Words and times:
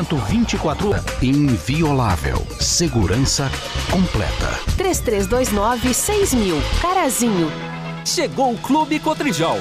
Atendimento 0.00 0.16
24 0.16 0.90
horas. 0.90 1.04
Inviolável. 1.22 2.46
Segurança 2.58 3.50
completa. 3.90 4.58
3329 4.76 5.92
6000. 5.92 6.56
Carazinho. 6.80 7.50
Chegou 8.04 8.54
o 8.54 8.58
Clube 8.58 8.98
Cotrijal. 8.98 9.58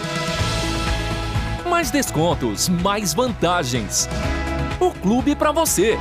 Mais 1.69 1.91
descontos, 1.91 2.69
mais 2.69 3.13
vantagens. 3.13 4.07
O 4.79 4.91
clube 4.91 5.35
para 5.35 5.51
você. 5.51 5.97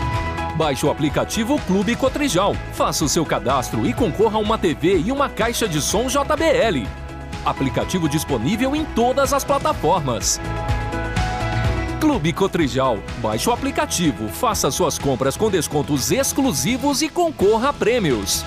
Baixe 0.56 0.86
o 0.86 0.90
aplicativo 0.90 1.58
Clube 1.62 1.96
Cotrijal. 1.96 2.54
Faça 2.72 3.04
o 3.04 3.08
seu 3.08 3.26
cadastro 3.26 3.86
e 3.86 3.92
concorra 3.92 4.36
a 4.36 4.40
uma 4.40 4.56
TV 4.56 4.98
e 4.98 5.10
uma 5.10 5.28
caixa 5.28 5.68
de 5.68 5.80
som 5.80 6.06
JBL. 6.06 6.86
Aplicativo 7.44 8.08
disponível 8.08 8.76
em 8.76 8.84
todas 8.84 9.32
as 9.32 9.42
plataformas. 9.42 10.40
Clube 12.00 12.32
Cotrijal. 12.32 12.98
Baixe 13.18 13.48
o 13.48 13.52
aplicativo, 13.52 14.28
faça 14.28 14.70
suas 14.70 14.98
compras 14.98 15.36
com 15.36 15.50
descontos 15.50 16.10
exclusivos 16.10 17.02
e 17.02 17.08
concorra 17.08 17.70
a 17.70 17.72
prêmios. 17.72 18.44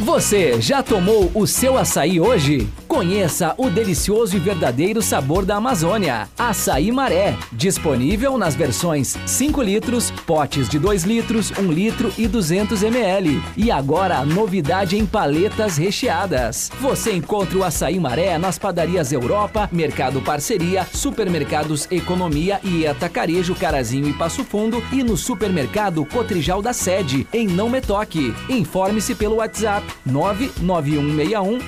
Você 0.00 0.60
já 0.60 0.82
tomou 0.82 1.30
o 1.34 1.46
seu 1.46 1.76
açaí 1.78 2.20
hoje? 2.20 2.68
Conheça 2.94 3.54
o 3.58 3.68
delicioso 3.68 4.36
e 4.36 4.38
verdadeiro 4.38 5.02
sabor 5.02 5.44
da 5.44 5.56
Amazônia. 5.56 6.28
Açaí 6.38 6.92
Maré. 6.92 7.36
Disponível 7.50 8.38
nas 8.38 8.54
versões 8.54 9.16
5 9.26 9.60
litros, 9.62 10.12
potes 10.24 10.68
de 10.68 10.78
2 10.78 11.02
litros, 11.02 11.50
1 11.58 11.72
litro 11.72 12.12
e 12.16 12.28
200 12.28 12.84
ml. 12.84 13.42
E 13.56 13.68
agora 13.68 14.18
a 14.18 14.24
novidade 14.24 14.96
em 14.96 15.04
paletas 15.04 15.76
recheadas. 15.76 16.70
Você 16.80 17.12
encontra 17.12 17.58
o 17.58 17.64
Açaí 17.64 17.98
Maré 17.98 18.38
nas 18.38 18.60
padarias 18.60 19.10
Europa, 19.10 19.68
Mercado 19.72 20.22
Parceria, 20.22 20.86
Supermercados 20.92 21.88
Economia 21.90 22.60
e 22.62 22.86
Atacarejo 22.86 23.56
Carazinho 23.56 24.08
e 24.08 24.12
Passo 24.12 24.44
Fundo 24.44 24.80
e 24.92 25.02
no 25.02 25.16
Supermercado 25.16 26.04
Cotrijal 26.04 26.62
da 26.62 26.72
Sede, 26.72 27.26
em 27.32 27.48
Não 27.48 27.68
Me 27.68 27.80
Toque. 27.80 28.32
Informe-se 28.48 29.16
pelo 29.16 29.38
WhatsApp 29.38 29.84
99161 30.06 31.58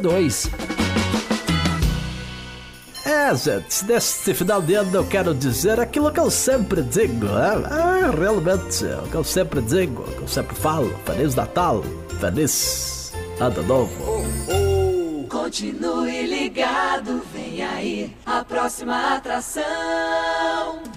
5362. 0.00 0.50
É, 3.06 3.34
gente, 3.36 3.84
neste 3.84 4.34
final 4.34 4.60
de 4.60 4.74
ano 4.74 4.94
eu 4.94 5.06
quero 5.06 5.32
dizer 5.32 5.78
aquilo 5.78 6.12
que 6.12 6.20
eu 6.20 6.30
sempre 6.30 6.82
digo. 6.82 7.26
É, 7.26 8.06
é 8.06 8.10
realmente 8.10 8.84
o 8.84 9.08
que 9.08 9.14
eu 9.14 9.24
sempre 9.24 9.60
digo, 9.62 10.02
o 10.02 10.12
que 10.12 10.22
eu 10.22 10.28
sempre 10.28 10.56
falo. 10.56 10.92
Feliz 11.04 11.34
Natal, 11.34 11.82
feliz 12.20 13.12
Ano 13.40 13.62
Novo. 13.62 14.26
Continue 15.28 16.26
ligado, 16.26 17.22
vem 17.32 17.62
aí 17.62 18.16
a 18.24 18.44
próxima 18.44 19.14
atração. 19.16 19.64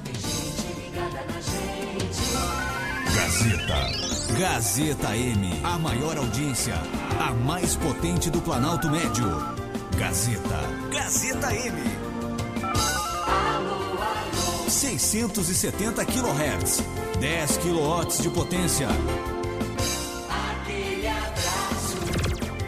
Tem 0.04 0.14
gente 0.16 0.82
ligada 0.82 1.24
na 1.28 1.40
gente. 1.42 2.20
Gazeta. 3.16 4.10
Gazeta 4.40 5.18
M, 5.18 5.60
a 5.64 5.78
maior 5.78 6.18
audiência, 6.18 6.76
a 7.20 7.34
mais 7.34 7.76
potente 7.76 8.30
do 8.30 8.40
Planalto 8.40 8.90
Médio. 8.90 9.28
Gazeta. 9.98 10.58
Gazeta 10.90 11.54
M. 11.54 11.78
Alô, 12.64 13.76
alô. 14.02 14.70
670 14.70 16.06
kHz, 16.06 16.82
10 17.20 17.58
kW 17.58 18.22
de 18.22 18.30
potência. 18.30 18.88
Aquele 20.30 21.08
abraço. 21.08 21.98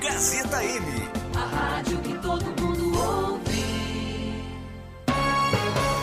Gazeta 0.04 0.64
M. 0.66 0.86
A 1.34 1.40
rádio 1.40 1.98
que 2.00 2.14
todo 2.16 2.44
mundo 2.62 3.00
ouve. 3.00 3.42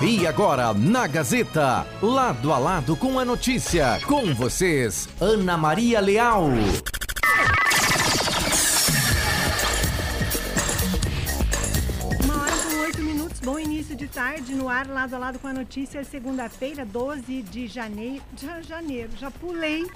E 0.02 0.26
agora, 0.26 0.72
na 0.72 1.06
Gazeta, 1.06 1.86
lado 2.00 2.50
a 2.50 2.58
lado 2.58 2.96
com 2.96 3.18
a 3.18 3.26
notícia. 3.26 4.00
Com 4.06 4.34
vocês, 4.34 5.06
Ana 5.20 5.58
Maria 5.58 6.00
Leal. 6.00 6.48
Tarde 14.18 14.52
no 14.52 14.68
ar, 14.68 14.88
lado 14.88 15.14
a 15.14 15.18
lado 15.18 15.38
com 15.38 15.46
a 15.46 15.52
notícia, 15.52 16.02
segunda-feira, 16.02 16.84
12 16.84 17.40
de 17.40 17.68
janeiro. 17.68 18.20
Já, 18.36 18.60
janeiro, 18.60 19.12
já 19.16 19.30
pulei 19.30 19.86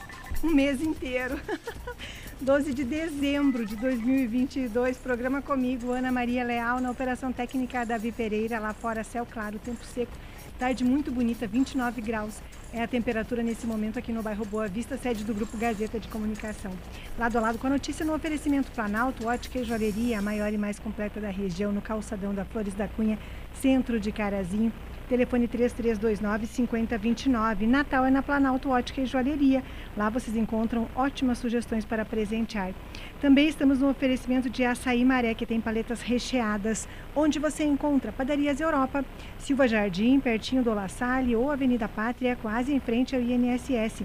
um 0.44 0.54
mês 0.54 0.80
inteiro. 0.80 1.40
12 2.40 2.72
de 2.72 2.84
dezembro 2.84 3.66
de 3.66 3.74
2022, 3.74 4.96
programa 4.98 5.42
comigo, 5.42 5.90
Ana 5.90 6.12
Maria 6.12 6.44
Leal, 6.44 6.80
na 6.80 6.92
operação 6.92 7.32
técnica 7.32 7.84
Davi 7.84 8.12
Pereira, 8.12 8.60
lá 8.60 8.72
fora, 8.72 9.02
céu 9.02 9.26
claro, 9.28 9.58
tempo 9.58 9.84
seco, 9.84 10.12
tarde 10.58 10.84
muito 10.84 11.10
bonita, 11.10 11.46
29 11.46 12.00
graus. 12.00 12.40
É 12.72 12.82
a 12.82 12.88
temperatura 12.88 13.42
nesse 13.42 13.66
momento 13.66 13.98
aqui 13.98 14.12
no 14.12 14.22
bairro 14.22 14.44
Boa 14.46 14.66
Vista, 14.66 14.96
sede 14.96 15.24
do 15.24 15.34
Grupo 15.34 15.58
Gazeta 15.58 16.00
de 16.00 16.08
Comunicação. 16.08 16.72
Lado 17.18 17.36
a 17.36 17.40
lado 17.40 17.58
com 17.58 17.66
a 17.66 17.70
notícia 17.70 18.04
no 18.04 18.14
oferecimento 18.14 18.70
Planalto, 18.70 19.26
ótica 19.26 19.58
e 19.58 19.64
joalheria, 19.64 20.18
a 20.18 20.22
maior 20.22 20.52
e 20.52 20.56
mais 20.56 20.78
completa 20.78 21.20
da 21.20 21.28
região, 21.28 21.70
no 21.70 21.82
calçadão 21.82 22.34
da 22.34 22.44
Flores 22.44 22.72
da 22.74 22.88
Cunha, 22.88 23.18
centro 23.60 24.00
de 24.00 24.10
Carazinho. 24.10 24.72
Telefone 25.08 25.48
3329-5029. 25.48 27.66
Natal 27.66 28.04
é 28.04 28.10
na 28.10 28.22
Planalto 28.22 28.68
Ótica 28.70 29.00
e 29.00 29.06
Joalheria. 29.06 29.64
Lá 29.96 30.08
vocês 30.08 30.36
encontram 30.36 30.86
ótimas 30.94 31.38
sugestões 31.38 31.84
para 31.84 32.04
presentear. 32.04 32.72
Também 33.20 33.48
estamos 33.48 33.80
no 33.80 33.90
oferecimento 33.90 34.48
de 34.48 34.64
Açaí 34.64 35.04
Maré, 35.04 35.34
que 35.34 35.44
tem 35.44 35.60
paletas 35.60 36.00
recheadas, 36.02 36.88
onde 37.14 37.38
você 37.38 37.62
encontra 37.64 38.10
Padarias 38.12 38.60
Europa, 38.60 39.04
Silva 39.38 39.68
Jardim, 39.68 40.18
pertinho 40.20 40.62
do 40.62 40.72
La 40.72 40.88
Salle 40.88 41.36
ou 41.36 41.50
Avenida 41.50 41.88
Pátria, 41.88 42.36
quase 42.40 42.72
em 42.72 42.80
frente 42.80 43.14
ao 43.14 43.20
INSS. 43.22 44.04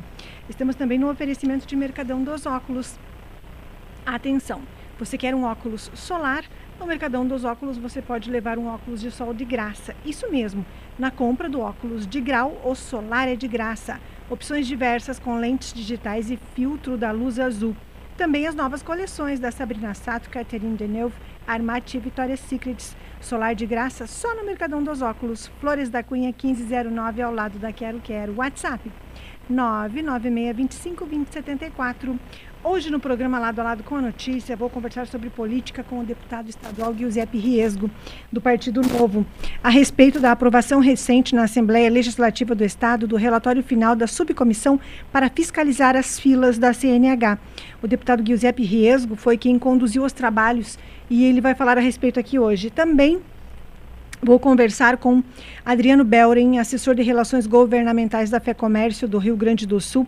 Estamos 0.50 0.76
também 0.76 0.98
no 0.98 1.10
oferecimento 1.10 1.66
de 1.66 1.76
Mercadão 1.76 2.24
dos 2.24 2.46
Óculos. 2.46 3.00
Atenção! 4.06 4.62
Você 5.00 5.16
quer 5.16 5.36
um 5.36 5.44
óculos 5.44 5.92
solar? 5.94 6.44
No 6.80 6.88
Mercadão 6.88 7.28
dos 7.28 7.44
Óculos 7.44 7.78
você 7.78 8.02
pode 8.02 8.32
levar 8.32 8.58
um 8.58 8.68
óculos 8.68 9.00
de 9.00 9.12
sol 9.12 9.32
de 9.32 9.46
graça. 9.46 9.96
Isso 10.04 10.28
mesmo, 10.32 10.66
na 10.98 11.12
compra 11.12 11.48
do 11.48 11.60
óculos 11.60 12.08
de 12.08 12.20
grau, 12.20 12.60
o 12.66 12.74
solar 12.74 13.28
é 13.28 13.36
de 13.36 13.48
graça. 13.48 14.00
Opções 14.30 14.66
diversas 14.66 15.20
com 15.20 15.38
lentes 15.38 15.72
digitais 15.72 16.32
e 16.32 16.38
filtro 16.56 16.98
da 16.98 17.12
luz 17.12 17.40
azul. 17.40 17.76
Também 18.18 18.48
as 18.48 18.56
novas 18.56 18.82
coleções 18.82 19.40
da 19.40 19.52
Sabrina 19.52 19.94
Sato, 19.94 20.28
Catherine 20.28 20.76
Deneuve, 20.76 21.14
Armati 21.46 21.98
e 21.98 22.00
Victoria's 22.00 22.40
Secrets. 22.40 22.98
Solar 23.22 23.54
de 23.54 23.68
graça 23.68 24.08
só 24.08 24.36
no 24.36 24.44
Mercadão 24.44 24.84
dos 24.84 25.04
Óculos. 25.04 25.52
Flores 25.60 25.92
da 25.92 26.02
Cunha 26.02 26.30
1509 26.30 27.22
ao 27.22 27.32
lado 27.32 27.60
da 27.60 27.72
Quero 27.72 28.00
Quero. 28.00 28.38
WhatsApp 28.38 28.92
996252074. 29.52 32.18
Hoje 32.70 32.92
no 32.92 33.00
programa 33.00 33.40
Lado 33.40 33.62
a 33.62 33.64
Lado 33.64 33.82
com 33.82 33.96
a 33.96 34.02
Notícia, 34.02 34.54
vou 34.58 34.70
conversar 34.70 35.08
sobre 35.08 35.30
política 35.30 35.86
com 35.86 36.00
o 36.00 36.04
deputado 36.04 36.50
estadual 36.50 36.94
Giuseppe 36.94 37.38
Riesgo, 37.38 37.90
do 38.30 38.42
Partido 38.42 38.82
Novo, 38.82 39.26
a 39.64 39.70
respeito 39.70 40.20
da 40.20 40.34
aprovação 40.34 40.82
recente 40.82 41.34
na 41.34 41.44
Assembleia 41.44 41.90
Legislativa 41.90 42.54
do 42.54 42.66
Estado 42.66 43.08
do 43.08 43.16
relatório 43.16 43.64
final 43.64 43.96
da 43.96 44.06
subcomissão 44.06 44.78
para 45.14 45.30
fiscalizar 45.30 45.96
as 45.96 46.20
filas 46.20 46.58
da 46.60 46.74
CNH. 46.74 47.40
O 47.82 47.88
deputado 47.88 48.22
Giuseppe 48.28 48.64
Riesgo 48.64 49.16
foi 49.16 49.38
quem 49.38 49.58
conduziu 49.58 50.04
os 50.04 50.12
trabalhos 50.12 50.78
e 51.10 51.24
ele 51.24 51.40
vai 51.40 51.56
falar 51.56 51.78
a 51.78 51.82
respeito 51.82 52.20
aqui 52.20 52.38
hoje. 52.38 52.70
Também 52.70 53.22
Vou 54.22 54.40
conversar 54.40 54.98
com 54.98 55.24
Adriano 55.64 56.04
Belren, 56.04 56.58
assessor 56.58 56.96
de 56.96 57.04
Relações 57.04 57.46
Governamentais 57.46 58.32
da 58.32 58.40
FEComércio 58.40 59.08
do 59.08 59.20
Rio 59.20 59.38
Grande 59.38 59.68
do 59.68 59.80
Sul, 59.80 60.08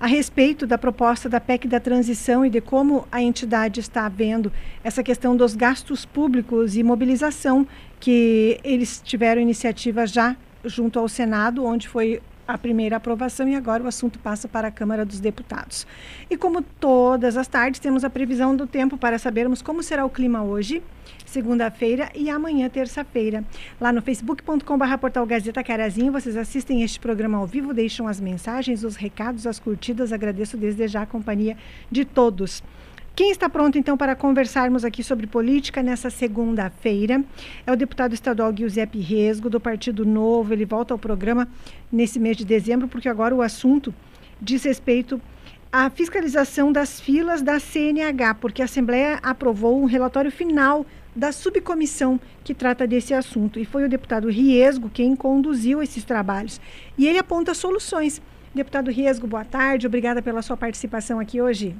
a 0.00 0.06
respeito 0.06 0.66
da 0.66 0.78
proposta 0.78 1.28
da 1.28 1.40
PEC 1.40 1.66
da 1.66 1.80
transição 1.80 2.44
e 2.44 2.50
de 2.50 2.60
como 2.60 3.06
a 3.10 3.20
entidade 3.20 3.80
está 3.80 4.08
vendo 4.08 4.52
essa 4.84 5.02
questão 5.02 5.36
dos 5.36 5.56
gastos 5.56 6.04
públicos 6.04 6.76
e 6.76 6.82
mobilização, 6.82 7.66
que 7.98 8.60
eles 8.62 9.00
tiveram 9.04 9.42
iniciativa 9.42 10.06
já 10.06 10.36
junto 10.64 10.98
ao 10.98 11.08
Senado, 11.08 11.64
onde 11.64 11.88
foi 11.88 12.20
a 12.48 12.56
primeira 12.56 12.96
aprovação 12.96 13.46
e 13.46 13.54
agora 13.54 13.82
o 13.82 13.86
assunto 13.86 14.18
passa 14.18 14.48
para 14.48 14.68
a 14.68 14.70
Câmara 14.70 15.04
dos 15.04 15.20
Deputados. 15.20 15.86
E 16.30 16.36
como 16.36 16.62
todas 16.62 17.36
as 17.36 17.46
tardes, 17.46 17.78
temos 17.78 18.04
a 18.04 18.10
previsão 18.10 18.56
do 18.56 18.66
tempo 18.66 18.96
para 18.96 19.18
sabermos 19.18 19.60
como 19.60 19.82
será 19.82 20.06
o 20.06 20.08
clima 20.08 20.42
hoje, 20.42 20.82
segunda-feira 21.26 22.10
e 22.14 22.30
amanhã, 22.30 22.66
terça-feira. 22.70 23.44
Lá 23.78 23.92
no 23.92 24.00
facebook.com.br 24.00 24.98
portal 24.98 25.26
Gazeta 25.26 25.62
Carazinho, 25.62 26.10
vocês 26.10 26.38
assistem 26.38 26.82
este 26.82 26.98
programa 26.98 27.36
ao 27.36 27.46
vivo, 27.46 27.74
deixam 27.74 28.08
as 28.08 28.18
mensagens, 28.18 28.82
os 28.82 28.96
recados, 28.96 29.46
as 29.46 29.58
curtidas. 29.58 30.10
Agradeço 30.10 30.56
desde 30.56 30.88
já 30.88 31.02
a 31.02 31.06
companhia 31.06 31.54
de 31.90 32.06
todos. 32.06 32.62
Quem 33.18 33.32
está 33.32 33.48
pronto, 33.48 33.76
então, 33.76 33.96
para 33.96 34.14
conversarmos 34.14 34.84
aqui 34.84 35.02
sobre 35.02 35.26
política 35.26 35.82
nessa 35.82 36.08
segunda-feira 36.08 37.24
é 37.66 37.72
o 37.72 37.74
deputado 37.74 38.14
estadual 38.14 38.56
Giuseppe 38.56 39.00
Resgo, 39.00 39.50
do 39.50 39.58
Partido 39.58 40.06
Novo. 40.06 40.52
Ele 40.52 40.64
volta 40.64 40.94
ao 40.94 40.98
programa 40.98 41.48
nesse 41.90 42.20
mês 42.20 42.36
de 42.36 42.44
dezembro, 42.44 42.86
porque 42.86 43.08
agora 43.08 43.34
o 43.34 43.42
assunto 43.42 43.92
diz 44.40 44.62
respeito 44.62 45.20
à 45.72 45.90
fiscalização 45.90 46.70
das 46.70 47.00
filas 47.00 47.42
da 47.42 47.58
CNH, 47.58 48.34
porque 48.34 48.62
a 48.62 48.66
Assembleia 48.66 49.18
aprovou 49.20 49.82
um 49.82 49.86
relatório 49.86 50.30
final 50.30 50.86
da 51.12 51.32
subcomissão 51.32 52.20
que 52.44 52.54
trata 52.54 52.86
desse 52.86 53.12
assunto. 53.12 53.58
E 53.58 53.64
foi 53.64 53.84
o 53.84 53.88
deputado 53.88 54.30
Riesgo 54.30 54.88
quem 54.88 55.16
conduziu 55.16 55.82
esses 55.82 56.04
trabalhos. 56.04 56.60
E 56.96 57.04
ele 57.08 57.18
aponta 57.18 57.52
soluções. 57.52 58.22
Deputado 58.54 58.92
Riesgo, 58.92 59.26
boa 59.26 59.44
tarde. 59.44 59.88
Obrigada 59.88 60.22
pela 60.22 60.40
sua 60.40 60.56
participação 60.56 61.18
aqui 61.18 61.42
hoje. 61.42 61.74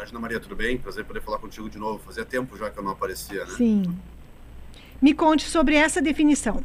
Tarde, 0.00 0.12
Ana 0.12 0.20
Maria. 0.20 0.40
Tudo 0.40 0.56
bem? 0.56 0.78
Prazer 0.78 1.04
poder 1.04 1.20
falar 1.20 1.38
contigo 1.38 1.68
de 1.68 1.78
novo. 1.78 1.98
Fazia 1.98 2.24
tempo 2.24 2.56
já 2.56 2.70
que 2.70 2.78
eu 2.78 2.82
não 2.82 2.92
aparecia, 2.92 3.44
né? 3.44 3.54
Sim. 3.54 3.98
Me 5.00 5.12
conte 5.12 5.44
sobre 5.44 5.74
essa 5.74 6.00
definição. 6.00 6.64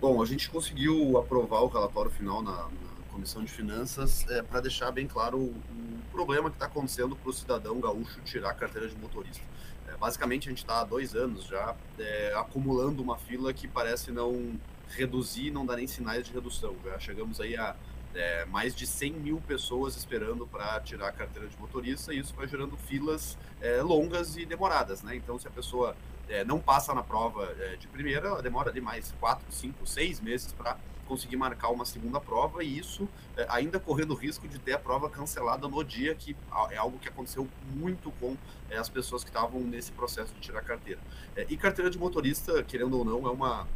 Bom, 0.00 0.22
a 0.22 0.24
gente 0.24 0.48
conseguiu 0.48 1.18
aprovar 1.18 1.60
o 1.60 1.66
relatório 1.66 2.10
final 2.10 2.42
na, 2.42 2.52
na 2.52 3.12
Comissão 3.12 3.44
de 3.44 3.52
Finanças 3.52 4.26
é, 4.30 4.42
para 4.42 4.62
deixar 4.62 4.90
bem 4.92 5.06
claro 5.06 5.36
o, 5.36 5.50
o 5.50 6.02
problema 6.10 6.48
que 6.48 6.56
está 6.56 6.66
acontecendo 6.66 7.14
para 7.16 7.28
o 7.28 7.32
cidadão 7.34 7.78
gaúcho 7.80 8.18
tirar 8.24 8.50
a 8.50 8.54
carteira 8.54 8.88
de 8.88 8.96
motorista. 8.96 9.44
É, 9.86 9.94
basicamente, 9.94 10.48
a 10.48 10.52
gente 10.52 10.62
está 10.62 10.80
há 10.80 10.84
dois 10.84 11.14
anos 11.14 11.44
já 11.44 11.76
é, 11.98 12.32
acumulando 12.34 13.02
uma 13.02 13.18
fila 13.18 13.52
que 13.52 13.68
parece 13.68 14.10
não 14.10 14.58
reduzir, 14.88 15.50
não 15.50 15.66
dá 15.66 15.76
nem 15.76 15.86
sinais 15.86 16.26
de 16.26 16.32
redução. 16.32 16.74
Já 16.82 16.98
chegamos 16.98 17.42
aí 17.42 17.54
a 17.58 17.76
é, 18.14 18.44
mais 18.46 18.74
de 18.74 18.86
100 18.86 19.12
mil 19.14 19.40
pessoas 19.40 19.96
esperando 19.96 20.46
para 20.46 20.80
tirar 20.80 21.08
a 21.08 21.12
carteira 21.12 21.48
de 21.48 21.58
motorista 21.58 22.14
e 22.14 22.18
isso 22.18 22.34
vai 22.34 22.46
gerando 22.46 22.76
filas 22.76 23.36
é, 23.60 23.82
longas 23.82 24.36
e 24.36 24.46
demoradas, 24.46 25.02
né? 25.02 25.16
Então, 25.16 25.38
se 25.38 25.48
a 25.48 25.50
pessoa 25.50 25.96
é, 26.28 26.44
não 26.44 26.58
passa 26.58 26.94
na 26.94 27.02
prova 27.02 27.54
é, 27.58 27.76
de 27.76 27.86
primeira, 27.88 28.28
ela 28.28 28.42
demora 28.42 28.70
ali 28.70 28.80
mais 28.80 29.12
4, 29.20 29.44
5, 29.50 29.86
6 29.86 30.20
meses 30.20 30.52
para 30.52 30.76
conseguir 31.06 31.36
marcar 31.36 31.68
uma 31.68 31.84
segunda 31.84 32.18
prova 32.18 32.64
e 32.64 32.78
isso 32.78 33.06
é, 33.36 33.46
ainda 33.50 33.78
correndo 33.78 34.12
o 34.12 34.14
risco 34.14 34.48
de 34.48 34.58
ter 34.58 34.72
a 34.72 34.78
prova 34.78 35.10
cancelada 35.10 35.68
no 35.68 35.84
dia, 35.84 36.14
que 36.14 36.34
é 36.70 36.76
algo 36.76 36.98
que 36.98 37.08
aconteceu 37.08 37.46
muito 37.74 38.10
com 38.12 38.36
é, 38.70 38.78
as 38.78 38.88
pessoas 38.88 39.22
que 39.22 39.30
estavam 39.30 39.60
nesse 39.60 39.92
processo 39.92 40.32
de 40.34 40.40
tirar 40.40 40.62
carteira. 40.62 41.00
E 41.48 41.56
carteira 41.56 41.90
de 41.90 41.98
motorista, 41.98 42.62
querendo 42.62 42.98
ou 42.98 43.04
não, 43.04 43.26
é 43.26 43.30
uma 43.30 43.66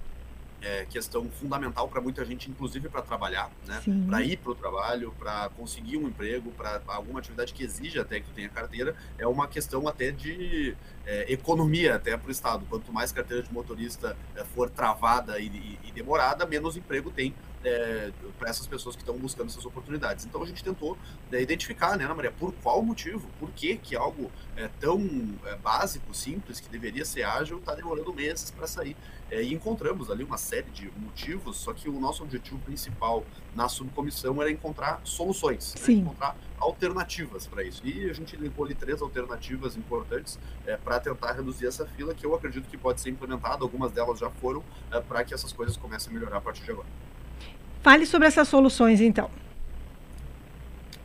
é, 0.61 0.85
questão 0.87 1.29
fundamental 1.31 1.89
para 1.89 2.01
muita 2.01 2.25
gente, 2.25 2.51
inclusive 2.51 2.89
para 2.89 3.03
trabalhar, 3.03 3.51
né? 3.67 3.81
Para 4.07 4.23
ir 4.23 4.37
para 4.39 4.53
o 4.53 4.55
trabalho, 4.55 5.15
para 5.19 5.49
conseguir 5.51 5.97
um 5.97 6.09
emprego, 6.09 6.51
para 6.53 6.81
alguma 6.87 7.21
atividade 7.21 7.53
que 7.53 7.63
exige 7.63 7.99
até 7.99 8.21
que 8.21 8.27
tu 8.27 8.33
tenha 8.33 8.49
carteira, 8.49 8.95
é 9.19 9.27
uma 9.27 9.47
questão 9.47 9.87
até 9.87 10.11
de 10.11 10.77
é, 11.07 11.33
economia 11.33 11.95
até 11.95 12.17
para 12.17 12.29
o 12.29 12.31
Estado. 12.31 12.67
Quanto 12.69 12.93
mais 12.93 13.13
carteira 13.13 13.43
de 13.43 13.53
motorista 13.53 14.17
é, 14.35 14.45
for 14.45 14.69
travada 14.69 15.39
e, 15.39 15.47
e, 15.47 15.79
e, 15.85 15.93
demorada, 15.93 16.45
menos 16.45 16.77
emprego 16.77 17.11
tem 17.11 17.35
é, 17.65 18.11
para 18.39 18.51
essas 18.51 18.67
pessoas 18.67 18.95
que 18.95 19.03
estão 19.03 19.17
buscando 19.17 19.49
essas 19.49 19.65
oportunidades. 19.65 20.25
Então 20.25 20.43
a 20.43 20.47
gente 20.47 20.63
tentou 20.63 20.97
né, 21.31 21.41
identificar, 21.41 21.97
né, 21.97 22.05
Ana 22.05 22.15
Maria, 22.15 22.33
por 22.33 22.53
qual 22.55 22.83
motivo, 22.83 23.29
por 23.39 23.51
que 23.51 23.77
que 23.77 23.97
algo 23.97 24.31
é, 24.57 24.69
tão 24.81 25.01
é, 25.45 25.57
básico, 25.57 26.15
simples, 26.15 26.61
que 26.61 26.69
deveria 26.69 27.05
ser 27.05 27.23
ágil, 27.23 27.59
está 27.59 27.75
demorando 27.75 28.13
meses 28.13 28.51
para 28.51 28.67
sair. 28.67 28.97
É, 29.31 29.43
e 29.43 29.53
encontramos 29.53 30.11
ali 30.11 30.25
uma 30.25 30.39
série 30.39 30.71
de 30.71 30.91
motivos, 30.97 31.59
só 31.59 31.75
que 31.75 31.89
o 31.89 32.01
nosso 32.01 32.23
objetivo 32.23 32.59
principal 32.61 33.25
na 33.55 33.69
subcomissão 33.69 34.41
era 34.41 34.51
encontrar 34.51 35.01
soluções, 35.05 35.75
né, 35.75 35.95
encontrar 35.95 36.37
alternativas 36.59 37.47
para 37.47 37.63
isso. 37.63 37.87
E 37.87 38.09
a 38.09 38.13
gente 38.15 38.35
elencou 38.35 38.65
ali 38.65 38.75
três 38.75 39.03
alternativas 39.03 39.77
importantes 39.77 40.39
é, 40.67 40.77
para 40.77 40.99
tentar 40.99 41.33
reduzir 41.33 41.67
essa 41.67 41.87
fila, 41.87 42.15
que 42.15 42.25
eu 42.25 42.35
acredito 42.35 42.69
que 42.69 42.79
pode 42.79 43.01
ser 43.01 43.11
implementada, 43.11 43.63
algumas 43.63 43.93
delas 43.93 44.19
já 44.19 44.31
foram, 44.31 44.65
é, 44.91 45.01
para 45.01 45.23
que 45.25 45.35
essas 45.35 45.53
coisas 45.53 45.77
comecem 45.77 46.11
a 46.11 46.15
melhorar 46.15 46.39
a 46.39 46.41
partir 46.41 46.65
de 46.65 46.71
agora. 46.71 46.89
Fale 47.83 48.07
sobre 48.07 48.29
essas 48.29 48.49
soluções, 48.49 49.01
então. 49.01 49.31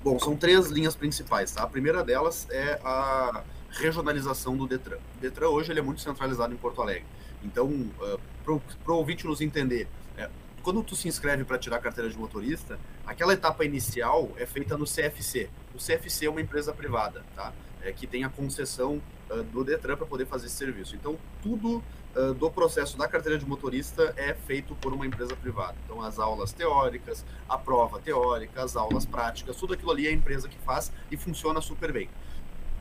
Bom, 0.04 0.20
são 0.20 0.36
três 0.36 0.68
linhas 0.68 0.96
principais. 0.96 1.52
Tá? 1.52 1.64
A 1.64 1.68
primeira 1.68 2.04
delas 2.04 2.48
é 2.50 2.80
a 2.84 3.44
regionalização 3.70 4.56
do 4.58 4.68
Detran. 4.68 4.98
O 5.18 5.22
Detran 5.22 5.48
hoje 5.50 5.72
ele 5.72 5.80
é 5.80 5.84
muito 5.84 6.02
centralizado 6.02 6.54
em 6.54 6.58
Porto 6.58 6.82
Alegre. 6.82 7.06
Então, 7.44 7.68
uh, 7.68 8.20
para 8.44 8.94
o 8.94 8.98
ouvinte 8.98 9.26
nos 9.26 9.42
entender, 9.42 9.88
é, 10.18 10.30
quando 10.62 10.84
tu 10.84 10.96
se 10.96 11.08
inscreve 11.08 11.44
para 11.44 11.58
tirar 11.58 11.78
a 11.78 11.80
carteira 11.80 12.10
de 12.10 12.18
motorista, 12.18 12.80
aquela 13.06 13.34
etapa 13.34 13.66
inicial 13.66 14.32
é 14.38 14.46
feita 14.46 14.78
no 14.78 14.86
CFC. 14.86 15.50
O 15.74 15.78
CFC 15.78 16.26
é 16.26 16.30
uma 16.30 16.42
empresa 16.42 16.74
privada, 16.74 17.24
tá? 17.36 17.54
É, 17.82 17.92
que 17.92 18.08
tem 18.08 18.24
a 18.24 18.30
concessão 18.30 19.02
uh, 19.30 19.44
do 19.44 19.64
Detran 19.64 19.98
para 19.98 20.06
poder 20.06 20.26
fazer 20.26 20.48
esse 20.48 20.56
serviço. 20.56 20.96
Então, 20.96 21.18
tudo 21.42 21.84
uh, 22.16 22.34
do 22.34 22.50
processo 22.50 22.98
da 22.98 23.08
carteira 23.08 23.38
de 23.38 23.46
motorista 23.46 24.14
é 24.16 24.34
feito 24.34 24.74
por 24.76 24.94
uma 24.94 25.06
empresa 25.06 25.36
privada. 25.36 25.76
Então, 25.84 26.02
as 26.02 26.18
aulas 26.18 26.54
teóricas, 26.54 27.26
a 27.48 27.58
prova 27.58 28.00
teórica, 28.00 28.64
as 28.64 28.76
aulas 28.78 29.06
práticas, 29.06 29.58
tudo 29.58 29.74
aquilo 29.74 29.92
ali 29.92 30.08
é 30.08 30.12
a 30.12 30.14
empresa 30.14 30.48
que 30.48 30.58
faz 30.60 30.92
e 31.12 31.18
funciona 31.18 31.60
super 31.60 31.92
bem. 31.92 32.10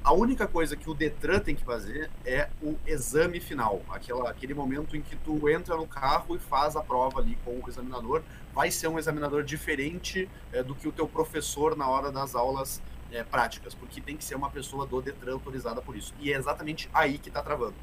A 0.04 0.12
única 0.12 0.48
coisa 0.48 0.74
que 0.74 0.90
o 0.90 0.94
Detran 0.94 1.38
tem 1.38 1.54
que 1.54 1.62
fazer 1.62 2.10
é 2.24 2.48
o 2.60 2.74
exame 2.84 3.38
final, 3.38 3.80
aquela, 3.88 4.28
aquele 4.28 4.52
momento 4.52 4.96
em 4.96 5.00
que 5.00 5.14
tu 5.14 5.48
entra 5.48 5.76
no 5.76 5.86
carro 5.86 6.34
e 6.34 6.40
faz 6.40 6.74
a 6.74 6.82
prova 6.82 7.20
ali 7.20 7.38
com 7.44 7.52
o 7.52 7.68
examinador. 7.68 8.20
Vai 8.52 8.68
ser 8.72 8.88
um 8.88 8.98
examinador 8.98 9.44
diferente 9.44 10.28
é, 10.52 10.60
do 10.60 10.74
que 10.74 10.88
o 10.88 10.92
teu 10.92 11.06
professor 11.06 11.76
na 11.76 11.88
hora 11.88 12.10
das 12.10 12.34
aulas 12.34 12.82
é, 13.12 13.22
práticas, 13.22 13.76
porque 13.76 14.00
tem 14.00 14.16
que 14.16 14.24
ser 14.24 14.34
uma 14.34 14.50
pessoa 14.50 14.84
do 14.84 15.00
Detran 15.00 15.34
autorizada 15.34 15.80
por 15.80 15.94
isso. 15.94 16.12
E 16.18 16.32
é 16.32 16.36
exatamente 16.36 16.90
aí 16.92 17.16
que 17.16 17.28
está 17.28 17.40
travando. 17.40 17.74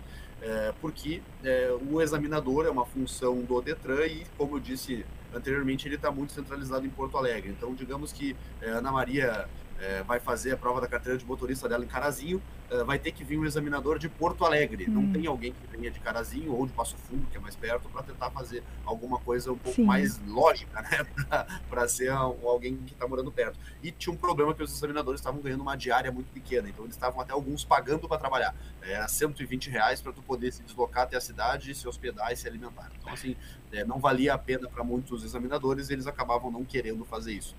É, 0.42 0.74
porque 0.81 1.21
é, 1.42 1.74
o 1.89 2.01
examinador 2.01 2.66
é 2.66 2.69
uma 2.69 2.86
função 2.86 3.42
do 3.42 3.62
Detran 3.62 4.06
e, 4.06 4.25
como 4.38 4.57
eu 4.57 4.60
disse 4.60 5.06
anteriormente, 5.33 5.88
ele 5.88 5.95
está 5.95 6.12
muito 6.12 6.33
centralizado 6.33 6.86
em 6.86 6.89
Porto 6.89 7.18
Alegre. 7.18 7.50
Então, 7.50 7.74
digamos 7.74 8.12
que 8.12 8.36
é, 8.62 8.71
Ana 8.71 8.92
Maria 8.92 9.48
é, 9.80 10.04
vai 10.04 10.20
fazer 10.20 10.52
a 10.52 10.58
prova 10.58 10.81
da 10.81 10.88
carteira 10.88 11.18
de 11.18 11.26
motorista 11.26 11.68
dela 11.68 11.84
em 11.84 11.88
Carazinho, 11.88 12.42
é, 12.70 12.84
vai 12.84 13.00
ter 13.00 13.12
que 13.12 13.24
vir 13.24 13.38
um 13.38 13.46
examinador 13.46 13.98
de 13.98 14.10
Porto 14.10 14.46
Alegre. 14.46 14.86
Hum. 14.88 14.94
Não 14.94 15.12
tem 15.12 15.26
alguém 15.26 15.54
que 15.54 15.78
venha 15.78 15.90
de 15.90 16.00
Carazinho 16.00 16.54
ou 16.54 16.66
de 16.68 16.74
Passo 16.74 16.98
Fundo, 16.98 17.26
que 17.28 17.38
é 17.38 17.40
mais 17.40 17.56
perto, 17.56 17.90
para 17.90 18.04
tentar 18.04 18.30
fazer 18.30 18.64
alguma 18.86 19.20
coisa 19.20 19.52
um 19.52 19.58
pouco 19.58 19.76
Sim. 19.76 19.86
mais 19.86 20.20
lógica, 20.28 20.81
né? 20.81 21.06
para 21.70 21.88
ser 21.88 22.10
alguém 22.10 22.78
que 22.78 22.94
está 22.94 23.08
morando 23.08 23.31
perto. 23.31 23.58
E 23.81 23.92
tinha 23.92 24.14
um 24.14 24.18
problema 24.18 24.54
que 24.54 24.62
os 24.62 24.72
examinadores 24.72 25.20
estavam 25.20 25.42
ganhando 25.42 25.62
uma 25.62 25.76
diária 25.76 26.12
muito 26.12 26.31
pequena, 26.31 26.70
então 26.70 26.84
eles 26.84 26.96
estavam 26.96 27.22
até 27.22 27.31
alguns 27.31 27.64
pagando 27.64 28.08
para 28.08 28.18
trabalhar. 28.18 28.56
Era 28.81 29.08
120 29.08 29.70
reais 29.70 30.02
para 30.02 30.12
tu 30.12 30.22
poder 30.22 30.52
se 30.52 30.62
deslocar 30.64 31.04
até 31.04 31.18
a 31.18 31.22
cidade, 31.22 31.74
se 31.74 31.88
hospedar 31.88 32.31
e 32.31 32.36
se 32.36 32.48
alimentar. 32.48 32.92
Então, 33.00 33.14
assim, 33.14 33.36
é, 33.72 33.84
não 33.86 34.00
valia 34.00 34.34
a 34.34 34.38
pena 34.38 34.68
para 34.68 34.84
muitos 34.84 35.24
examinadores, 35.24 35.90
eles 35.90 36.08
acabavam 36.08 36.52
não 36.52 36.64
querendo 36.64 37.06
fazer 37.06 37.34
isso. 37.34 37.56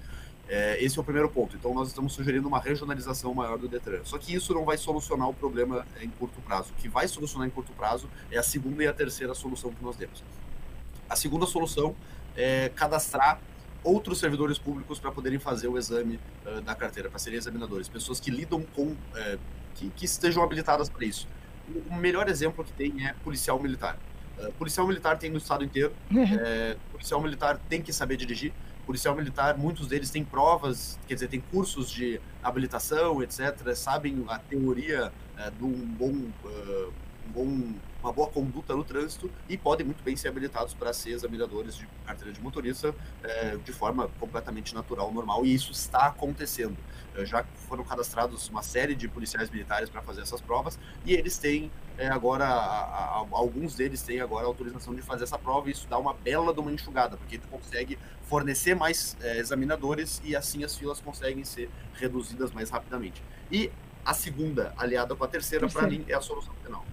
É, 0.53 0.83
esse 0.83 0.99
é 0.99 1.01
o 1.01 1.05
primeiro 1.05 1.29
ponto. 1.31 1.55
Então, 1.55 1.73
nós 1.73 1.87
estamos 1.87 2.13
sugerindo 2.13 2.49
uma 2.49 2.59
regionalização 2.59 3.33
maior 3.33 3.57
do 3.57 3.69
Detran. 3.69 4.01
Só 4.03 4.19
que 4.19 4.35
isso 4.35 4.53
não 4.53 4.65
vai 4.65 4.77
solucionar 4.77 5.29
o 5.29 5.33
problema 5.33 5.87
em 6.03 6.11
curto 6.11 6.41
prazo. 6.41 6.73
O 6.73 6.75
que 6.75 6.89
vai 6.89 7.07
solucionar 7.07 7.47
em 7.47 7.51
curto 7.51 7.73
prazo 7.73 8.11
é 8.33 8.37
a 8.37 8.43
segunda 8.43 8.83
e 8.83 8.89
a 8.89 8.93
terceira 8.93 9.33
solução 9.33 9.71
que 9.71 9.83
nós 9.83 9.95
temos. 9.95 10.25
A 11.09 11.15
segunda 11.15 11.47
solução 11.47 11.95
é 12.37 12.69
cadastrar 12.69 13.41
outros 13.85 14.19
servidores 14.19 14.59
públicos 14.59 14.99
para 14.99 15.13
poderem 15.13 15.39
fazer 15.39 15.69
o 15.69 15.79
exame 15.79 16.19
uh, 16.45 16.61
da 16.63 16.75
carteira, 16.75 17.09
para 17.09 17.19
serem 17.21 17.39
examinadores, 17.39 17.89
pessoas 17.89 18.19
que 18.19 18.31
lidam 18.31 18.63
com, 18.75 18.89
uh, 18.89 19.39
que, 19.77 19.89
que, 19.91 20.05
estejam 20.05 20.43
habilitadas 20.43 20.89
para 20.89 21.05
isso. 21.05 21.29
O, 21.89 21.95
melhor 21.95 22.29
exemplo 22.29 22.65
que 22.65 22.73
tem 22.73 23.07
é 23.07 23.15
policial 23.25 23.61
militar. 23.61 23.97
Uh, 24.37 24.53
policial 24.55 24.87
militar 24.87 25.17
tem 25.17 25.31
no 25.31 25.39
estado 25.39 25.65
inteiro, 25.65 25.93
é, 26.13 26.77
policial 26.91 27.23
militar 27.23 27.59
tem 27.69 27.81
que 27.81 27.93
saber 27.93 28.17
dirigir, 28.17 28.53
policial 28.91 29.15
militar, 29.15 29.57
muitos 29.57 29.87
deles 29.87 30.11
têm 30.11 30.25
provas, 30.25 30.99
quer 31.07 31.15
dizer, 31.15 31.29
têm 31.29 31.41
cursos 31.41 31.89
de 31.93 32.21
habilitação, 32.43 33.23
etc., 33.23 33.73
sabem 33.77 34.25
a 34.27 34.37
teoria 34.37 35.13
é, 35.37 35.49
de 35.49 35.63
um 35.63 35.71
bom, 35.71 36.13
uh, 36.45 36.93
um 37.29 37.33
bom 37.33 37.75
uma 38.03 38.13
boa 38.13 38.29
conduta 38.29 38.75
no 38.75 38.85
trânsito 38.85 39.31
e 39.49 39.57
podem 39.57 39.85
muito 39.85 40.03
bem 40.03 40.17
ser 40.17 40.29
habilitados 40.29 40.75
para 40.75 40.93
ser 40.93 41.11
examinadores 41.11 41.77
de 41.77 41.87
carteira 42.07 42.33
de 42.33 42.41
motorista 42.41 42.95
é, 43.23 43.57
de 43.57 43.73
forma 43.73 44.09
completamente 44.19 44.75
natural, 44.75 45.13
normal, 45.13 45.45
e 45.45 45.55
isso 45.55 45.73
está 45.73 46.07
acontecendo. 46.07 46.77
É, 47.15 47.25
já 47.25 47.45
foram 47.69 47.85
cadastrados 47.85 48.49
uma 48.49 48.63
série 48.63 48.95
de 48.95 49.09
policiais 49.09 49.51
militares 49.51 49.89
para 49.89 50.01
fazer 50.03 50.23
essas 50.23 50.41
provas 50.41 50.79
e 51.05 51.13
eles 51.13 51.39
têm 51.39 51.71
é, 51.99 52.09
agora, 52.09 52.47
a, 52.47 53.19
a, 53.21 53.27
alguns 53.33 53.75
deles 53.75 54.01
têm 54.01 54.21
agora 54.21 54.47
a 54.47 54.49
autorização 54.49 54.95
de 54.95 55.03
fazer 55.03 55.25
essa 55.25 55.39
prova 55.39 55.69
e 55.69 55.73
isso 55.73 55.87
dá 55.87 55.99
uma 55.99 56.15
bela 56.15 56.55
de 56.55 56.59
uma 56.59 56.73
enxugada, 56.73 57.17
porque 57.17 57.37
tu 57.37 57.47
consegue 57.49 57.99
fornecer 58.23 58.75
mais 58.75 59.17
é, 59.21 59.39
examinadores 59.39 60.23
e 60.25 60.35
assim 60.35 60.65
as 60.65 60.75
filas 60.75 60.99
conseguem 60.99 61.45
ser 61.45 61.69
reduzidas 61.93 62.53
mais 62.53 62.71
rapidamente. 62.71 63.23
E 63.53 63.71
a 64.05 64.15
segunda, 64.15 64.73
aliada 64.79 65.15
com 65.15 65.25
a 65.25 65.29
terceira, 65.29 65.69
para 65.69 65.87
mim, 65.87 66.05
é 66.09 66.15
a 66.15 66.21
solução 66.21 66.55
final. 66.65 66.85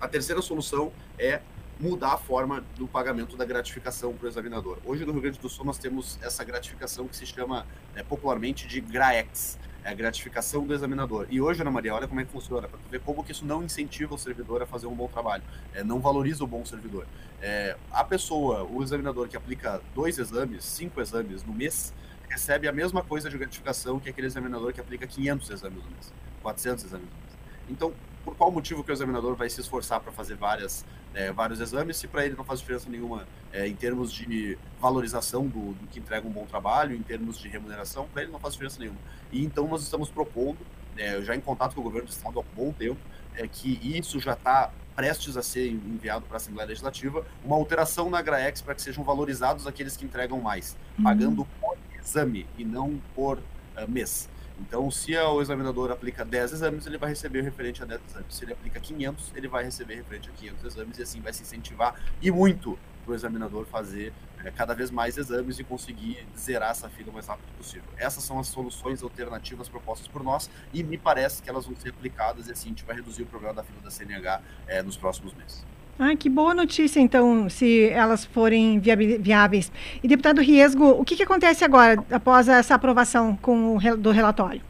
A 0.00 0.08
terceira 0.08 0.42
solução 0.42 0.92
é 1.18 1.40
mudar 1.78 2.12
a 2.12 2.18
forma 2.18 2.64
do 2.76 2.86
pagamento 2.86 3.36
da 3.36 3.44
gratificação 3.44 4.12
para 4.14 4.26
o 4.26 4.28
examinador. 4.28 4.78
Hoje 4.84 5.04
no 5.04 5.12
Rio 5.12 5.22
Grande 5.22 5.38
do 5.38 5.48
Sul 5.48 5.64
nós 5.64 5.78
temos 5.78 6.18
essa 6.22 6.44
gratificação 6.44 7.08
que 7.08 7.16
se 7.16 7.26
chama 7.26 7.66
é, 7.94 8.02
popularmente 8.02 8.66
de 8.66 8.80
GRAEX, 8.80 9.58
é 9.82 9.90
a 9.90 9.94
gratificação 9.94 10.66
do 10.66 10.72
examinador. 10.72 11.26
E 11.28 11.40
hoje, 11.40 11.60
Ana 11.60 11.70
Maria, 11.70 11.94
olha 11.94 12.08
como 12.08 12.18
é 12.18 12.24
que 12.24 12.32
funciona, 12.32 12.66
para 12.66 12.78
ver 12.90 13.00
como 13.00 13.22
que 13.22 13.32
isso 13.32 13.44
não 13.44 13.62
incentiva 13.62 14.14
o 14.14 14.18
servidor 14.18 14.62
a 14.62 14.66
fazer 14.66 14.86
um 14.86 14.94
bom 14.94 15.08
trabalho, 15.08 15.42
é, 15.74 15.84
não 15.84 16.00
valoriza 16.00 16.42
o 16.42 16.46
bom 16.46 16.64
servidor. 16.64 17.06
É, 17.42 17.76
a 17.92 18.02
pessoa, 18.02 18.64
o 18.64 18.82
examinador 18.82 19.28
que 19.28 19.36
aplica 19.36 19.82
dois 19.94 20.18
exames, 20.18 20.64
cinco 20.64 21.00
exames 21.02 21.44
no 21.44 21.52
mês, 21.52 21.92
recebe 22.30 22.66
a 22.66 22.72
mesma 22.72 23.02
coisa 23.02 23.28
de 23.28 23.36
gratificação 23.36 24.00
que 24.00 24.08
aquele 24.08 24.26
examinador 24.26 24.72
que 24.72 24.80
aplica 24.80 25.06
500 25.06 25.50
exames 25.50 25.84
no 25.84 25.90
mês, 25.90 26.12
400 26.42 26.84
exames 26.84 27.06
no 27.06 27.12
mês. 27.20 27.38
Então, 27.68 27.92
por 28.24 28.34
qual 28.36 28.50
motivo 28.50 28.82
que 28.82 28.90
o 28.90 28.94
examinador 28.94 29.36
vai 29.36 29.48
se 29.48 29.60
esforçar 29.60 30.00
para 30.00 30.10
fazer 30.10 30.34
várias, 30.34 30.84
é, 31.12 31.30
vários 31.30 31.60
exames 31.60 31.96
se 31.96 32.08
para 32.08 32.24
ele 32.24 32.34
não 32.34 32.44
faz 32.44 32.60
diferença 32.60 32.88
nenhuma 32.88 33.26
é, 33.52 33.68
em 33.68 33.74
termos 33.74 34.12
de 34.12 34.58
valorização 34.80 35.46
do, 35.46 35.74
do, 35.74 35.86
que 35.88 36.00
entrega 36.00 36.26
um 36.26 36.30
bom 36.30 36.46
trabalho, 36.46 36.96
em 36.96 37.02
termos 37.02 37.38
de 37.38 37.48
remuneração, 37.48 38.08
para 38.12 38.22
ele 38.22 38.32
não 38.32 38.40
faz 38.40 38.54
diferença 38.54 38.80
nenhuma. 38.80 38.98
E 39.30 39.44
então 39.44 39.68
nós 39.68 39.82
estamos 39.82 40.08
propondo, 40.08 40.58
é, 40.96 41.20
já 41.22 41.36
em 41.36 41.40
contato 41.40 41.74
com 41.74 41.80
o 41.80 41.84
governo 41.84 42.08
do 42.08 42.12
estado 42.12 42.38
há 42.38 42.42
um 42.42 42.56
bom 42.56 42.72
tempo, 42.72 43.00
é, 43.36 43.46
que 43.46 43.78
isso 43.82 44.18
já 44.18 44.32
está 44.32 44.72
prestes 44.94 45.36
a 45.36 45.42
ser 45.42 45.68
enviado 45.70 46.24
para 46.26 46.36
a 46.36 46.38
Assembleia 46.38 46.68
Legislativa, 46.68 47.26
uma 47.44 47.56
alteração 47.56 48.08
na 48.08 48.22
GRAEX 48.22 48.62
para 48.62 48.74
que 48.74 48.82
sejam 48.82 49.02
valorizados 49.02 49.66
aqueles 49.66 49.96
que 49.96 50.04
entregam 50.04 50.40
mais, 50.40 50.76
uhum. 50.96 51.04
pagando 51.04 51.46
por 51.60 51.76
exame 52.00 52.46
e 52.56 52.64
não 52.64 53.00
por 53.14 53.38
uh, 53.38 53.88
mês. 53.88 54.28
Então, 54.60 54.90
se 54.90 55.16
o 55.16 55.42
examinador 55.42 55.90
aplica 55.90 56.24
10 56.24 56.52
exames, 56.52 56.86
ele 56.86 56.96
vai 56.96 57.08
receber 57.08 57.42
referente 57.42 57.82
a 57.82 57.86
10 57.86 58.00
exames. 58.08 58.34
Se 58.34 58.44
ele 58.44 58.52
aplica 58.52 58.78
500, 58.78 59.32
ele 59.34 59.48
vai 59.48 59.64
receber 59.64 59.96
referente 59.96 60.28
a 60.28 60.32
500 60.32 60.64
exames 60.64 60.98
e 60.98 61.02
assim 61.02 61.20
vai 61.20 61.32
se 61.32 61.42
incentivar 61.42 62.00
e 62.22 62.30
muito 62.30 62.78
para 63.04 63.12
o 63.12 63.14
examinador 63.14 63.66
fazer 63.66 64.12
é, 64.44 64.50
cada 64.50 64.74
vez 64.74 64.90
mais 64.90 65.16
exames 65.18 65.58
e 65.58 65.64
conseguir 65.64 66.26
zerar 66.36 66.70
essa 66.70 66.88
fila 66.88 67.10
o 67.10 67.12
mais 67.12 67.26
rápido 67.26 67.46
possível. 67.56 67.88
Essas 67.96 68.24
são 68.24 68.38
as 68.38 68.46
soluções 68.46 69.02
alternativas 69.02 69.68
propostas 69.68 70.08
por 70.08 70.22
nós 70.22 70.50
e 70.72 70.82
me 70.82 70.96
parece 70.96 71.42
que 71.42 71.50
elas 71.50 71.66
vão 71.66 71.76
ser 71.76 71.90
aplicadas 71.90 72.48
e 72.48 72.52
assim 72.52 72.66
a 72.66 72.70
gente 72.70 72.84
vai 72.84 72.96
reduzir 72.96 73.22
o 73.22 73.26
problema 73.26 73.54
da 73.54 73.64
fila 73.64 73.80
da 73.80 73.90
CNH 73.90 74.42
é, 74.66 74.82
nos 74.82 74.96
próximos 74.96 75.34
meses. 75.34 75.64
Ah, 75.96 76.16
que 76.16 76.28
boa 76.28 76.52
notícia, 76.52 76.98
então, 76.98 77.48
se 77.48 77.88
elas 77.88 78.24
forem 78.24 78.80
viáveis. 78.80 79.70
E, 80.02 80.08
deputado 80.08 80.40
Riesgo, 80.40 80.88
o 80.90 81.04
que, 81.04 81.14
que 81.14 81.22
acontece 81.22 81.64
agora, 81.64 82.04
após 82.10 82.48
essa 82.48 82.74
aprovação 82.74 83.36
com 83.36 83.76
o, 83.76 83.96
do 83.96 84.10
relatório? 84.10 84.60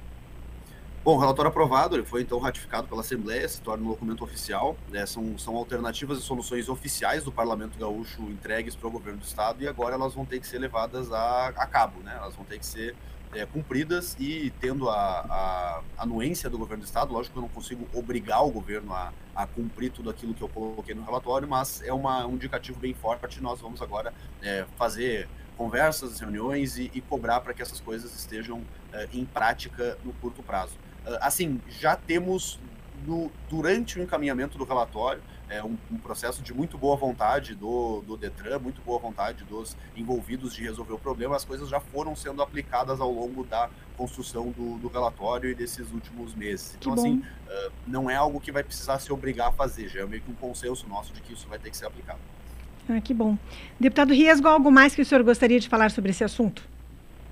Bom, 1.03 1.17
o 1.17 1.19
relatório 1.19 1.51
aprovado, 1.51 1.97
ele 1.97 2.05
foi 2.05 2.23
então 2.23 2.39
ratificado 2.39 2.89
pela 2.89 3.01
Assembleia, 3.01 3.47
se 3.49 3.61
torna 3.61 3.85
um 3.85 3.89
documento 3.89 4.23
oficial. 4.23 4.77
Né, 4.91 5.07
são, 5.07 5.37
são 5.39 5.57
alternativas 5.57 6.19
e 6.19 6.23
soluções 6.23 6.69
oficiais 6.69 7.25
do 7.25 7.33
Parlamento 7.33 7.79
Gaúcho 7.79 8.23
entregues 8.23 8.75
para 8.75 8.89
o 8.89 8.91
governo 8.91 9.19
do 9.19 9.25
Estado 9.25 9.63
e 9.63 9.69
agora 9.69 9.95
elas 9.95 10.15
vão 10.15 10.27
ter 10.27 10.41
que 10.41 10.47
ser 10.47 10.59
levadas 10.59 11.11
a, 11.11 11.49
a 11.49 11.67
cabo, 11.67 12.01
né? 12.01 12.15
Elas 12.17 12.35
vão 12.35 12.45
ter 12.45 12.59
que 12.59 12.67
ser 12.67 12.95
é, 13.35 13.47
cumpridas 13.47 14.17
e 14.19 14.53
tendo 14.61 14.89
a, 14.89 14.95
a 14.97 15.83
anuência 15.99 16.49
do 16.49 16.59
governo 16.59 16.83
do 16.83 16.87
estado, 16.87 17.13
lógico 17.13 17.35
que 17.35 17.39
eu 17.39 17.43
não 17.43 17.49
consigo 17.49 17.87
obrigar 17.93 18.45
o 18.45 18.51
governo 18.51 18.93
a, 18.93 19.13
a 19.35 19.47
cumprir 19.47 19.91
tudo 19.91 20.11
aquilo 20.11 20.35
que 20.35 20.43
eu 20.43 20.49
coloquei 20.49 20.95
no 20.95 21.05
relatório, 21.05 21.47
mas 21.49 21.83
é 21.83 21.93
uma, 21.93 22.27
um 22.27 22.35
indicativo 22.35 22.79
bem 22.79 22.95
forte. 22.95 23.43
Nós 23.43 23.61
vamos 23.61 23.83
agora 23.83 24.13
é, 24.43 24.65
fazer 24.77 25.29
conversas, 25.57 26.21
reuniões 26.21 26.79
e, 26.79 26.91
e 26.95 27.01
cobrar 27.01 27.41
para 27.41 27.55
que 27.55 27.63
essas 27.63 27.81
coisas 27.81 28.15
estejam 28.15 28.63
é, 28.93 29.09
em 29.13 29.25
prática 29.25 29.99
no 30.05 30.13
curto 30.15 30.43
prazo. 30.43 30.77
É, 31.07 31.19
assim, 31.21 31.61
já 31.69 31.97
temos 31.97 32.59
no, 33.07 33.31
durante 33.49 33.99
o 33.99 34.03
encaminhamento 34.03 34.57
do 34.59 34.65
relatório 34.65 35.23
é 35.49 35.63
um, 35.63 35.77
um, 35.91 35.99
processo 35.99 36.43
de 36.43 36.53
muito 36.53 36.79
boa 36.79 36.97
vontade 36.97 37.55
do, 37.55 38.03
do 38.03 38.17
Detran, 38.17 38.59
muito 38.59 38.81
boa 38.83 38.99
vontade 38.99 39.45
dos 39.45 39.77
envolvidos 39.97 40.55
de 40.55 40.63
resolver 40.63 40.95
o 40.95 40.99
problema. 40.99 41.37
As 41.37 41.45
coisas 41.45 41.69
já 41.69 41.81
foram 41.81 42.17
sendo 42.17 42.43
aplicadas 42.43 43.01
ao 43.01 43.11
longo 43.11 43.45
da 43.45 43.69
construção 43.97 44.51
do, 44.51 44.79
do 44.79 44.89
relatório 44.89 45.51
e 45.51 45.55
desses 45.55 45.91
últimos 45.93 46.35
meses. 46.35 46.77
Então, 46.79 46.95
assim, 46.95 47.19
uh, 47.19 47.73
não 47.87 48.11
é 48.11 48.17
algo 48.17 48.41
que 48.41 48.51
vai 48.51 48.65
precisar 48.65 48.99
se 48.99 49.13
obrigar 49.13 49.49
a 49.49 49.53
fazer, 49.53 49.89
já 49.89 50.01
é 50.01 50.07
meio 50.07 50.23
que 50.23 50.31
um 50.31 50.35
consenso 50.35 50.89
nosso 50.89 51.13
de 51.13 51.21
que 51.21 51.33
isso 51.33 51.47
vai 51.49 51.59
ter 51.59 51.71
que 51.71 51.77
ser 51.77 51.87
aplicado. 51.87 52.19
Ah, 52.89 53.01
que 53.01 53.15
bom. 53.15 53.39
Deputado 53.81 54.13
Riesgo, 54.13 54.47
algo 54.47 54.71
mais 54.71 54.95
que 54.95 55.03
o 55.03 55.05
senhor 55.05 55.23
gostaria 55.23 55.59
de 55.59 55.69
falar 55.69 55.91
sobre 55.91 56.11
esse 56.11 56.23
assunto? 56.23 56.63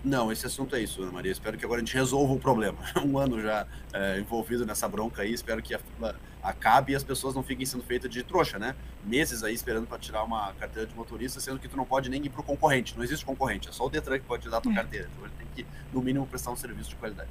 Não, 0.05 0.33
esse 0.33 0.47
assunto 0.47 0.75
é 0.75 0.81
isso, 0.81 1.03
Ana 1.03 1.13
Maria. 1.13 1.31
Espero 1.31 1.57
que 1.57 1.65
agora 1.65 1.81
a 1.81 1.85
gente 1.85 1.95
resolva 1.95 2.33
o 2.33 2.39
problema. 2.39 2.79
Um 3.05 3.19
ano 3.19 3.41
já 3.41 3.67
é, 3.93 4.19
envolvido 4.19 4.67
nessa 4.67 4.89
bronca 4.89 5.23
aí, 5.23 5.33
espero 5.33 5.63
que 5.63 5.75
a 5.75 5.79
fila 5.79 6.17
acabe 6.43 6.93
e 6.93 6.97
as 6.97 7.05
pessoas 7.05 7.35
não 7.35 7.43
fiquem 7.43 7.65
sendo 7.65 7.85
feitas 7.85 8.11
de 8.11 8.23
trouxa, 8.23 8.59
né? 8.59 8.75
Meses 9.05 9.43
aí 9.43 9.55
esperando 9.55 9.87
para 9.87 9.99
tirar 9.99 10.25
uma 10.25 10.53
carteira 10.55 10.89
de 10.89 10.95
motorista, 10.95 11.41
sendo 11.41 11.59
que 11.59 11.69
tu 11.69 11.77
não 11.77 11.85
pode 11.85 12.11
nem 12.11 12.25
ir 12.25 12.31
para 12.31 12.41
o 12.41 12.45
concorrente. 12.45 12.97
Não 12.97 13.05
existe 13.05 13.25
concorrente, 13.25 13.69
é 13.69 13.73
só 13.73 13.87
o 13.87 13.91
Detran 13.91 14.19
que 14.19 14.27
pode 14.27 14.43
te 14.43 14.51
dar 14.51 14.59
a 14.59 14.61
tua 14.61 14.73
é. 14.73 14.75
carteira. 14.75 15.09
Então 15.13 15.25
ele 15.25 15.35
tem 15.39 15.47
que, 15.55 15.67
no 15.93 16.03
mínimo, 16.03 16.27
prestar 16.27 16.51
um 16.51 16.57
serviço 16.57 16.91
de 16.91 16.97
qualidade. 16.97 17.31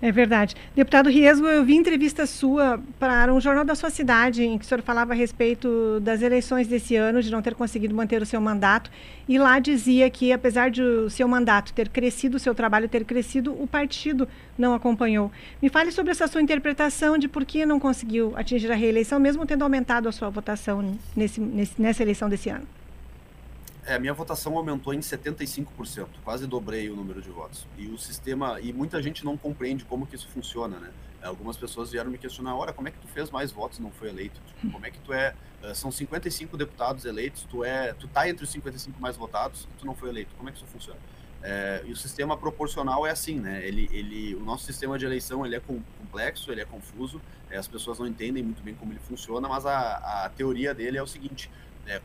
É 0.00 0.12
verdade. 0.12 0.54
Deputado 0.76 1.10
Riesgo, 1.10 1.46
eu 1.46 1.64
vi 1.64 1.74
entrevista 1.74 2.24
sua 2.24 2.80
para 3.00 3.34
um 3.34 3.40
jornal 3.40 3.64
da 3.64 3.74
sua 3.74 3.90
cidade, 3.90 4.44
em 4.44 4.56
que 4.56 4.64
o 4.64 4.68
senhor 4.68 4.80
falava 4.80 5.12
a 5.12 5.16
respeito 5.16 5.98
das 6.00 6.22
eleições 6.22 6.68
desse 6.68 6.94
ano, 6.94 7.20
de 7.20 7.32
não 7.32 7.42
ter 7.42 7.56
conseguido 7.56 7.92
manter 7.92 8.22
o 8.22 8.26
seu 8.26 8.40
mandato, 8.40 8.92
e 9.28 9.36
lá 9.38 9.58
dizia 9.58 10.08
que, 10.08 10.32
apesar 10.32 10.70
de 10.70 10.80
o 10.80 11.10
seu 11.10 11.26
mandato 11.26 11.72
ter 11.72 11.88
crescido, 11.88 12.36
o 12.36 12.40
seu 12.40 12.54
trabalho 12.54 12.88
ter 12.88 13.04
crescido, 13.04 13.52
o 13.60 13.66
partido 13.66 14.28
não 14.56 14.72
acompanhou. 14.72 15.32
Me 15.60 15.68
fale 15.68 15.90
sobre 15.90 16.12
essa 16.12 16.28
sua 16.28 16.40
interpretação 16.40 17.18
de 17.18 17.26
por 17.26 17.44
que 17.44 17.66
não 17.66 17.80
conseguiu 17.80 18.32
atingir 18.36 18.70
a 18.70 18.76
reeleição, 18.76 19.18
mesmo 19.18 19.44
tendo 19.46 19.62
aumentado 19.62 20.08
a 20.08 20.12
sua 20.12 20.30
votação 20.30 20.96
nesse, 21.16 21.40
nesse, 21.40 21.82
nessa 21.82 22.02
eleição 22.04 22.28
desse 22.28 22.48
ano. 22.48 22.66
É, 23.88 23.94
a 23.94 23.98
minha 23.98 24.12
votação 24.12 24.54
aumentou 24.54 24.92
em 24.92 24.98
75%, 24.98 26.08
quase 26.22 26.46
dobrei 26.46 26.90
o 26.90 26.94
número 26.94 27.22
de 27.22 27.30
votos. 27.30 27.66
E 27.78 27.86
o 27.86 27.96
sistema, 27.96 28.60
e 28.60 28.70
muita 28.70 29.02
gente 29.02 29.24
não 29.24 29.34
compreende 29.34 29.82
como 29.86 30.06
que 30.06 30.14
isso 30.14 30.28
funciona, 30.28 30.78
né? 30.78 30.90
Algumas 31.22 31.56
pessoas 31.56 31.90
vieram 31.90 32.10
me 32.10 32.18
questionar, 32.18 32.54
ora, 32.54 32.70
como 32.70 32.86
é 32.86 32.90
que 32.90 32.98
tu 32.98 33.08
fez 33.08 33.30
mais 33.30 33.50
votos 33.50 33.78
e 33.78 33.82
não 33.82 33.90
foi 33.90 34.10
eleito? 34.10 34.38
Tipo, 34.46 34.72
como 34.72 34.84
é 34.84 34.90
que 34.90 34.98
tu 34.98 35.14
é, 35.14 35.34
eh, 35.62 35.72
são 35.72 35.90
55 35.90 36.54
deputados 36.58 37.06
eleitos, 37.06 37.46
tu 37.48 37.64
é, 37.64 37.94
tu 37.94 38.06
tá 38.06 38.28
entre 38.28 38.44
os 38.44 38.50
55 38.50 39.00
mais 39.00 39.16
votados 39.16 39.66
e 39.74 39.78
tu 39.78 39.86
não 39.86 39.94
foi 39.94 40.10
eleito. 40.10 40.34
Como 40.36 40.50
é 40.50 40.52
que 40.52 40.58
isso 40.58 40.66
funciona? 40.66 41.00
É, 41.42 41.82
e 41.86 41.90
o 41.90 41.96
sistema 41.96 42.36
proporcional 42.36 43.06
é 43.06 43.10
assim, 43.10 43.40
né? 43.40 43.66
Ele, 43.66 43.88
ele, 43.90 44.34
o 44.34 44.40
nosso 44.40 44.66
sistema 44.66 44.98
de 44.98 45.06
eleição 45.06 45.46
ele 45.46 45.56
é 45.56 45.60
complexo, 45.60 46.52
ele 46.52 46.60
é 46.60 46.66
confuso, 46.66 47.22
é, 47.48 47.56
as 47.56 47.66
pessoas 47.66 47.98
não 47.98 48.06
entendem 48.06 48.42
muito 48.42 48.62
bem 48.62 48.74
como 48.74 48.92
ele 48.92 49.00
funciona, 49.00 49.48
mas 49.48 49.64
a, 49.64 50.26
a 50.26 50.28
teoria 50.28 50.74
dele 50.74 50.98
é 50.98 51.02
o 51.02 51.06
seguinte: 51.06 51.50
é, 51.86 52.02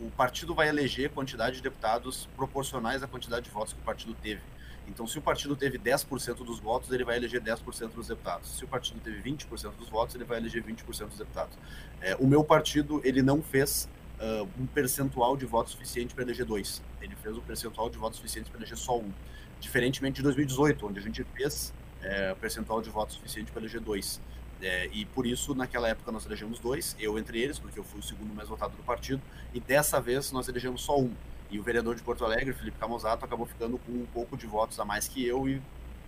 o 0.00 0.10
partido 0.10 0.54
vai 0.54 0.68
eleger 0.68 1.10
quantidade 1.10 1.56
de 1.56 1.62
deputados 1.62 2.28
proporcionais 2.36 3.02
à 3.02 3.06
quantidade 3.06 3.44
de 3.44 3.50
votos 3.50 3.72
que 3.72 3.80
o 3.80 3.84
partido 3.84 4.14
teve. 4.22 4.40
Então, 4.86 5.06
se 5.06 5.18
o 5.18 5.22
partido 5.22 5.56
teve 5.56 5.78
10% 5.78 6.44
dos 6.44 6.60
votos, 6.60 6.90
ele 6.90 7.04
vai 7.04 7.16
eleger 7.16 7.40
10% 7.40 7.92
dos 7.94 8.08
deputados. 8.08 8.58
Se 8.58 8.64
o 8.64 8.68
partido 8.68 9.00
teve 9.00 9.18
20% 9.22 9.72
dos 9.76 9.88
votos, 9.88 10.14
ele 10.14 10.24
vai 10.24 10.38
eleger 10.38 10.62
20% 10.62 11.08
dos 11.08 11.18
deputados. 11.18 11.56
É, 12.00 12.14
o 12.16 12.26
meu 12.26 12.44
partido, 12.44 13.00
ele 13.02 13.22
não 13.22 13.42
fez 13.42 13.88
uh, 14.20 14.48
um 14.60 14.66
percentual 14.66 15.36
de 15.36 15.46
votos 15.46 15.72
suficiente 15.72 16.14
para 16.14 16.22
eleger 16.22 16.44
dois. 16.44 16.82
Ele 17.00 17.16
fez 17.16 17.36
um 17.36 17.40
percentual 17.40 17.88
de 17.88 17.96
votos 17.96 18.18
suficiente 18.18 18.50
para 18.50 18.58
eleger 18.58 18.76
só 18.76 18.98
um. 18.98 19.10
Diferentemente 19.58 20.16
de 20.16 20.22
2018, 20.22 20.86
onde 20.86 20.98
a 20.98 21.02
gente 21.02 21.24
fez 21.34 21.72
é, 22.02 22.34
percentual 22.34 22.82
de 22.82 22.90
votos 22.90 23.14
suficiente 23.14 23.50
para 23.50 23.62
eleger 23.62 23.80
dois. 23.80 24.20
É, 24.64 24.88
e 24.94 25.04
por 25.04 25.26
isso, 25.26 25.54
naquela 25.54 25.86
época, 25.90 26.10
nós 26.10 26.24
elegemos 26.24 26.58
dois, 26.58 26.96
eu 26.98 27.18
entre 27.18 27.38
eles, 27.38 27.58
porque 27.58 27.78
eu 27.78 27.84
fui 27.84 28.00
o 28.00 28.02
segundo 28.02 28.34
mais 28.34 28.48
votado 28.48 28.74
do 28.74 28.82
partido, 28.82 29.20
e 29.52 29.60
dessa 29.60 30.00
vez 30.00 30.32
nós 30.32 30.48
elegemos 30.48 30.80
só 30.80 30.98
um. 30.98 31.12
E 31.50 31.58
o 31.58 31.62
vereador 31.62 31.94
de 31.94 32.02
Porto 32.02 32.24
Alegre, 32.24 32.54
Felipe 32.54 32.78
Camozato, 32.78 33.26
acabou 33.26 33.44
ficando 33.44 33.76
com 33.76 33.92
um 33.92 34.06
pouco 34.06 34.38
de 34.38 34.46
votos 34.46 34.80
a 34.80 34.84
mais 34.86 35.06
que 35.06 35.22
eu 35.22 35.46
e 35.46 35.60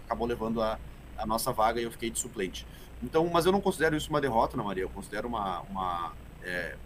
acabou 0.06 0.26
levando 0.26 0.62
a, 0.62 0.78
a 1.18 1.26
nossa 1.26 1.52
vaga 1.52 1.78
e 1.82 1.84
eu 1.84 1.90
fiquei 1.90 2.08
de 2.08 2.18
suplente. 2.18 2.66
Então, 3.02 3.28
mas 3.28 3.44
eu 3.44 3.52
não 3.52 3.60
considero 3.60 3.94
isso 3.94 4.08
uma 4.08 4.22
derrota, 4.22 4.56
não, 4.56 4.64
Maria. 4.64 4.84
Eu 4.84 4.88
considero 4.88 5.28
uma, 5.28 5.60
uma, 5.60 6.14
é, 6.42 6.76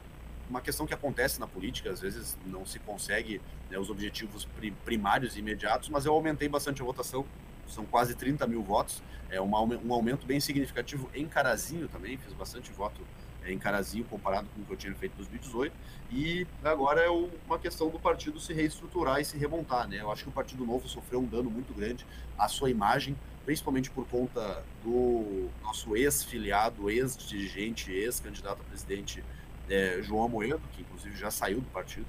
uma 0.49 0.61
questão 0.61 0.89
que 0.89 0.93
acontece 0.93 1.39
na 1.39 1.47
política. 1.47 1.93
Às 1.93 2.01
vezes 2.01 2.37
não 2.45 2.67
se 2.67 2.81
consegue 2.81 3.41
né, 3.71 3.79
os 3.79 3.91
objetivos 3.91 4.49
primários 4.85 5.37
e 5.37 5.39
imediatos, 5.39 5.89
mas 5.89 6.05
eu 6.05 6.13
aumentei 6.13 6.49
bastante 6.49 6.83
a 6.83 6.85
votação 6.85 7.25
são 7.71 7.85
quase 7.85 8.15
30 8.15 8.47
mil 8.47 8.63
votos, 8.63 9.03
é 9.31 9.41
uma, 9.41 9.61
um 9.61 9.93
aumento 9.93 10.27
bem 10.27 10.41
significativo 10.41 11.09
em 11.15 11.27
Carazinho 11.27 11.89
também, 11.89 12.17
fiz 12.17 12.33
bastante 12.33 12.71
voto 12.73 13.01
é, 13.45 13.53
em 13.53 13.59
Carazinho 13.59 14.05
comparado 14.05 14.49
com 14.55 14.63
o 14.63 14.65
que 14.65 14.73
eu 14.73 14.77
tinha 14.77 14.95
feito 14.95 15.13
em 15.15 15.17
2018, 15.17 15.75
e 16.11 16.47
agora 16.65 17.01
é 17.01 17.09
uma 17.09 17.59
questão 17.59 17.89
do 17.89 17.99
partido 17.99 18.41
se 18.41 18.53
reestruturar 18.53 19.21
e 19.21 19.25
se 19.25 19.39
remontar, 19.39 19.89
né? 19.89 20.01
Eu 20.01 20.11
acho 20.11 20.25
que 20.25 20.29
o 20.29 20.33
Partido 20.33 20.67
Novo 20.67 20.89
sofreu 20.89 21.21
um 21.21 21.27
dano 21.27 21.51
muito 21.51 21.73
grande 21.73 22.05
à 22.37 22.49
sua 22.49 22.71
imagem, 22.71 23.17
principalmente 23.45 23.91
por 23.91 24.07
conta 24.07 24.63
do 24.85 25.49
nosso 25.63 25.97
ex-filiado, 25.97 26.91
ex-dirigente, 26.91 27.93
ex-candidato 27.93 28.61
a 28.61 28.65
presidente 28.65 29.25
é, 29.69 30.01
João 30.03 30.29
Moedo, 30.29 30.61
que 30.73 30.83
inclusive 30.83 31.17
já 31.17 31.31
saiu 31.31 31.61
do 31.61 31.71
partido, 31.71 32.07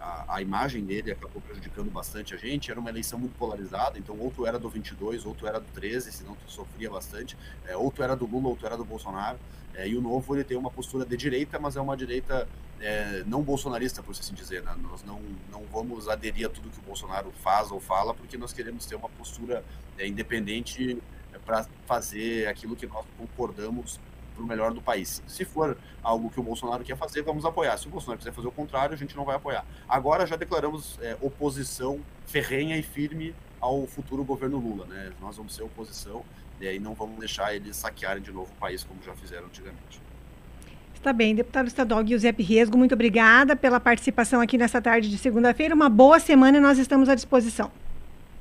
a, 0.00 0.36
a, 0.36 0.42
imagem 0.42 0.84
dele 0.84 1.12
acabou 1.12 1.40
prejudicando 1.42 1.90
bastante 1.90 2.34
a 2.34 2.36
gente. 2.36 2.70
Era 2.70 2.80
uma 2.80 2.90
eleição 2.90 3.18
muito 3.18 3.36
polarizada, 3.36 3.98
então 3.98 4.18
ou 4.18 4.30
tu 4.30 4.46
era 4.46 4.58
do 4.58 4.68
22, 4.68 5.24
ou 5.26 5.34
tu 5.34 5.46
era 5.46 5.60
do 5.60 5.66
13, 5.72 6.12
senão 6.12 6.34
tu 6.34 6.50
sofria 6.50 6.90
bastante. 6.90 7.36
É, 7.66 7.76
ou 7.76 7.90
tu 7.90 8.02
era 8.02 8.14
do 8.16 8.26
Lula, 8.26 8.48
ou 8.48 8.56
tu 8.56 8.66
era 8.66 8.76
do 8.76 8.84
Bolsonaro. 8.84 9.38
É, 9.74 9.86
e 9.86 9.96
o 9.96 10.00
Novo 10.00 10.34
ele 10.34 10.44
tem 10.44 10.56
uma 10.56 10.70
postura 10.70 11.04
de 11.04 11.16
direita, 11.16 11.58
mas 11.58 11.76
é 11.76 11.80
uma 11.80 11.96
direita 11.96 12.48
é, 12.80 13.22
não 13.26 13.42
bolsonarista, 13.42 14.02
por 14.02 14.12
assim 14.12 14.34
dizer. 14.34 14.62
Né? 14.62 14.74
Nós 14.82 15.02
não, 15.04 15.20
não 15.50 15.62
vamos 15.72 16.08
aderir 16.08 16.46
a 16.46 16.50
tudo 16.50 16.70
que 16.70 16.78
o 16.78 16.82
Bolsonaro 16.82 17.30
faz 17.42 17.70
ou 17.70 17.80
fala, 17.80 18.14
porque 18.14 18.36
nós 18.36 18.52
queremos 18.52 18.86
ter 18.86 18.96
uma 18.96 19.08
postura 19.08 19.64
é, 19.96 20.06
independente 20.06 20.98
é, 21.32 21.38
para 21.38 21.66
fazer 21.86 22.48
aquilo 22.48 22.74
que 22.74 22.86
nós 22.86 23.04
concordamos 23.16 24.00
para 24.38 24.44
o 24.44 24.46
melhor 24.46 24.72
do 24.72 24.80
país. 24.80 25.20
Se 25.26 25.44
for 25.44 25.76
algo 26.02 26.30
que 26.30 26.38
o 26.38 26.42
Bolsonaro 26.42 26.84
quer 26.84 26.96
fazer, 26.96 27.22
vamos 27.22 27.44
apoiar. 27.44 27.76
Se 27.76 27.88
o 27.88 27.90
Bolsonaro 27.90 28.18
quiser 28.18 28.32
fazer 28.32 28.46
o 28.46 28.52
contrário, 28.52 28.94
a 28.94 28.96
gente 28.96 29.16
não 29.16 29.24
vai 29.24 29.34
apoiar. 29.34 29.64
Agora 29.88 30.26
já 30.26 30.36
declaramos 30.36 30.98
é, 31.02 31.16
oposição 31.20 32.00
ferrenha 32.26 32.76
e 32.76 32.82
firme 32.82 33.34
ao 33.60 33.86
futuro 33.86 34.22
governo 34.22 34.58
Lula. 34.58 34.86
Né? 34.86 35.12
Nós 35.20 35.36
vamos 35.36 35.54
ser 35.54 35.62
oposição 35.64 36.24
E 36.60 36.68
aí 36.68 36.78
não 36.78 36.94
vamos 36.94 37.18
deixar 37.18 37.54
eles 37.54 37.76
saquearem 37.76 38.22
de 38.22 38.30
novo 38.30 38.50
o 38.52 38.60
país 38.60 38.84
como 38.84 39.02
já 39.02 39.14
fizeram 39.14 39.46
antigamente. 39.46 40.00
Está 40.94 41.12
bem, 41.12 41.34
deputado 41.34 41.68
estadual 41.68 42.04
Giuseppe 42.04 42.42
Riesgo, 42.42 42.76
muito 42.76 42.92
obrigada 42.92 43.54
pela 43.54 43.78
participação 43.78 44.40
aqui 44.40 44.58
nessa 44.58 44.82
tarde 44.82 45.08
de 45.08 45.16
segunda-feira. 45.16 45.72
Uma 45.72 45.88
boa 45.88 46.18
semana 46.18 46.58
e 46.58 46.60
nós 46.60 46.76
estamos 46.76 47.08
à 47.08 47.14
disposição. 47.14 47.70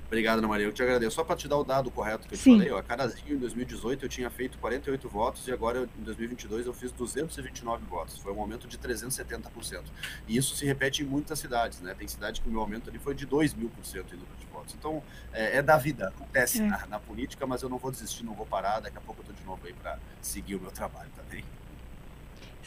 Obrigado, 0.08 0.38
Ana 0.40 0.48
Maria. 0.48 0.66
Eu 0.66 0.72
te 0.72 0.82
agradeço. 0.82 1.16
Só 1.18 1.24
para 1.24 1.36
te 1.36 1.50
dar 1.50 1.58
o 1.58 1.66
dado 1.66 1.92
correto 1.92 2.28
que 2.30 2.34
eu 2.34 2.38
Sim. 2.38 2.54
te 2.54 2.58
falei, 2.60 2.72
ó, 2.72 2.78
a 2.78 2.84
Carazinho 2.84 3.36
em 3.36 3.38
2018 3.38 4.06
eu 4.06 4.10
tinha 4.10 4.30
feito 4.30 4.58
48 4.58 5.10
votos 5.10 5.46
e 5.48 5.52
agora 5.52 5.88
em 6.00 6.04
2022 6.04 6.66
eu 6.66 6.74
fiz 6.74 6.94
229 6.94 7.84
votos. 7.86 8.18
Foi 8.18 8.32
um 8.32 8.40
aumento 8.40 8.68
de 8.70 8.78
370%. 8.78 9.84
E 10.26 10.38
isso 10.38 10.56
se 10.56 10.66
repete 10.66 11.04
em 11.04 11.06
muitas 11.06 11.40
cidades, 11.40 11.82
né? 11.82 11.94
Tem 11.94 12.08
cidade 12.08 12.40
que 12.40 12.48
o 12.48 12.52
meu 12.52 12.62
aumento 12.62 12.90
ali 12.90 13.00
foi 13.00 13.14
de 13.14 13.26
2 13.26 13.54
mil 13.54 13.70
por 13.70 13.86
cento 13.86 14.14
em 14.16 14.18
número 14.18 14.38
de 14.38 14.46
votos. 14.46 14.74
Então, 14.80 15.04
é, 15.34 15.58
é 15.58 15.62
da 15.62 15.78
vida, 15.78 16.08
acontece 16.08 16.62
É. 16.62 16.66
na, 16.66 16.86
na 16.88 17.00
política, 17.00 17.46
mas 17.46 17.62
eu 17.62 17.68
não 17.68 17.78
vou 17.78 17.92
desistir, 17.92 18.24
não 18.24 18.34
vou 18.34 18.46
parar. 18.46 18.80
Daqui 18.80 18.98
a 18.98 19.02
pouco 19.02 19.22
eu 19.22 19.26
tô 19.26 19.34
de 19.34 19.44
novo 19.46 19.60
aí 19.68 19.74
para 19.74 20.00
seguir 20.22 20.56
o 20.56 20.62
meu 20.62 20.72
trabalho 20.72 21.10
também. 21.18 21.44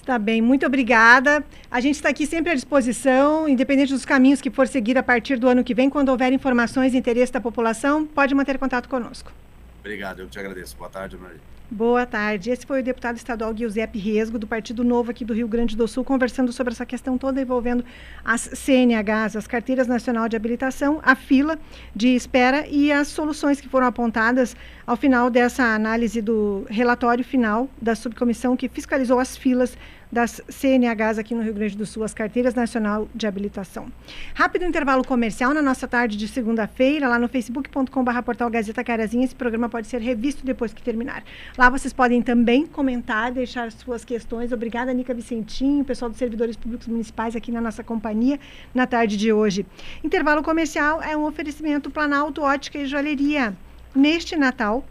Está 0.00 0.19
bem, 0.19 0.40
muito 0.40 0.64
obrigada. 0.64 1.45
A 1.71 1.78
gente 1.78 1.97
está 1.97 2.09
aqui 2.09 2.26
sempre 2.26 2.50
à 2.50 2.54
disposição, 2.54 3.47
independente 3.47 3.92
dos 3.92 4.07
caminhos 4.07 4.40
que 4.40 4.50
for 4.50 4.66
seguir 4.66 4.97
a 4.97 5.02
partir 5.02 5.38
do 5.38 5.47
ano 5.47 5.62
que 5.62 5.75
vem. 5.75 5.90
Quando 5.90 6.09
houver 6.09 6.33
informações 6.33 6.95
e 6.95 6.97
interesse 6.97 7.30
da 7.30 7.40
população, 7.40 8.07
pode 8.07 8.35
manter 8.35 8.59
contato 8.59 8.88
conosco. 8.88 9.30
Obrigado, 9.78 10.21
eu 10.21 10.28
te 10.28 10.38
agradeço. 10.38 10.75
Boa 10.75 10.88
tarde, 10.88 11.19
Maria. 11.19 11.38
Boa 11.73 12.04
tarde. 12.04 12.50
Esse 12.50 12.66
foi 12.66 12.80
o 12.80 12.83
deputado 12.83 13.16
estadual 13.16 13.57
Giuseppe 13.57 13.97
Riesgo, 13.97 14.40
do 14.40 14.47
Partido 14.47 14.83
Novo 14.83 15.12
aqui 15.12 15.25
do 15.25 15.33
Rio 15.33 15.47
Grande 15.47 15.76
do 15.76 15.87
Sul, 15.87 16.02
conversando 16.02 16.52
sobre 16.52 16.73
essa 16.73 16.85
questão 16.85 17.16
toda 17.16 17.40
envolvendo 17.40 17.85
as 18.25 18.40
CNHs, 18.40 19.37
as 19.37 19.47
Carteiras 19.47 19.87
Nacional 19.87 20.28
de 20.28 20.35
Habilitação, 20.35 20.99
a 21.00 21.14
fila 21.14 21.57
de 21.95 22.09
espera 22.09 22.66
e 22.66 22.90
as 22.90 23.07
soluções 23.07 23.61
que 23.61 23.69
foram 23.69 23.87
apontadas 23.87 24.57
ao 24.90 24.97
final 24.97 25.30
dessa 25.30 25.62
análise 25.73 26.20
do 26.20 26.66
relatório 26.68 27.23
final 27.23 27.70
da 27.80 27.94
subcomissão 27.94 28.56
que 28.56 28.68
fiscalizou 28.68 29.20
as 29.20 29.37
filas 29.37 29.78
das 30.11 30.42
CNHs 30.49 31.16
aqui 31.16 31.32
no 31.32 31.42
Rio 31.42 31.54
Grande 31.54 31.76
do 31.76 31.87
Sul, 31.87 32.02
as 32.02 32.12
Carteiras 32.12 32.56
Nacional 32.56 33.09
de 33.14 33.25
Habilitação. 33.25 33.87
Rápido 34.35 34.64
intervalo 34.64 35.04
comercial 35.04 35.54
na 35.54 35.62
nossa 35.62 35.87
tarde 35.87 36.16
de 36.16 36.26
segunda-feira, 36.26 37.06
lá 37.06 37.20
no 37.20 37.28
facebook.com.br 37.28 38.23
portal 38.25 38.50
Gazeta 38.50 38.82
Carazinha. 38.82 39.25
Esse 39.25 39.37
programa 39.37 39.68
pode 39.68 39.87
ser 39.87 40.00
revisto 40.00 40.44
depois 40.44 40.73
que 40.73 40.82
terminar. 40.82 41.23
Lá 41.56 41.70
vocês 41.70 41.92
podem 41.92 42.20
também 42.20 42.66
comentar, 42.66 43.30
deixar 43.30 43.70
suas 43.70 44.04
questões. 44.04 44.50
Obrigada, 44.50 44.92
Nica 44.92 45.14
Vicentinho, 45.14 45.85
pessoal 45.85 46.09
dos 46.09 46.18
servidores 46.18 46.56
públicos 46.56 46.88
municipais 46.88 47.37
aqui 47.37 47.52
na 47.52 47.61
nossa 47.61 47.85
companhia 47.85 48.40
na 48.75 48.88
tarde 48.88 49.16
de 49.16 49.32
hoje. 49.32 49.64
Intervalo 50.02 50.42
comercial 50.42 51.00
é 51.00 51.16
um 51.16 51.25
oferecimento 51.26 51.92
Planalto 51.92 52.42
Ótica 52.42 52.76
e 52.76 52.87
Joalheria. 52.87 53.56
Neste 53.94 54.37
Natal, 54.37 54.85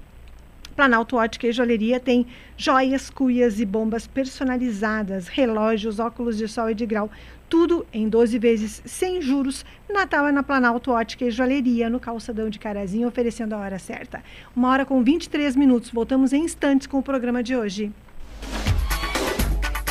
Planalto 0.75 1.17
Ótica 1.17 1.47
e 1.47 1.51
Joalheria 1.51 1.99
tem 1.99 2.25
joias, 2.57 3.09
cuias 3.09 3.59
e 3.59 3.65
bombas 3.65 4.07
personalizadas, 4.07 5.27
relógios, 5.27 5.99
óculos 5.99 6.37
de 6.37 6.47
sol 6.47 6.69
e 6.69 6.73
de 6.73 6.85
grau, 6.85 7.09
tudo 7.49 7.85
em 7.91 8.07
12 8.07 8.39
vezes 8.39 8.81
sem 8.85 9.21
juros. 9.21 9.65
Natal 9.89 10.27
é 10.27 10.31
na 10.31 10.43
Planalto 10.43 10.91
Ótica 10.91 11.25
e 11.25 11.31
Joalheria, 11.31 11.89
no 11.89 11.99
calçadão 11.99 12.49
de 12.49 12.59
Carazinho, 12.59 13.07
oferecendo 13.07 13.53
a 13.53 13.57
hora 13.57 13.79
certa. 13.79 14.23
Uma 14.55 14.69
hora 14.69 14.85
com 14.85 15.03
23 15.03 15.55
minutos. 15.55 15.89
Voltamos 15.91 16.31
em 16.31 16.43
instantes 16.43 16.87
com 16.87 16.99
o 16.99 17.03
programa 17.03 17.43
de 17.43 17.55
hoje. 17.55 17.91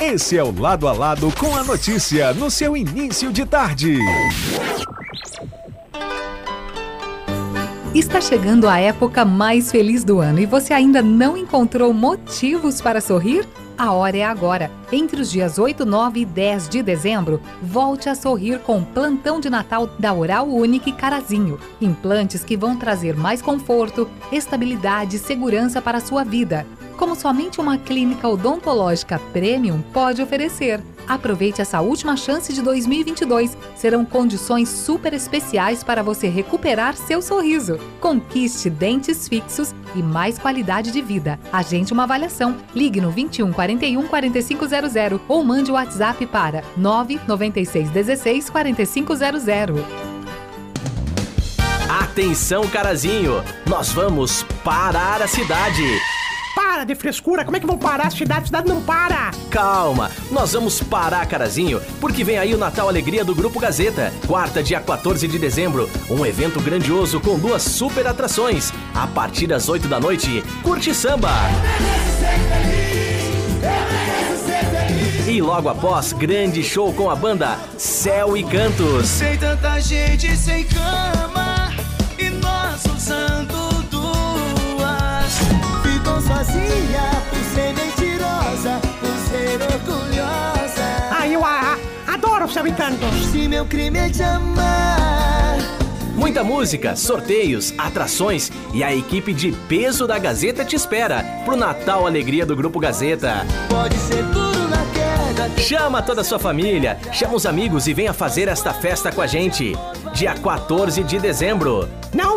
Esse 0.01 0.37
é 0.37 0.45
o 0.45 0.59
Lado 0.59 0.87
a 0.87 0.93
Lado 0.93 1.29
com 1.39 1.57
a 1.57 1.65
notícia 1.65 2.33
no 2.33 2.51
seu 2.51 2.77
início 2.77 3.33
de 3.33 3.45
tarde. 3.45 3.99
Está 7.95 8.21
chegando 8.21 8.69
a 8.69 8.79
época 8.79 9.25
mais 9.25 9.71
feliz 9.71 10.05
do 10.05 10.21
ano 10.21 10.39
e 10.41 10.47
você 10.47 10.75
ainda 10.75 11.01
não 11.01 11.39
encontrou 11.39 11.91
motivos 11.95 12.83
para 12.83 13.01
sorrir? 13.01 13.49
A 13.79 13.93
hora 13.93 14.17
é 14.17 14.25
agora. 14.25 14.71
Entre 14.93 15.23
os 15.23 15.31
dias 15.31 15.59
8, 15.59 15.87
9 15.87 16.21
e 16.21 16.25
10 16.27 16.69
de 16.69 16.83
dezembro, 16.83 17.41
volte 17.63 18.11
a 18.11 18.15
sorrir 18.15 18.59
com 18.59 18.79
o 18.81 18.85
plantão 18.85 19.41
de 19.41 19.49
Natal 19.49 19.89
da 19.99 20.13
Oral 20.13 20.49
Unique 20.49 20.93
Carazinho. 20.93 21.59
Implantes 21.81 22.45
que 22.45 22.59
vão 22.59 22.77
trazer 22.77 23.17
mais 23.17 23.41
conforto, 23.41 24.07
estabilidade 24.31 25.17
e 25.17 25.19
segurança 25.19 25.81
para 25.81 25.97
a 25.97 26.03
sua 26.03 26.25
vida, 26.25 26.67
como 26.99 27.15
somente 27.15 27.61
uma 27.61 27.79
clínica 27.79 28.29
odontológica 28.29 29.21
premium 29.33 29.81
pode 29.93 30.21
oferecer. 30.21 30.83
Aproveite 31.07 31.63
essa 31.63 31.81
última 31.81 32.17
chance 32.17 32.53
de 32.53 32.61
2022. 32.61 33.57
Serão 33.77 34.05
condições 34.05 34.69
super 34.69 35.15
especiais 35.15 35.83
para 35.83 36.03
você 36.03 36.29
recuperar 36.29 36.95
seu 36.97 37.23
sorriso. 37.23 37.79
Conquiste 38.01 38.69
dentes 38.69 39.27
fixos 39.29 39.75
e 39.95 40.03
mais 40.03 40.39
qualidade 40.39 40.91
de 40.91 41.01
vida. 41.01 41.39
Agende 41.51 41.93
uma 41.93 42.03
avaliação. 42.03 42.57
Ligue 42.75 43.01
no 43.01 43.11
21 43.11 43.53
41 43.53 44.07
4500 44.09 45.21
ou 45.29 45.43
mande 45.43 45.71
o 45.71 45.75
WhatsApp 45.75 46.27
para 46.27 46.63
996 46.77 47.91
16 47.91 48.51
4500. 48.51 49.21
Atenção, 51.89 52.69
carazinho! 52.69 53.43
Nós 53.67 53.93
vamos 53.93 54.43
parar 54.63 55.23
a 55.23 55.29
cidade! 55.29 55.98
Para 56.79 56.85
de 56.85 56.95
frescura, 56.95 57.45
como 57.45 57.57
é 57.57 57.61
que 57.61 57.67
vão 57.67 57.77
parar 57.77 58.07
a 58.07 58.11
cidade? 58.11 58.43
A 58.43 58.47
cidade 58.47 58.69
não 58.69 58.81
para! 58.81 59.33
Calma, 59.51 60.13
nós 60.31 60.53
vamos 60.53 60.81
parar, 60.81 61.27
carazinho, 61.27 61.83
porque 62.01 62.23
vem 62.23 62.39
aí 62.39 62.55
o 62.55 62.57
Natal 62.57 62.87
Alegria 62.87 63.25
do 63.25 63.35
Grupo 63.35 63.59
Gazeta. 63.59 64.13
Quarta, 64.29 64.63
dia 64.63 64.79
14 64.79 65.27
de 65.27 65.41
dezembro, 65.41 65.91
um 66.09 66.25
evento 66.25 66.61
grandioso 66.61 67.21
com 67.21 67.37
duas 67.37 67.63
super 67.63 68.07
atrações. 68.07 68.73
A 68.95 69.09
partir 69.09 69.49
das 69.49 69.69
8 69.69 69.89
da 69.89 69.99
noite, 69.99 70.41
curte 70.63 70.95
samba! 70.95 71.33
E 75.27 75.43
logo 75.43 75.69
após, 75.69 76.13
grande 76.13 76.63
show 76.63 76.95
com 76.95 77.11
a 77.11 77.17
banda 77.17 77.59
Céu 77.77 78.37
e 78.37 78.45
Cantos. 78.45 79.09
Sei 79.09 79.37
tanta 79.37 79.81
gente 79.81 80.37
sem 80.37 80.63
cama 80.63 81.48
sozinha 86.29 87.11
por 87.31 87.39
ser 87.55 87.75
mentirosa, 87.75 88.81
por 89.01 89.17
ser 89.31 89.59
orgulhosa. 89.63 90.85
Ah, 91.11 91.27
eu 91.27 91.45
a, 91.45 91.77
a- 92.07 92.15
adoro 92.15 92.49
Céu 92.53 92.67
e 92.67 92.73
Cantos. 92.73 93.27
Se 93.33 93.49
meu 93.49 93.65
crime 93.67 93.99
é 93.99 94.09
te 94.11 94.23
amar. 94.23 95.59
Muita 96.15 96.43
música, 96.45 96.97
sorteios, 96.97 97.73
atrações 97.79 98.51
e 98.75 98.83
a 98.83 98.95
equipe 98.95 99.33
de 99.33 99.53
peso 99.69 100.07
da 100.07 100.19
Gazeta 100.19 100.65
te 100.65 100.75
espera 100.75 101.25
pro 101.45 101.57
Natal 101.57 102.07
Alegria 102.07 102.45
do 102.45 102.57
Grupo 102.57 102.81
Gazeta. 102.81 103.47
Pode 103.69 103.97
ser 103.97 104.25
tudo 104.33 104.69
na 104.69 104.85
queda. 104.93 105.49
Chama 105.63 106.03
toda 106.03 106.21
a 106.23 106.25
sua 106.25 106.39
família, 106.41 106.99
chama 107.13 107.35
os 107.37 107.47
amigos 107.47 107.87
e 107.87 107.95
venha 107.95 108.13
fazer 108.13 108.49
esta 108.49 108.75
festa 108.75 109.13
com 109.13 109.23
a 109.23 109.27
gente. 109.29 109.77
Dia 110.13 110.35
14 110.35 111.05
de 111.05 111.19
dezembro. 111.21 111.89
Não 112.13 112.28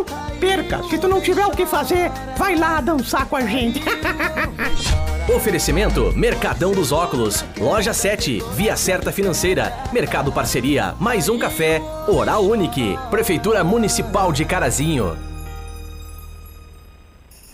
perca, 0.42 0.82
se 0.90 0.98
tu 0.98 1.08
não 1.08 1.22
tiver 1.22 1.46
o 1.46 1.52
que 1.52 1.68
fazer, 1.68 2.12
vai 2.36 2.56
lá 2.56 2.82
dançar 2.82 3.28
com 3.28 3.36
a 3.36 3.42
gente. 3.42 3.80
Oferecimento 5.34 6.12
Mercadão 6.18 6.72
dos 6.72 6.92
Óculos, 6.92 7.46
Loja 7.58 7.94
7, 7.94 8.44
Via 8.54 8.76
Certa 8.76 9.12
Financeira, 9.12 9.72
Mercado 9.94 10.32
Parceria, 10.32 10.96
Mais 11.00 11.30
um 11.30 11.38
Café, 11.38 11.80
Oral 12.08 12.44
Unique, 12.44 12.98
Prefeitura 13.12 13.64
Municipal 13.64 14.34
de 14.34 14.44
Carazinho. 14.44 15.16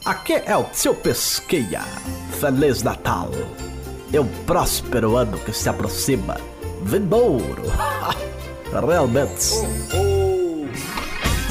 Aqui 0.06 0.42
é 0.46 0.56
o 0.56 0.66
seu 0.72 0.96
Pesqueia. 0.96 1.82
Feliz 2.40 2.82
Natal. 2.82 3.30
E 4.14 4.18
um 4.18 4.28
próspero 4.46 5.18
ano 5.18 5.38
que 5.40 5.52
se 5.52 5.68
aproxima. 5.68 6.38
Vindouro. 6.82 7.64
Realmente. 8.72 10.07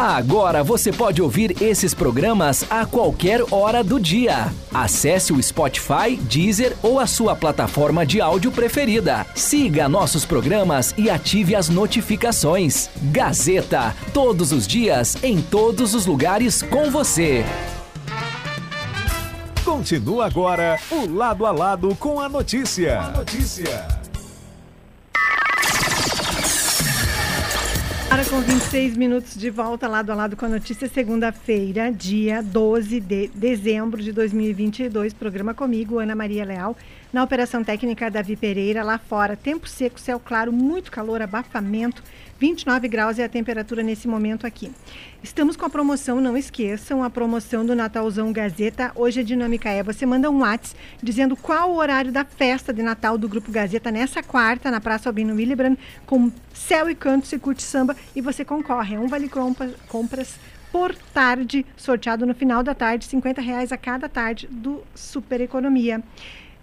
Agora 0.00 0.64
você 0.64 0.90
pode 0.90 1.20
ouvir 1.20 1.60
esses 1.62 1.92
programas 1.92 2.64
a 2.70 2.86
qualquer 2.86 3.42
hora 3.50 3.84
do 3.84 4.00
dia. 4.00 4.50
Acesse 4.72 5.30
o 5.30 5.42
Spotify, 5.42 6.16
Deezer 6.22 6.74
ou 6.82 6.98
a 6.98 7.06
sua 7.06 7.36
plataforma 7.36 8.06
de 8.06 8.18
áudio 8.18 8.50
preferida. 8.50 9.26
Siga 9.34 9.90
nossos 9.90 10.24
programas 10.24 10.94
e 10.96 11.10
ative 11.10 11.54
as 11.54 11.68
notificações. 11.68 12.88
Gazeta, 13.12 13.94
todos 14.14 14.52
os 14.52 14.66
dias, 14.66 15.22
em 15.22 15.42
todos 15.42 15.94
os 15.94 16.06
lugares 16.06 16.62
com 16.62 16.90
você. 16.90 17.44
Continua 19.62 20.24
agora 20.24 20.78
o 20.90 21.14
Lado 21.14 21.44
a 21.44 21.50
Lado 21.50 21.94
com 21.96 22.18
a 22.18 22.26
notícia. 22.26 23.02
notícia. 23.10 23.99
Para 28.10 28.24
com 28.24 28.40
26 28.40 28.96
minutos 28.96 29.36
de 29.36 29.50
volta 29.50 29.86
lado 29.86 30.10
a 30.10 30.16
lado 30.16 30.36
com 30.36 30.44
a 30.44 30.48
notícia, 30.48 30.88
segunda-feira, 30.88 31.92
dia 31.92 32.42
12 32.42 32.98
de 32.98 33.28
dezembro 33.28 34.02
de 34.02 34.10
2022. 34.10 35.14
Programa 35.14 35.54
comigo, 35.54 36.00
Ana 36.00 36.16
Maria 36.16 36.44
Leal. 36.44 36.76
Na 37.12 37.22
operação 37.22 37.62
técnica, 37.62 38.10
Davi 38.10 38.34
Pereira. 38.34 38.82
Lá 38.82 38.98
fora, 38.98 39.36
tempo 39.36 39.68
seco, 39.68 40.00
céu 40.00 40.18
claro, 40.18 40.52
muito 40.52 40.90
calor, 40.90 41.22
abafamento. 41.22 42.02
29 42.40 42.88
graus 42.88 43.18
é 43.18 43.24
a 43.24 43.28
temperatura 43.28 43.82
nesse 43.82 44.08
momento 44.08 44.46
aqui. 44.46 44.72
Estamos 45.22 45.56
com 45.56 45.66
a 45.66 45.70
promoção, 45.70 46.22
não 46.22 46.38
esqueçam, 46.38 47.04
a 47.04 47.10
promoção 47.10 47.66
do 47.66 47.76
Natalzão 47.76 48.32
Gazeta. 48.32 48.92
Hoje 48.94 49.20
a 49.20 49.22
dinâmica 49.22 49.68
é: 49.68 49.82
você 49.82 50.06
manda 50.06 50.30
um 50.30 50.40
WhatsApp 50.40 50.74
dizendo 51.02 51.36
qual 51.36 51.70
o 51.70 51.76
horário 51.76 52.10
da 52.10 52.24
festa 52.24 52.72
de 52.72 52.82
Natal 52.82 53.18
do 53.18 53.28
Grupo 53.28 53.52
Gazeta 53.52 53.90
nessa 53.90 54.22
quarta, 54.22 54.70
na 54.70 54.80
Praça 54.80 55.10
Albino 55.10 55.34
Willibrand, 55.34 55.76
com 56.06 56.32
céu 56.54 56.88
e 56.88 56.94
canto, 56.94 57.26
se 57.26 57.38
curte 57.38 57.62
samba 57.62 57.94
e 58.16 58.22
você 58.22 58.42
concorre. 58.42 58.94
É 58.94 58.98
um 58.98 59.06
vale 59.06 59.30
compras 59.86 60.38
por 60.72 60.94
tarde, 61.12 61.66
sorteado 61.76 62.24
no 62.24 62.34
final 62.34 62.62
da 62.62 62.74
tarde, 62.74 63.04
50 63.04 63.42
reais 63.42 63.70
a 63.70 63.76
cada 63.76 64.08
tarde 64.08 64.48
do 64.50 64.82
Super 64.94 65.42
Economia. 65.42 66.02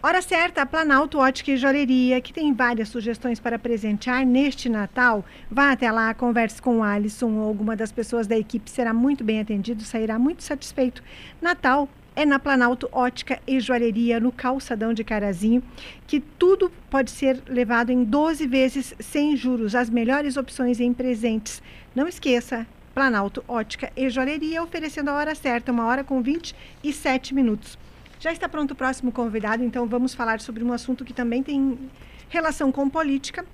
Hora 0.01 0.21
certa, 0.21 0.63
Planalto 0.63 1.17
Ótica 1.17 1.51
e 1.51 1.57
Joalheria, 1.57 2.21
que 2.21 2.31
tem 2.31 2.53
várias 2.53 2.87
sugestões 2.87 3.39
para 3.39 3.57
presentear 3.57 4.23
neste 4.27 4.69
Natal. 4.69 5.25
Vá 5.49 5.71
até 5.71 5.91
lá, 5.91 6.13
converse 6.13 6.61
com 6.61 6.77
o 6.77 6.83
Alisson 6.83 7.31
ou 7.31 7.47
alguma 7.47 7.75
das 7.75 7.91
pessoas 7.91 8.27
da 8.27 8.37
equipe, 8.37 8.69
será 8.69 8.93
muito 8.93 9.23
bem 9.23 9.39
atendido, 9.39 9.83
sairá 9.83 10.19
muito 10.19 10.43
satisfeito. 10.43 11.01
Natal 11.41 11.89
é 12.15 12.27
na 12.27 12.37
Planalto 12.37 12.87
Ótica 12.91 13.39
e 13.47 13.59
Joalheria, 13.59 14.19
no 14.19 14.31
calçadão 14.31 14.93
de 14.93 15.03
Carazinho, 15.03 15.63
que 16.05 16.19
tudo 16.19 16.71
pode 16.91 17.09
ser 17.09 17.41
levado 17.47 17.89
em 17.89 18.03
12 18.03 18.45
vezes 18.45 18.93
sem 18.99 19.35
juros, 19.35 19.73
as 19.73 19.89
melhores 19.89 20.37
opções 20.37 20.79
em 20.79 20.93
presentes. 20.93 21.59
Não 21.95 22.07
esqueça, 22.07 22.67
Planalto 22.93 23.43
Ótica 23.47 23.91
e 23.97 24.07
Joalheria, 24.11 24.61
oferecendo 24.61 25.09
a 25.09 25.15
hora 25.15 25.33
certa, 25.33 25.71
uma 25.71 25.87
hora 25.87 26.03
com 26.03 26.21
27 26.21 27.33
minutos. 27.33 27.79
Já 28.19 28.31
está 28.31 28.49
pronto 28.49 28.71
o 28.71 28.75
próximo 28.75 29.11
convidado, 29.11 29.63
então 29.63 29.85
vamos 29.85 30.15
falar 30.15 30.39
sobre 30.39 30.63
um 30.63 30.73
assunto 30.73 31.05
que 31.05 31.13
também 31.13 31.43
tem 31.43 31.77
relação 32.29 32.71
com 32.71 32.89
política 32.89 33.45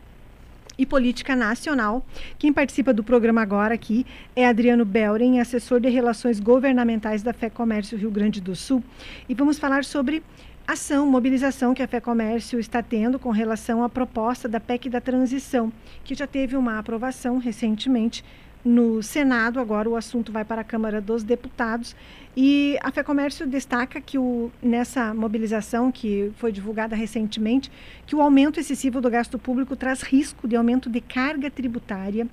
e 0.78 0.86
política 0.86 1.36
nacional. 1.36 2.06
Quem 2.40 2.54
participa 2.54 2.94
do 2.94 3.04
programa 3.04 3.42
agora 3.42 3.74
aqui 3.74 4.06
é 4.34 4.48
Adriano 4.48 4.86
Belren, 4.86 5.40
assessor 5.40 5.82
de 5.82 5.90
relações 5.90 6.40
governamentais 6.40 7.22
da 7.22 7.34
Fé 7.34 7.50
Comércio 7.50 7.98
Rio 7.98 8.10
Grande 8.10 8.40
do 8.40 8.56
Sul. 8.56 8.82
E 9.28 9.36
vamos 9.36 9.60
falar 9.60 9.84
sobre 9.84 10.24
ação, 10.66 11.06
mobilização 11.06 11.74
que 11.74 11.84
a 11.84 11.88
Fé 11.88 12.00
Comércio 12.00 12.58
está 12.58 12.82
tendo 12.82 13.20
com 13.20 13.32
relação 13.32 13.84
à 13.84 13.90
proposta 13.90 14.48
da 14.48 14.62
PEC 14.62 14.90
da 14.90 15.02
transição, 15.02 15.74
que 16.06 16.16
já 16.16 16.26
teve 16.26 16.56
uma 16.56 16.80
aprovação 16.80 17.38
recentemente 17.38 18.24
no 18.64 19.04
Senado, 19.04 19.60
agora 19.60 19.90
o 19.90 19.96
assunto 19.96 20.32
vai 20.32 20.46
para 20.46 20.62
a 20.62 20.64
Câmara 20.64 21.02
dos 21.02 21.24
Deputados. 21.24 21.96
E 22.36 22.78
a 22.82 22.92
FEComércio 22.92 23.46
destaca 23.46 24.00
que 24.00 24.18
o, 24.18 24.52
nessa 24.62 25.14
mobilização 25.14 25.92
que 25.92 26.32
foi 26.38 26.52
divulgada 26.52 26.96
recentemente, 26.96 27.72
que 28.08 28.16
o 28.16 28.22
aumento 28.22 28.60
excessivo 28.60 29.02
do 29.02 29.10
gasto 29.10 29.38
público 29.38 29.76
traz 29.76 30.02
risco 30.02 30.48
de 30.48 30.56
aumento 30.56 30.90
de 30.90 31.02
carga 31.02 31.52
tributária, 31.52 32.28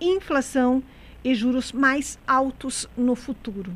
inflação 0.00 0.82
e 1.24 1.34
juros 1.34 1.72
mais 1.72 2.18
altos 2.26 2.88
no 2.96 3.14
futuro. 3.14 3.72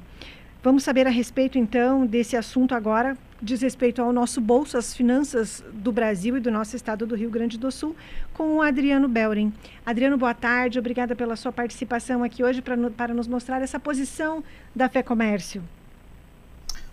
Vamos 0.62 0.82
saber 0.82 1.06
a 1.06 1.10
respeito, 1.10 1.56
então, 1.56 2.04
desse 2.04 2.36
assunto 2.36 2.74
agora 2.74 3.16
diz 3.40 3.62
respeito 3.62 4.02
ao 4.02 4.12
nosso 4.12 4.42
bolso, 4.42 4.76
às 4.76 4.94
finanças 4.94 5.64
do 5.72 5.90
Brasil 5.90 6.36
e 6.36 6.40
do 6.40 6.50
nosso 6.50 6.76
estado 6.76 7.06
do 7.06 7.14
Rio 7.14 7.30
Grande 7.30 7.56
do 7.56 7.72
Sul, 7.72 7.96
com 8.34 8.56
o 8.56 8.60
Adriano 8.60 9.08
Belrin. 9.08 9.50
Adriano, 9.86 10.18
boa 10.18 10.34
tarde, 10.34 10.78
obrigada 10.78 11.16
pela 11.16 11.34
sua 11.34 11.50
participação 11.50 12.22
aqui 12.22 12.44
hoje 12.44 12.60
para, 12.60 12.76
para 12.90 13.14
nos 13.14 13.26
mostrar 13.26 13.62
essa 13.62 13.80
posição 13.80 14.44
da 14.76 14.86
Fé 14.86 15.02
Comércio. 15.02 15.64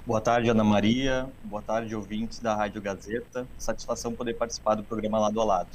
Boa 0.06 0.22
tarde, 0.22 0.50
Ana 0.50 0.64
Maria. 0.64 1.28
Boa 1.44 1.62
tarde, 1.62 1.94
ouvintes 1.94 2.40
da 2.40 2.56
Rádio 2.56 2.82
Gazeta. 2.82 3.46
Satisfação 3.58 4.14
poder 4.14 4.36
participar 4.36 4.76
do 4.76 4.84
programa 4.84 5.20
Lado 5.20 5.42
a 5.42 5.44
Lado. 5.44 5.70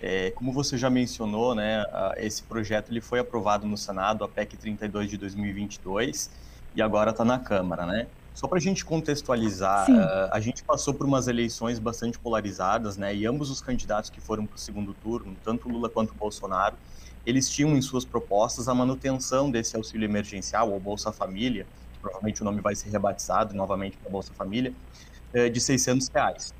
É, 0.00 0.30
como 0.30 0.52
você 0.52 0.78
já 0.78 0.88
mencionou, 0.88 1.54
né, 1.54 1.84
esse 2.16 2.42
projeto 2.42 2.90
ele 2.90 3.02
foi 3.02 3.18
aprovado 3.18 3.66
no 3.66 3.76
Senado, 3.76 4.24
a 4.24 4.28
PEC 4.28 4.56
32 4.56 5.10
de 5.10 5.18
2022, 5.18 6.30
e 6.76 6.82
agora 6.82 7.10
está 7.10 7.24
na 7.24 7.38
Câmara, 7.38 7.86
né? 7.86 8.06
Só 8.34 8.46
para 8.46 8.58
a 8.58 8.60
gente 8.60 8.84
contextualizar, 8.84 9.90
uh, 9.90 10.28
a 10.30 10.38
gente 10.40 10.62
passou 10.62 10.92
por 10.92 11.06
umas 11.06 11.26
eleições 11.26 11.78
bastante 11.78 12.18
polarizadas, 12.18 12.98
né? 12.98 13.14
E 13.14 13.26
ambos 13.26 13.50
os 13.50 13.62
candidatos 13.62 14.10
que 14.10 14.20
foram 14.20 14.44
para 14.44 14.56
o 14.56 14.58
segundo 14.58 14.92
turno, 14.92 15.34
tanto 15.42 15.70
Lula 15.70 15.88
quanto 15.88 16.12
Bolsonaro, 16.14 16.76
eles 17.24 17.48
tinham 17.48 17.74
em 17.74 17.80
suas 17.80 18.04
propostas 18.04 18.68
a 18.68 18.74
manutenção 18.74 19.50
desse 19.50 19.74
auxílio 19.74 20.04
emergencial, 20.04 20.70
ou 20.70 20.78
Bolsa 20.78 21.10
Família, 21.10 21.66
que 21.94 21.98
provavelmente 21.98 22.42
o 22.42 22.44
nome 22.44 22.60
vai 22.60 22.74
ser 22.74 22.90
rebatizado 22.90 23.54
novamente 23.54 23.96
para 23.96 24.10
Bolsa 24.10 24.34
Família, 24.34 24.74
uh, 25.34 25.48
de 25.48 25.58
600 25.58 26.08
reais. 26.08 26.54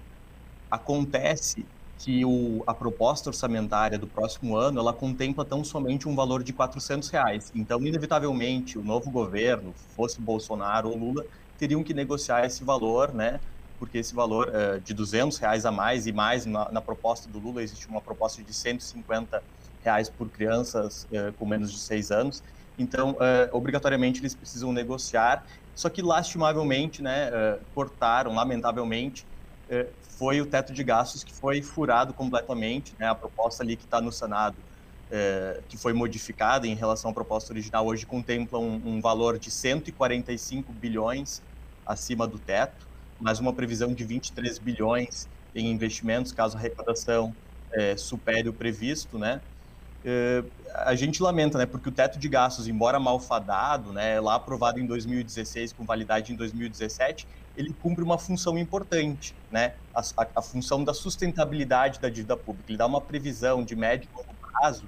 Acontece 0.71 1.67
que 1.99 2.25
o, 2.25 2.63
a 2.67 2.75
proposta 2.75 3.31
orçamentária 3.31 3.99
do 3.99 4.07
próximo 4.07 4.57
ano 4.57 4.81
ela 4.81 4.93
contempla 4.93 5.45
tão 5.45 5.65
somente 5.65 6.09
um 6.09 6.15
valor 6.15 6.43
de 6.43 6.53
400 6.53 7.09
reais. 7.09 7.51
Então, 7.55 7.81
inevitavelmente, 7.81 8.79
o 8.79 8.85
novo 8.85 9.11
governo, 9.11 9.75
fosse 9.95 10.21
Bolsonaro 10.21 10.91
ou 10.91 10.97
Lula, 10.97 11.25
teriam 11.59 11.83
que 11.83 11.95
negociar 11.95 12.45
esse 12.45 12.63
valor, 12.63 13.15
né? 13.15 13.41
Porque 13.79 13.99
esse 13.99 14.15
valor 14.15 14.49
uh, 14.49 14.81
de 14.81 14.93
200 14.95 15.37
reais 15.39 15.65
a 15.65 15.73
mais 15.73 16.07
e 16.07 16.13
mais 16.13 16.47
na, 16.47 16.71
na, 16.71 16.81
proposta 16.81 17.29
do 17.29 17.39
Lula 17.39 17.63
existe 17.63 17.87
uma 17.89 18.01
proposta 18.01 18.43
de 18.43 18.53
150 18.53 19.43
reais 19.83 20.09
por 20.09 20.29
crianças 20.29 21.05
uh, 21.05 21.33
com 21.39 21.47
menos 21.47 21.73
de 21.73 21.79
seis 21.79 22.11
anos. 22.11 22.43
Então, 22.79 23.13
uh, 23.13 23.57
obrigatoriamente 23.57 24.21
eles 24.21 24.35
precisam 24.35 24.73
negociar. 24.73 25.47
Só 25.75 25.91
que 25.91 26.01
lastimavelmente, 26.01 27.03
né, 27.03 27.31
cortaram, 27.75 28.35
lamentavelmente, 28.35 29.27
foi 30.17 30.41
o 30.41 30.47
teto 30.47 30.73
de 30.73 30.83
gastos 30.83 31.23
que 31.23 31.33
foi 31.33 31.63
furado 31.63 32.13
completamente, 32.15 32.95
né? 32.99 33.09
A 33.09 33.15
proposta 33.15 33.63
ali 33.63 33.77
que 33.77 33.85
está 33.85 34.01
no 34.01 34.11
Senado 34.11 34.57
é, 35.11 35.61
que 35.69 35.77
foi 35.77 35.93
modificada 35.93 36.67
em 36.67 36.75
relação 36.75 37.11
à 37.11 37.15
proposta 37.15 37.53
original, 37.53 37.87
hoje 37.87 38.05
contempla 38.05 38.59
um, 38.59 38.81
um, 38.85 39.01
valor 39.01 39.39
de 39.39 39.51
145 39.51 40.73
bilhões 40.73 41.43
acima 41.85 42.27
do 42.27 42.39
teto, 42.39 42.89
mas 43.21 43.39
uma 43.39 43.53
previsão 43.53 43.95
de 43.95 44.05
23 44.05 44.59
bilhões 44.59 45.29
em 45.55 45.71
investimentos, 45.71 46.33
caso 46.33 46.57
a 46.57 46.61
arrecadação 46.61 47.35
é, 47.73 47.97
supere 47.97 48.49
o 48.49 48.53
previsto, 48.53 49.19
né? 49.19 49.41
É, 50.09 50.45
a 50.73 50.95
gente 50.95 51.21
lamenta, 51.21 51.59
né, 51.59 51.67
porque 51.67 51.89
o 51.89 51.93
teto 51.93 52.17
de 52.17 52.29
gastos, 52.29 52.69
embora 52.69 53.01
malfadado, 53.01 53.93
né, 53.93 54.21
lá 54.21 54.37
aprovado 54.37 54.79
em 54.79 54.87
2016 54.87 55.73
com 55.73 55.85
validade 55.85 56.33
em 56.33 56.37
2017, 56.37 57.27
ele 57.57 57.75
cumpre 57.83 58.05
uma 58.05 58.17
função 58.17 58.57
importante, 58.57 59.35
né, 59.51 59.75
a, 59.93 60.01
a, 60.01 60.27
a 60.37 60.43
função 60.43 60.85
da 60.85 60.95
sustentabilidade 60.95 61.99
da 61.99 62.09
dívida 62.09 62.37
pública. 62.37 62.71
Ele 62.71 62.79
dá 62.79 62.87
uma 62.87 63.01
previsão 63.01 63.65
de 63.65 63.75
médio 63.75 64.09
e 64.13 64.17
longo 64.17 64.33
prazo 64.53 64.85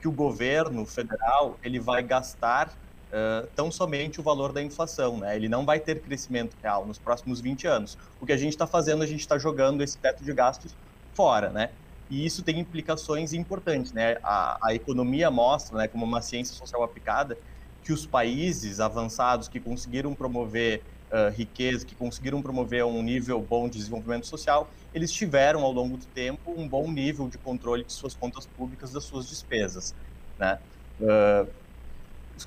que 0.00 0.06
o 0.06 0.12
governo 0.12 0.86
federal 0.86 1.58
ele 1.64 1.80
vai 1.80 2.00
gastar 2.04 2.68
uh, 2.68 3.48
tão 3.56 3.72
somente 3.72 4.20
o 4.20 4.22
valor 4.22 4.52
da 4.52 4.62
inflação, 4.62 5.18
né? 5.18 5.36
Ele 5.36 5.48
não 5.48 5.66
vai 5.66 5.80
ter 5.80 6.00
crescimento 6.00 6.56
real 6.62 6.86
nos 6.86 6.98
próximos 6.98 7.40
20 7.40 7.66
anos. 7.66 7.98
O 8.20 8.24
que 8.24 8.32
a 8.32 8.36
gente 8.36 8.52
está 8.52 8.66
fazendo, 8.66 9.02
a 9.02 9.06
gente 9.06 9.20
está 9.20 9.36
jogando 9.36 9.82
esse 9.82 9.98
teto 9.98 10.24
de 10.24 10.32
gastos 10.32 10.74
fora, 11.12 11.50
né? 11.50 11.70
E 12.10 12.26
isso 12.26 12.42
tem 12.42 12.58
implicações 12.58 13.32
importantes, 13.32 13.92
né? 13.92 14.16
A, 14.22 14.58
a 14.68 14.74
economia 14.74 15.30
mostra, 15.30 15.78
né, 15.78 15.88
como 15.88 16.04
uma 16.04 16.20
ciência 16.20 16.54
social 16.56 16.82
aplicada, 16.82 17.38
que 17.84 17.92
os 17.92 18.04
países 18.04 18.80
avançados 18.80 19.48
que 19.48 19.60
conseguiram 19.60 20.12
promover 20.14 20.82
uh, 21.10 21.32
riqueza, 21.32 21.86
que 21.86 21.94
conseguiram 21.94 22.42
promover 22.42 22.84
um 22.84 23.02
nível 23.02 23.40
bom 23.40 23.68
de 23.68 23.78
desenvolvimento 23.78 24.26
social, 24.26 24.68
eles 24.92 25.12
tiveram 25.12 25.62
ao 25.62 25.72
longo 25.72 25.96
do 25.96 26.04
tempo 26.06 26.52
um 26.56 26.68
bom 26.68 26.90
nível 26.90 27.28
de 27.28 27.38
controle 27.38 27.84
de 27.84 27.92
suas 27.92 28.14
contas 28.14 28.44
públicas, 28.44 28.92
das 28.92 29.04
suas 29.04 29.28
despesas, 29.28 29.94
né? 30.38 30.58
Uh, 31.00 31.48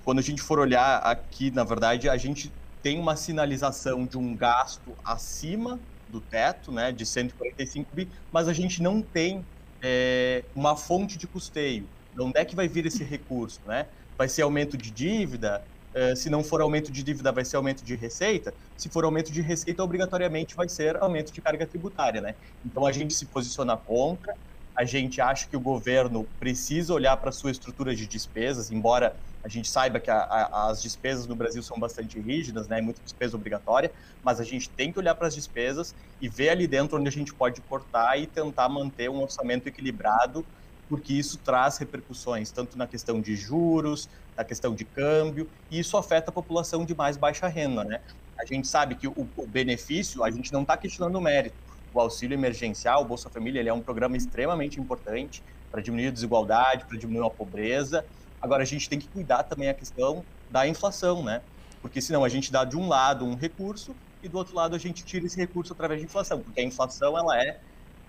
quando 0.04 0.19
a 0.19 0.21
gente 0.21 0.41
for 0.41 0.60
olhar 0.60 0.97
aqui, 0.97 1.52
na 1.52 1.63
verdade, 1.63 2.10
a 2.10 2.17
gente 2.17 2.52
tem 2.82 2.99
uma 2.99 3.15
sinalização 3.15 4.06
de 4.06 4.17
um 4.17 4.36
gasto 4.36 4.93
acima 5.06 5.80
do 6.10 6.19
teto, 6.19 6.71
né, 6.71 6.91
de 6.91 7.06
145 7.06 7.95
bi, 7.95 8.08
mas 8.32 8.47
a 8.47 8.54
gente 8.54 8.82
não 8.82 9.02
tem 9.02 9.43
é, 9.84 10.43
uma 10.56 10.78
fonte 10.78 11.17
de 11.17 11.28
custeio. 11.28 11.86
De 12.15 12.22
onde 12.22 12.39
é 12.39 12.46
que 12.46 12.56
vai 12.56 12.67
vir 12.67 12.86
esse 12.86 13.04
recurso, 13.04 13.60
né? 13.67 13.88
Vai 14.17 14.30
ser 14.30 14.43
aumento 14.43 14.78
de 14.78 14.89
dívida? 14.89 15.62
Uh, 15.93 16.15
se 16.15 16.30
não 16.30 16.43
for 16.43 16.62
aumento 16.62 16.91
de 16.91 17.04
dívida, 17.04 17.32
vai 17.32 17.46
ser 17.46 17.56
aumento 17.56 17.84
de 17.84 17.96
receita. 17.96 18.54
Se 18.78 18.89
for 18.89 19.04
aumento 19.04 19.32
de 19.32 19.41
receita, 19.41 19.84
obrigatoriamente 19.84 20.56
vai 20.56 20.69
ser 20.69 20.98
aumento 20.98 21.32
de 21.32 21.41
carga 21.41 21.67
tributária, 21.67 22.22
né? 22.22 22.34
Então 22.65 22.86
a 22.86 22.91
gente 22.91 23.13
se 23.13 23.26
posiciona 23.26 23.76
contra. 23.78 24.36
A 24.75 24.83
gente 24.86 25.21
acha 25.21 25.47
que 25.47 25.55
o 25.55 25.59
governo 25.59 26.27
precisa 26.39 26.93
olhar 26.93 27.15
para 27.17 27.31
sua 27.31 27.51
estrutura 27.51 27.95
de 27.95 28.07
despesas, 28.07 28.71
embora 28.71 29.15
a 29.43 29.47
gente 29.47 29.69
saiba 29.69 29.99
que 29.99 30.09
a, 30.09 30.17
a, 30.17 30.69
as 30.69 30.81
despesas 30.81 31.27
no 31.27 31.36
Brasil 31.36 31.62
são 31.62 31.77
bastante 31.77 32.19
rígidas, 32.19 32.67
né? 32.67 32.81
Muita 32.81 33.01
despesa 33.03 33.36
obrigatória, 33.36 33.91
mas 34.23 34.39
a 34.39 34.43
gente 34.43 34.69
tem 34.69 34.91
que 34.91 34.97
olhar 34.97 35.13
para 35.15 35.27
as 35.27 35.36
despesas 35.36 35.93
e 36.21 36.27
ver 36.27 36.49
ali 36.49 36.65
dentro 36.65 36.97
onde 36.97 37.07
a 37.07 37.12
gente 37.12 37.33
pode 37.33 37.62
cortar 37.62 38.17
e 38.17 38.25
tentar 38.25 38.69
manter 38.69 39.09
um 39.09 39.21
orçamento 39.21 39.67
equilibrado 39.67 40.45
porque 40.89 41.13
isso 41.13 41.38
traz 41.39 41.77
repercussões 41.77 42.51
tanto 42.51 42.77
na 42.77 42.86
questão 42.86 43.19
de 43.19 43.36
juros, 43.36 44.07
na 44.36 44.43
questão 44.43 44.75
de 44.75 44.86
câmbio, 44.86 45.49
e 45.71 45.79
isso 45.79 45.97
afeta 45.97 46.29
a 46.29 46.33
população 46.33 46.86
de 46.86 46.93
mais 46.93 47.17
baixa 47.17 47.47
renda, 47.47 47.83
né? 47.83 48.01
A 48.38 48.45
gente 48.45 48.67
sabe 48.67 48.95
que 48.95 49.07
o, 49.07 49.27
o 49.38 49.47
benefício, 49.47 50.23
a 50.23 50.31
gente 50.31 50.51
não 50.51 50.63
está 50.63 50.75
questionando 50.75 51.15
o 51.15 51.21
mérito. 51.21 51.55
O 51.93 51.99
auxílio 51.99 52.36
emergencial, 52.36 53.01
o 53.01 53.06
Bolsa 53.06 53.29
Família, 53.29 53.60
ele 53.60 53.69
é 53.69 53.73
um 53.73 53.82
programa 53.82 54.17
extremamente 54.17 54.79
importante 54.79 55.43
para 55.71 55.82
diminuir 55.82 56.08
a 56.08 56.12
desigualdade, 56.12 56.86
para 56.86 56.97
diminuir 56.97 57.27
a 57.27 57.29
pobreza. 57.29 58.06
Agora, 58.41 58.63
a 58.63 58.65
gente 58.65 58.89
tem 58.89 58.99
que 58.99 59.08
cuidar 59.08 59.43
também 59.43 59.69
a 59.69 59.73
questão 59.73 60.23
da 60.49 60.67
inflação, 60.67 61.23
né? 61.23 61.41
Porque 61.82 62.01
senão 62.01 62.23
a 62.23 62.29
gente 62.29 62.51
dá 62.51 62.63
de 62.63 62.77
um 62.77 62.88
lado 62.88 63.25
um 63.25 63.36
recurso 63.36 63.95
e 64.23 64.29
do 64.29 64.38
outro 64.38 64.56
lado 64.56 64.75
a 64.75 64.79
gente 64.79 65.03
tira 65.03 65.25
esse 65.25 65.38
recurso 65.38 65.73
através 65.73 65.99
de 65.99 66.06
inflação, 66.06 66.39
porque 66.39 66.62
a 66.62 66.63
inflação 66.63 67.17
ela 67.17 67.39
é 67.41 67.60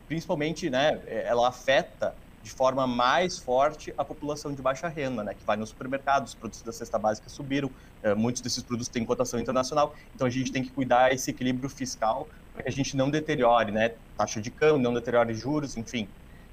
principalmente, 0.07 0.71
né, 0.71 1.01
ela 1.07 1.49
afeta 1.49 2.15
de 2.43 2.51
forma 2.51 2.87
mais 2.87 3.39
forte 3.39 3.93
a 3.97 4.05
população 4.05 4.53
de 4.53 4.61
baixa 4.61 4.87
renda, 4.87 5.25
né, 5.25 5.35
que 5.35 5.43
vai 5.45 5.57
no 5.57 5.67
supermercado, 5.67 6.27
os 6.27 6.35
produtos 6.35 6.63
da 6.63 6.73
cesta 6.73 6.99
básica 6.99 7.29
subiram, 7.29 7.71
é, 8.03 8.15
muitos 8.15 8.43
desses 8.43 8.63
produtos 8.63 8.89
têm 8.89 9.05
cotação 9.05 9.41
internacional, 9.41 9.95
então 10.15 10.27
a 10.27 10.31
gente 10.31 10.53
tem 10.53 10.63
que 10.63 10.71
cuidar 10.71 11.13
esse 11.13 11.31
equilíbrio 11.31 11.71
fiscal 11.71 12.29
para 12.55 12.63
que 12.63 12.69
a 12.69 12.73
gente 12.73 12.97
não 12.97 13.11
deteriore, 13.11 13.73
né, 13.73 13.93
taxa 14.17 14.41
de 14.41 14.51
câmbio, 14.51 14.79
não 14.79 14.95
deteriore 14.95 15.35
juros, 15.35 15.77
enfim, 15.77 16.09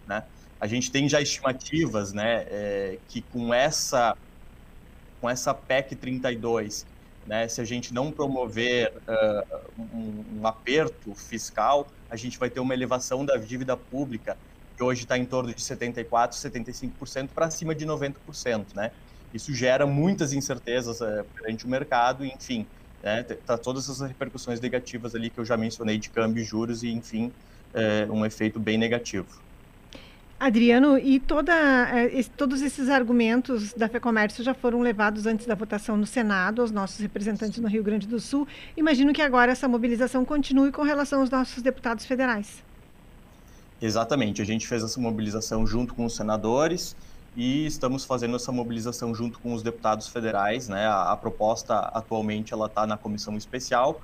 né. 0.08 0.24
A 0.60 0.68
gente 0.68 0.92
tem 0.92 1.08
já 1.08 1.22
estimativas, 1.22 2.12
né, 2.12 2.46
é, 2.50 2.98
que 3.08 3.22
com 3.22 3.54
essa 3.54 4.18
com 5.22 5.30
essa 5.30 5.54
PEC 5.54 5.96
32, 5.96 6.86
né, 7.28 7.48
se 7.48 7.62
a 7.62 7.64
gente 7.64 7.94
não 7.94 8.12
promover 8.12 8.92
uh, 9.08 9.60
um, 9.94 10.40
um 10.42 10.48
aperto 10.48 11.14
fiscal, 11.14 11.88
a 12.10 12.16
gente 12.16 12.40
vai 12.40 12.50
ter 12.50 12.60
uma 12.60 12.74
elevação 12.74 13.24
da 13.24 13.38
dívida 13.38 13.78
pública 13.78 14.36
que 14.76 14.84
hoje 14.84 15.04
está 15.04 15.16
em 15.16 15.26
torno 15.26 15.54
de 15.54 15.62
74%, 15.62 16.32
75% 16.32 17.30
para 17.36 17.52
cima 17.52 17.76
de 17.76 17.86
90%, 17.86 18.74
né? 18.74 18.92
Isso 19.32 19.54
gera 19.54 19.86
muitas 19.86 20.34
incertezas 20.34 21.00
uh, 21.02 21.24
perante 21.36 21.66
o 21.66 21.70
mercado, 21.70 22.26
enfim, 22.26 22.66
né? 23.04 23.24
Tá 23.24 23.58
todas 23.58 23.90
essas 23.90 24.08
repercussões 24.08 24.60
negativas 24.60 25.16
ali 25.16 25.30
que 25.30 25.40
eu 25.40 25.46
já 25.46 25.58
mencionei 25.58 25.98
de 25.98 26.10
câmbio, 26.10 26.44
juros 26.44 26.84
e, 26.84 26.90
enfim, 26.90 27.32
uh, 27.74 28.12
um 28.12 28.26
efeito 28.26 28.60
bem 28.60 28.78
negativo. 28.78 29.28
Adriano, 30.40 30.98
e 30.98 31.20
toda, 31.20 31.54
eh, 31.54 32.24
todos 32.36 32.64
esses 32.64 32.90
argumentos 32.90 33.74
da 33.74 33.88
FEComércio 33.88 34.44
já 34.44 34.56
foram 34.56 34.82
levados 34.82 35.28
antes 35.28 35.46
da 35.46 35.54
votação 35.54 35.96
no 35.96 36.08
Senado 36.08 36.64
aos 36.64 36.72
nossos 36.72 36.98
representantes 37.00 37.60
no 37.60 37.68
Rio 37.68 37.84
Grande 37.84 38.08
do 38.08 38.20
Sul. 38.20 38.48
Imagino 38.76 39.14
que 39.14 39.22
agora 39.22 39.52
essa 39.52 39.68
mobilização 39.68 40.26
continue 40.26 40.72
com 40.72 40.82
relação 40.82 41.22
aos 41.22 41.30
nossos 41.30 41.62
deputados 41.62 42.08
federais. 42.08 42.64
Exatamente, 43.80 44.42
a 44.42 44.46
gente 44.46 44.68
fez 44.68 44.84
essa 44.84 45.00
mobilização 45.00 45.66
junto 45.68 45.94
com 45.94 46.06
os 46.06 46.16
senadores 46.16 46.96
e 47.36 47.66
estamos 47.66 48.04
fazendo 48.04 48.36
essa 48.36 48.52
mobilização 48.52 49.16
junto 49.16 49.40
com 49.40 49.54
os 49.54 49.64
deputados 49.64 50.08
federais. 50.08 50.68
Né? 50.68 50.86
A, 50.86 51.12
a 51.12 51.18
proposta 51.18 51.78
atualmente 51.80 52.54
ela 52.54 52.66
está 52.66 52.86
na 52.86 52.98
comissão 52.98 53.38
especial. 53.38 54.02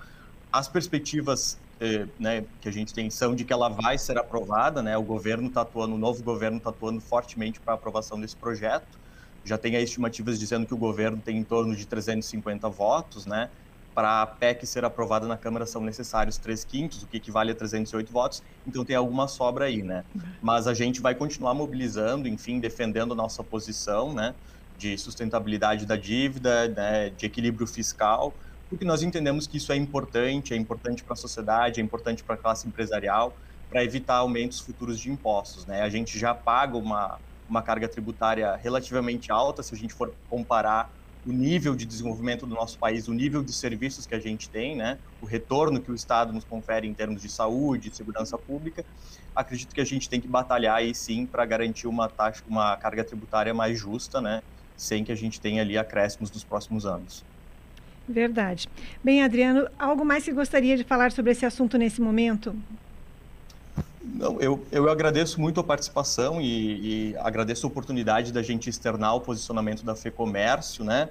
As 0.52 0.68
perspectivas 0.68 1.58
eh, 1.80 2.08
né, 2.18 2.46
que 2.62 2.70
a 2.70 2.72
gente 2.72 2.94
tem 2.94 3.10
são 3.10 3.36
de 3.36 3.44
que 3.44 3.52
ela 3.52 3.70
vai 3.70 3.98
ser 3.98 4.18
aprovada. 4.18 4.82
Né? 4.82 4.98
O 4.98 5.04
governo 5.04 5.48
está 5.48 5.62
atuando, 5.62 5.96
o 5.96 5.98
novo 5.98 6.24
governo 6.24 6.58
está 6.58 6.70
atuando 6.70 7.02
fortemente 7.02 7.60
para 7.60 7.74
a 7.74 7.76
aprovação 7.76 8.20
desse 8.20 8.36
projeto. 8.36 8.98
Já 9.44 9.58
tem 9.58 9.76
estimativas 9.76 10.40
dizendo 10.40 10.66
que 10.66 10.74
o 10.74 10.78
governo 10.78 11.22
tem 11.24 11.38
em 11.38 11.44
torno 11.44 11.76
de 11.76 11.86
350 11.86 12.68
votos, 12.70 13.26
né? 13.26 13.50
Para 13.98 14.22
a 14.22 14.28
PEC 14.28 14.64
ser 14.68 14.86
aprovada 14.86 15.26
na 15.26 15.36
Câmara 15.36 15.66
são 15.66 15.82
necessários 15.82 16.38
3 16.38 16.64
quintos, 16.66 17.02
o 17.02 17.08
que 17.08 17.18
equivale 17.18 17.52
a 17.52 17.56
308 17.56 18.14
votos, 18.14 18.44
então 18.68 18.86
tem 18.86 18.96
alguma 18.96 19.28
sobra 19.28 19.66
aí, 19.66 19.82
né? 19.82 20.06
Mas 20.40 20.68
a 20.68 20.74
gente 20.76 21.02
vai 21.02 21.16
continuar 21.16 21.56
mobilizando, 21.56 22.28
enfim, 22.28 22.60
defendendo 22.60 23.14
a 23.14 23.16
nossa 23.16 23.44
posição, 23.44 24.14
né, 24.14 24.36
de 24.78 24.96
sustentabilidade 25.00 25.88
da 25.88 25.96
dívida, 25.96 26.68
né, 26.68 27.10
de 27.10 27.26
equilíbrio 27.26 27.66
fiscal, 27.66 28.36
porque 28.70 28.86
nós 28.86 29.02
entendemos 29.02 29.48
que 29.48 29.58
isso 29.58 29.72
é 29.72 29.76
importante, 29.76 30.54
é 30.54 30.58
importante 30.58 31.04
para 31.04 31.14
a 31.14 31.18
sociedade, 31.18 31.82
é 31.82 31.84
importante 31.84 32.24
para 32.24 32.36
a 32.36 32.38
classe 32.38 32.68
empresarial, 32.68 33.36
para 33.68 33.84
evitar 33.84 34.18
aumentos 34.18 34.60
futuros 34.60 35.00
de 35.00 35.10
impostos, 35.10 35.66
né? 35.66 35.82
A 35.82 35.90
gente 35.90 36.20
já 36.20 36.36
paga 36.36 36.78
uma, 36.78 37.18
uma 37.50 37.64
carga 37.64 37.88
tributária 37.88 38.56
relativamente 38.58 39.32
alta, 39.32 39.64
se 39.64 39.74
a 39.74 39.78
gente 39.78 39.96
for 39.96 40.14
comparar 40.30 40.88
o 41.28 41.32
nível 41.32 41.76
de 41.76 41.86
desenvolvimento 41.86 42.48
do 42.48 42.56
nosso 42.56 42.80
país, 42.80 43.10
o 43.10 43.14
nível 43.14 43.44
de 43.44 43.52
serviços 43.52 44.06
que 44.06 44.16
a 44.16 44.20
gente 44.20 44.50
tem, 44.50 44.78
né, 44.78 44.98
o 45.22 45.26
retorno 45.26 45.82
que 45.82 45.92
o 45.92 45.96
Estado 45.96 46.32
nos 46.32 46.46
confere 46.46 46.88
em 46.88 46.94
termos 46.94 47.22
de 47.22 47.30
saúde, 47.30 47.90
de 47.90 47.96
segurança 47.96 48.38
pública, 48.38 48.86
acredito 49.36 49.76
que 49.76 49.82
a 49.82 49.86
gente 49.86 50.10
tem 50.10 50.22
que 50.22 50.28
batalhar 50.28 50.78
aí 50.78 50.96
sim 50.96 51.26
para 51.26 51.46
garantir 51.46 51.86
uma 51.86 52.08
taxa, 52.08 52.42
uma 52.48 52.78
carga 52.78 53.04
tributária 53.04 53.54
mais 53.54 53.78
justa, 53.78 54.22
né, 54.22 54.42
sem 54.78 55.04
que 55.04 55.12
a 55.12 55.16
gente 55.16 55.42
tenha 55.42 55.62
ali 55.62 55.78
acréscimos 55.78 56.32
nos 56.32 56.46
próximos 56.46 56.86
anos. 56.86 57.26
Verdade. 58.08 58.70
Bem, 59.04 59.22
Adriano, 59.22 59.68
algo 59.78 60.06
mais 60.06 60.24
que 60.24 60.32
gostaria 60.32 60.78
de 60.78 60.86
falar 60.86 61.12
sobre 61.12 61.34
esse 61.34 61.46
assunto 61.46 61.78
nesse 61.78 62.02
momento? 62.02 62.56
Não, 64.14 64.40
eu, 64.40 64.66
eu 64.72 64.90
agradeço 64.90 65.40
muito 65.40 65.60
a 65.60 65.64
participação 65.64 66.42
e, 66.42 67.12
e 67.12 67.18
agradeço 67.18 67.66
a 67.66 67.70
oportunidade 67.70 68.32
da 68.32 68.42
gente 68.42 68.70
externar 68.70 69.16
o 69.16 69.22
posicionamento 69.22 69.84
da 69.84 69.96
FEComércio, 69.96 70.84
né? 70.84 71.10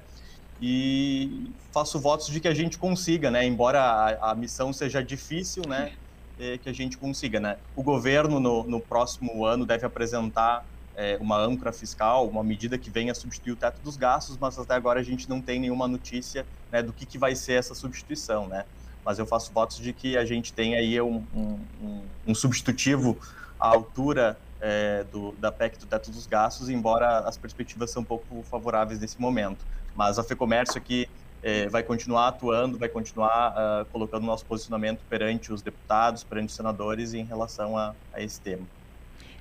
E 0.60 1.50
faço 1.72 2.00
votos 2.00 2.28
de 2.28 2.40
que 2.40 2.48
a 2.48 2.54
gente 2.54 2.78
consiga, 2.78 3.30
né? 3.30 3.44
Embora 3.44 3.80
a, 3.80 4.30
a 4.30 4.34
missão 4.34 4.72
seja 4.72 5.02
difícil, 5.02 5.62
né? 5.68 5.92
É, 6.38 6.58
que 6.58 6.68
a 6.68 6.72
gente 6.72 6.98
consiga, 6.98 7.40
né? 7.40 7.56
O 7.74 7.82
governo 7.82 8.40
no, 8.40 8.64
no 8.64 8.80
próximo 8.80 9.44
ano 9.44 9.64
deve 9.66 9.86
apresentar 9.86 10.64
é, 10.96 11.18
uma 11.20 11.38
âncora 11.38 11.72
fiscal, 11.72 12.26
uma 12.26 12.42
medida 12.42 12.78
que 12.78 12.90
venha 12.90 13.14
substituir 13.14 13.52
o 13.52 13.56
teto 13.56 13.80
dos 13.82 13.96
gastos, 13.96 14.36
mas 14.38 14.58
até 14.58 14.74
agora 14.74 15.00
a 15.00 15.02
gente 15.02 15.28
não 15.28 15.40
tem 15.40 15.60
nenhuma 15.60 15.86
notícia 15.86 16.46
né, 16.72 16.82
do 16.82 16.92
que, 16.92 17.04
que 17.04 17.18
vai 17.18 17.34
ser 17.34 17.54
essa 17.54 17.74
substituição, 17.74 18.48
né? 18.48 18.64
Mas 19.06 19.20
eu 19.20 19.24
faço 19.24 19.52
votos 19.52 19.78
de 19.78 19.92
que 19.92 20.16
a 20.16 20.24
gente 20.24 20.52
tenha 20.52 20.78
aí 20.78 21.00
um, 21.00 21.22
um, 21.32 22.02
um 22.26 22.34
substitutivo 22.34 23.16
à 23.58 23.68
altura 23.68 24.36
é, 24.60 25.04
do, 25.12 25.30
da 25.38 25.52
PEC 25.52 25.78
do 25.78 25.86
teto 25.86 26.10
dos 26.10 26.26
gastos, 26.26 26.68
embora 26.68 27.20
as 27.20 27.36
perspectivas 27.36 27.92
são 27.92 28.02
um 28.02 28.04
pouco 28.04 28.42
favoráveis 28.42 28.98
nesse 28.98 29.20
momento. 29.20 29.64
Mas 29.94 30.18
a 30.18 30.24
FEComércio 30.24 30.76
aqui 30.76 31.08
é, 31.40 31.68
vai 31.68 31.84
continuar 31.84 32.26
atuando, 32.26 32.76
vai 32.76 32.88
continuar 32.88 33.52
uh, 33.52 33.84
colocando 33.92 34.26
nosso 34.26 34.44
posicionamento 34.44 34.98
perante 35.08 35.52
os 35.52 35.62
deputados, 35.62 36.24
perante 36.24 36.48
os 36.48 36.56
senadores 36.56 37.14
em 37.14 37.22
relação 37.22 37.78
a, 37.78 37.94
a 38.12 38.20
esse 38.20 38.40
tema. 38.40 38.66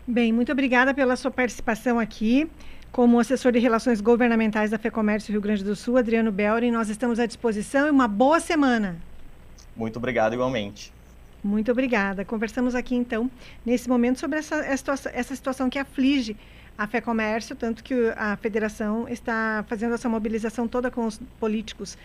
Bem, 0.05 0.31
muito 0.31 0.51
obrigada 0.51 0.93
pela 0.93 1.15
sua 1.15 1.31
participação 1.31 1.99
aqui. 1.99 2.47
Como 2.91 3.19
assessor 3.19 3.51
de 3.51 3.57
Relações 3.57 3.99
Governamentais 3.99 4.69
da 4.69 4.77
FEComércio 4.77 5.31
Rio 5.31 5.41
Grande 5.41 5.63
do 5.63 5.75
Sul, 5.75 5.97
Adriano 5.97 6.31
Belrin, 6.31 6.69
nós 6.69 6.87
estamos 6.87 7.19
à 7.19 7.25
disposição 7.25 7.87
e 7.87 7.89
uma 7.89 8.07
boa 8.07 8.39
semana. 8.39 8.97
Muito 9.75 9.97
obrigado 9.97 10.33
igualmente. 10.33 10.91
Muito 11.43 11.71
obrigada. 11.71 12.25
Conversamos 12.25 12.73
aqui 12.73 12.95
então, 12.95 13.29
nesse 13.65 13.87
momento, 13.87 14.19
sobre 14.19 14.39
essa, 14.39 14.55
essa 15.13 15.35
situação 15.35 15.69
que 15.69 15.77
aflige 15.77 16.35
a 16.77 16.87
Fé 16.87 16.99
Comércio, 16.99 17.55
tanto 17.55 17.83
que 17.83 17.93
a 18.17 18.35
federação 18.37 19.07
está 19.07 19.63
fazendo 19.67 19.93
essa 19.93 20.09
mobilização 20.09 20.67
toda 20.67 20.91
com 20.91 21.05
os 21.05 21.19
políticos, 21.39 21.97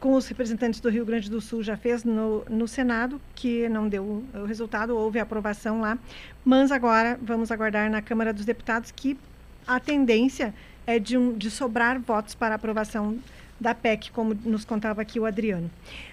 com 0.00 0.14
os 0.14 0.26
representantes 0.26 0.80
do 0.80 0.90
Rio 0.90 1.04
Grande 1.04 1.30
do 1.30 1.40
Sul, 1.40 1.62
já 1.62 1.76
fez 1.76 2.04
no, 2.04 2.44
no 2.48 2.68
Senado, 2.68 3.20
que 3.34 3.68
não 3.68 3.88
deu 3.88 4.24
o 4.34 4.44
resultado, 4.44 4.96
houve 4.96 5.18
aprovação 5.18 5.80
lá, 5.80 5.98
mas 6.44 6.70
agora 6.70 7.18
vamos 7.22 7.50
aguardar 7.50 7.90
na 7.90 8.02
Câmara 8.02 8.32
dos 8.32 8.44
Deputados 8.44 8.90
que 8.90 9.18
a 9.66 9.80
tendência 9.80 10.54
é 10.86 10.98
de, 10.98 11.16
um, 11.16 11.36
de 11.36 11.50
sobrar 11.50 12.00
votos 12.00 12.34
para 12.34 12.54
aprovação 12.54 13.18
da 13.60 13.74
PEC, 13.74 14.10
como 14.12 14.34
nos 14.44 14.64
contava 14.64 15.02
aqui 15.02 15.18
o 15.18 15.26
Adriano. 15.26 15.70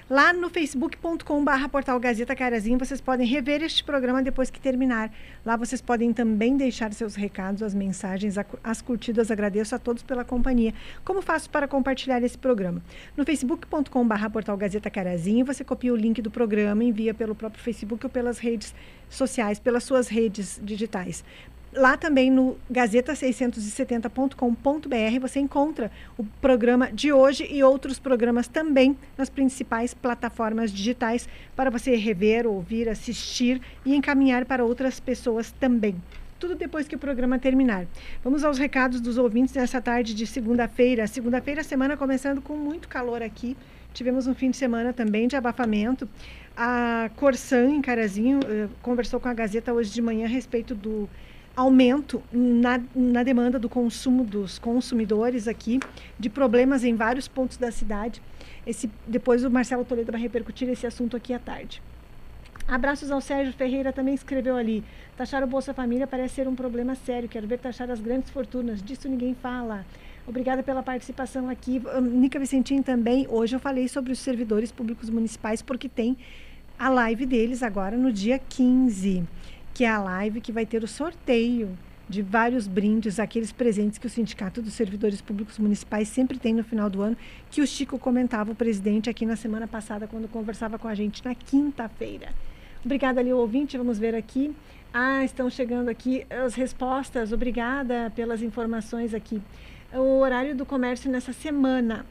Lá 0.07 0.31
no 0.31 0.49
facebook.com.br 0.49 1.67
portal 1.71 1.99
Gazeta 1.99 2.35
Carazinho, 2.35 2.77
vocês 2.77 3.01
podem 3.01 3.25
rever 3.25 3.63
este 3.63 3.83
programa 3.83 4.21
depois 4.21 4.51
que 4.51 4.59
terminar. 4.59 5.11
Lá 5.43 5.55
vocês 5.55 5.81
podem 5.81 6.13
também 6.13 6.55
deixar 6.55 6.93
seus 6.93 7.15
recados, 7.15 7.63
as 7.63 7.73
mensagens, 7.73 8.35
as 8.63 8.81
curtidas. 8.81 9.31
Agradeço 9.31 9.73
a 9.73 9.79
todos 9.79 10.03
pela 10.03 10.23
companhia. 10.23 10.75
Como 11.03 11.23
faço 11.23 11.49
para 11.49 11.67
compartilhar 11.67 12.21
esse 12.21 12.37
programa? 12.37 12.83
No 13.17 13.25
facebook.com.br 13.25 14.29
portal 14.31 14.55
Gazeta 14.57 14.91
Carazinho, 14.91 15.43
você 15.43 15.63
copia 15.63 15.91
o 15.91 15.95
link 15.95 16.21
do 16.21 16.29
programa, 16.29 16.83
envia 16.83 17.13
pelo 17.13 17.33
próprio 17.33 17.63
Facebook 17.63 18.05
ou 18.05 18.09
pelas 18.09 18.37
redes 18.37 18.75
sociais, 19.09 19.57
pelas 19.57 19.83
suas 19.83 20.07
redes 20.07 20.59
digitais. 20.61 21.23
Lá 21.75 21.97
também 21.97 22.31
no 22.31 22.55
gazeta670.com.br 22.71 25.19
você 25.19 25.41
encontra 25.41 25.91
o 26.17 26.23
programa 26.23 26.89
de 26.89 27.11
hoje 27.11 27.45
e 27.51 27.61
outros 27.61 27.99
programas 27.99 28.47
também 28.47 28.95
nas 29.17 29.29
principais 29.29 29.93
plataformas 29.93 30.71
digitais 30.71 31.27
para 31.53 31.69
você 31.69 31.97
rever, 31.97 32.47
ouvir, 32.47 32.87
assistir 32.87 33.61
e 33.85 33.93
encaminhar 33.93 34.45
para 34.45 34.63
outras 34.63 35.01
pessoas 35.01 35.51
também. 35.51 36.01
Tudo 36.39 36.55
depois 36.55 36.87
que 36.87 36.95
o 36.95 36.99
programa 36.99 37.37
terminar. 37.37 37.85
Vamos 38.23 38.45
aos 38.45 38.57
recados 38.57 39.01
dos 39.01 39.17
ouvintes 39.17 39.53
nessa 39.53 39.81
tarde 39.81 40.13
de 40.13 40.25
segunda-feira. 40.25 41.05
Segunda-feira, 41.07 41.61
semana 41.61 41.97
começando 41.97 42.41
com 42.41 42.55
muito 42.55 42.87
calor 42.87 43.21
aqui. 43.21 43.57
Tivemos 43.93 44.27
um 44.27 44.33
fim 44.33 44.49
de 44.49 44.55
semana 44.57 44.93
também 44.93 45.27
de 45.27 45.35
abafamento. 45.35 46.07
A 46.55 47.09
Corsan, 47.17 47.71
em 47.71 47.81
Carazinho, 47.81 48.39
eh, 48.47 48.69
conversou 48.81 49.19
com 49.19 49.27
a 49.27 49.33
Gazeta 49.33 49.73
hoje 49.73 49.91
de 49.91 50.01
manhã 50.01 50.25
a 50.25 50.29
respeito 50.29 50.73
do 50.75 51.09
aumento 51.55 52.21
na, 52.31 52.81
na 52.93 53.23
demanda 53.23 53.57
do 53.57 53.69
consumo 53.69 54.23
dos 54.23 54.59
consumidores 54.59 55.47
aqui, 55.47 55.79
de 56.19 56.29
problemas 56.29 56.83
em 56.83 56.95
vários 56.95 57.27
pontos 57.27 57.57
da 57.57 57.71
cidade. 57.71 58.21
Esse, 58.65 58.89
depois 59.07 59.43
o 59.43 59.49
Marcelo 59.49 59.85
Toledo 59.85 60.11
vai 60.11 60.21
repercutir 60.21 60.67
esse 60.69 60.85
assunto 60.85 61.15
aqui 61.15 61.33
à 61.33 61.39
tarde. 61.39 61.81
Abraços 62.67 63.11
ao 63.11 63.21
Sérgio 63.21 63.53
Ferreira, 63.53 63.93
também 63.93 64.15
escreveu 64.15 64.55
ali. 64.55 64.83
Taxar 65.15 65.43
o 65.43 65.47
Bolsa 65.47 65.73
Família 65.73 66.07
parece 66.07 66.35
ser 66.35 66.47
um 66.47 66.55
problema 66.55 66.95
sério. 66.95 67.29
Quero 67.29 67.47
ver 67.47 67.59
taxar 67.59 67.91
as 67.91 67.99
grandes 67.99 68.31
fortunas. 68.31 68.81
Disso 68.81 69.07
ninguém 69.07 69.35
fala. 69.35 69.85
Obrigada 70.27 70.63
pela 70.63 70.81
participação 70.81 71.47
aqui. 71.47 71.79
Nica 72.01 72.39
Vicentim 72.39 72.81
também. 72.81 73.27
Hoje 73.29 73.55
eu 73.55 73.59
falei 73.59 73.87
sobre 73.87 74.11
os 74.11 74.17
servidores 74.17 74.71
públicos 74.71 75.11
municipais, 75.11 75.61
porque 75.61 75.87
tem 75.87 76.17
a 76.77 76.89
live 76.89 77.25
deles 77.27 77.61
agora 77.61 77.95
no 77.95 78.11
dia 78.11 78.39
15, 78.39 79.23
que 79.75 79.83
é 79.83 79.89
a 79.89 79.99
live 79.99 80.39
que 80.39 80.53
vai 80.53 80.65
ter 80.65 80.83
o 80.85 80.87
sorteio 80.87 81.77
de 82.07 82.21
vários 82.21 82.65
brindes, 82.65 83.19
aqueles 83.19 83.51
presentes 83.51 83.97
que 83.97 84.07
o 84.07 84.09
Sindicato 84.09 84.61
dos 84.61 84.73
Servidores 84.73 85.19
Públicos 85.19 85.59
Municipais 85.59 86.07
sempre 86.07 86.39
tem 86.39 86.53
no 86.53 86.63
final 86.63 86.89
do 86.89 87.01
ano, 87.01 87.17
que 87.51 87.61
o 87.61 87.67
Chico 87.67 87.99
comentava, 87.99 88.51
o 88.51 88.55
presidente, 88.55 89.09
aqui 89.09 89.25
na 89.25 89.35
semana 89.35 89.67
passada, 89.67 90.07
quando 90.07 90.29
conversava 90.29 90.79
com 90.79 90.87
a 90.87 90.95
gente 90.95 91.25
na 91.25 91.35
quinta-feira. 91.35 92.29
Obrigada 92.85 93.19
ali, 93.19 93.33
ouvinte. 93.33 93.77
Vamos 93.77 93.99
ver 93.99 94.15
aqui. 94.15 94.55
Ah, 94.93 95.25
estão 95.25 95.49
chegando 95.49 95.89
aqui 95.89 96.25
as 96.29 96.53
respostas. 96.53 97.33
Obrigada 97.33 98.13
pelas 98.15 98.41
informações 98.41 99.13
aqui. 99.13 99.41
O 99.91 100.19
horário 100.19 100.55
do 100.55 100.65
comércio 100.65 101.11
nessa 101.11 101.33
semana. 101.33 102.05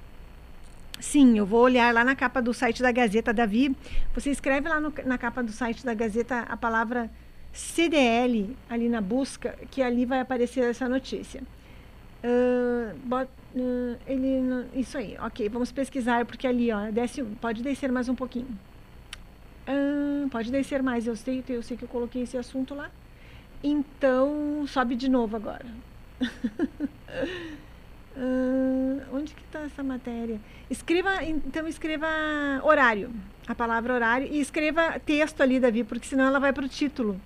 Sim, 1.01 1.39
eu 1.39 1.47
vou 1.47 1.63
olhar 1.63 1.95
lá 1.95 2.05
na 2.05 2.15
capa 2.15 2.43
do 2.43 2.53
site 2.53 2.83
da 2.83 2.93
Gazeta, 2.93 3.33
Davi. 3.33 3.75
Você 4.15 4.31
escreve 4.31 4.69
lá 4.69 4.81
no, 4.81 4.93
na 5.07 5.17
capa 5.17 5.43
do 5.43 5.53
site 5.53 5.85
da 5.85 5.95
Gazeta 5.95 6.41
a 6.41 6.57
palavra 6.57 7.11
CDL 7.55 8.57
ali 8.69 8.89
na 8.89 9.01
busca, 9.01 9.57
que 9.71 9.81
ali 9.81 10.05
vai 10.05 10.21
aparecer 10.21 10.65
essa 10.65 10.89
notícia. 10.89 11.41
Uh, 12.25 12.97
but, 13.05 13.29
uh, 13.55 13.97
ele, 14.07 14.67
isso 14.75 14.99
aí, 14.99 15.17
ok. 15.21 15.49
Vamos 15.49 15.71
pesquisar 15.71 16.25
porque 16.27 16.47
ali, 16.47 16.73
ó, 16.73 16.91
desce, 16.91 17.23
pode 17.41 17.63
descer 17.63 17.93
mais 17.93 18.09
um 18.09 18.15
pouquinho. 18.15 18.49
Ah, 19.67 20.27
pode 20.31 20.51
descer 20.51 20.83
mais, 20.83 21.07
eu 21.07 21.17
sei, 21.17 21.43
eu 21.49 21.63
sei 21.63 21.77
que 21.77 21.85
eu 21.85 21.89
coloquei 21.89 22.23
esse 22.23 22.37
assunto 22.37 22.75
lá. 22.75 22.91
Então, 23.63 24.67
sobe 24.67 24.95
de 24.95 25.09
novo 25.09 25.37
agora. 25.37 25.67
onde 29.13 29.35
que 29.35 29.43
está 29.43 29.61
essa 29.61 29.83
matéria? 29.83 30.41
Escreva, 30.69 31.23
então 31.25 31.67
escreva 31.67 32.07
horário, 32.63 33.11
a 33.47 33.55
palavra 33.55 33.95
horário, 33.95 34.29
e 34.31 34.41
escreva 34.41 34.99
texto 35.01 35.41
ali, 35.41 35.59
Davi, 35.59 35.85
porque 35.85 36.07
senão 36.07 36.25
ela 36.27 36.39
vai 36.39 36.53
para 36.53 36.65
o 36.65 36.69
título. 36.69 37.21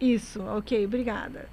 Isso, 0.00 0.42
ok, 0.42 0.84
obrigada. 0.84 1.48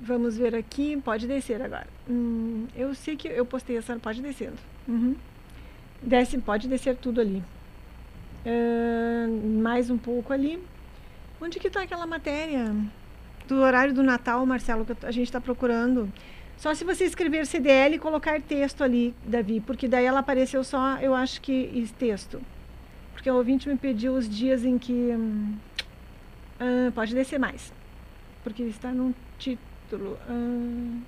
Vamos 0.00 0.36
ver 0.36 0.54
aqui, 0.54 0.96
pode 0.96 1.26
descer 1.26 1.60
agora. 1.60 1.86
Hum, 2.08 2.66
eu 2.74 2.94
sei 2.94 3.16
que 3.16 3.28
eu 3.28 3.44
postei 3.44 3.76
essa, 3.76 3.96
pode 3.98 4.22
descendo. 4.22 4.56
Uhum. 4.88 5.14
Desce, 6.02 6.38
pode 6.38 6.68
descer 6.68 6.96
tudo 6.96 7.20
ali. 7.20 7.42
Uh, 8.46 9.60
mais 9.60 9.90
um 9.90 9.98
pouco 9.98 10.32
ali. 10.32 10.62
Onde 11.40 11.58
que 11.58 11.68
está 11.68 11.82
aquela 11.82 12.06
matéria 12.06 12.74
do 13.46 13.60
horário 13.60 13.92
do 13.92 14.02
Natal, 14.02 14.44
Marcelo, 14.46 14.84
que 14.84 15.06
a 15.06 15.10
gente 15.10 15.26
está 15.26 15.40
procurando? 15.40 16.10
Só 16.56 16.74
se 16.74 16.84
você 16.84 17.04
escrever 17.04 17.46
CDL 17.46 17.96
e 17.96 17.98
colocar 17.98 18.40
texto 18.40 18.84
ali, 18.84 19.14
Davi, 19.26 19.60
porque 19.60 19.88
daí 19.88 20.04
ela 20.04 20.20
apareceu 20.20 20.62
só, 20.62 20.98
eu 20.98 21.14
acho 21.14 21.40
que 21.40 21.88
texto. 21.98 22.40
Porque 23.12 23.30
o 23.30 23.36
ouvinte 23.36 23.68
me 23.68 23.76
pediu 23.76 24.14
os 24.14 24.28
dias 24.28 24.64
em 24.64 24.78
que. 24.78 25.10
Uh, 26.60 26.92
pode 26.92 27.14
descer 27.14 27.38
mais. 27.38 27.72
Porque 28.44 28.62
está 28.64 28.92
no 28.92 29.14
título. 29.38 30.18
Uh, 30.28 31.00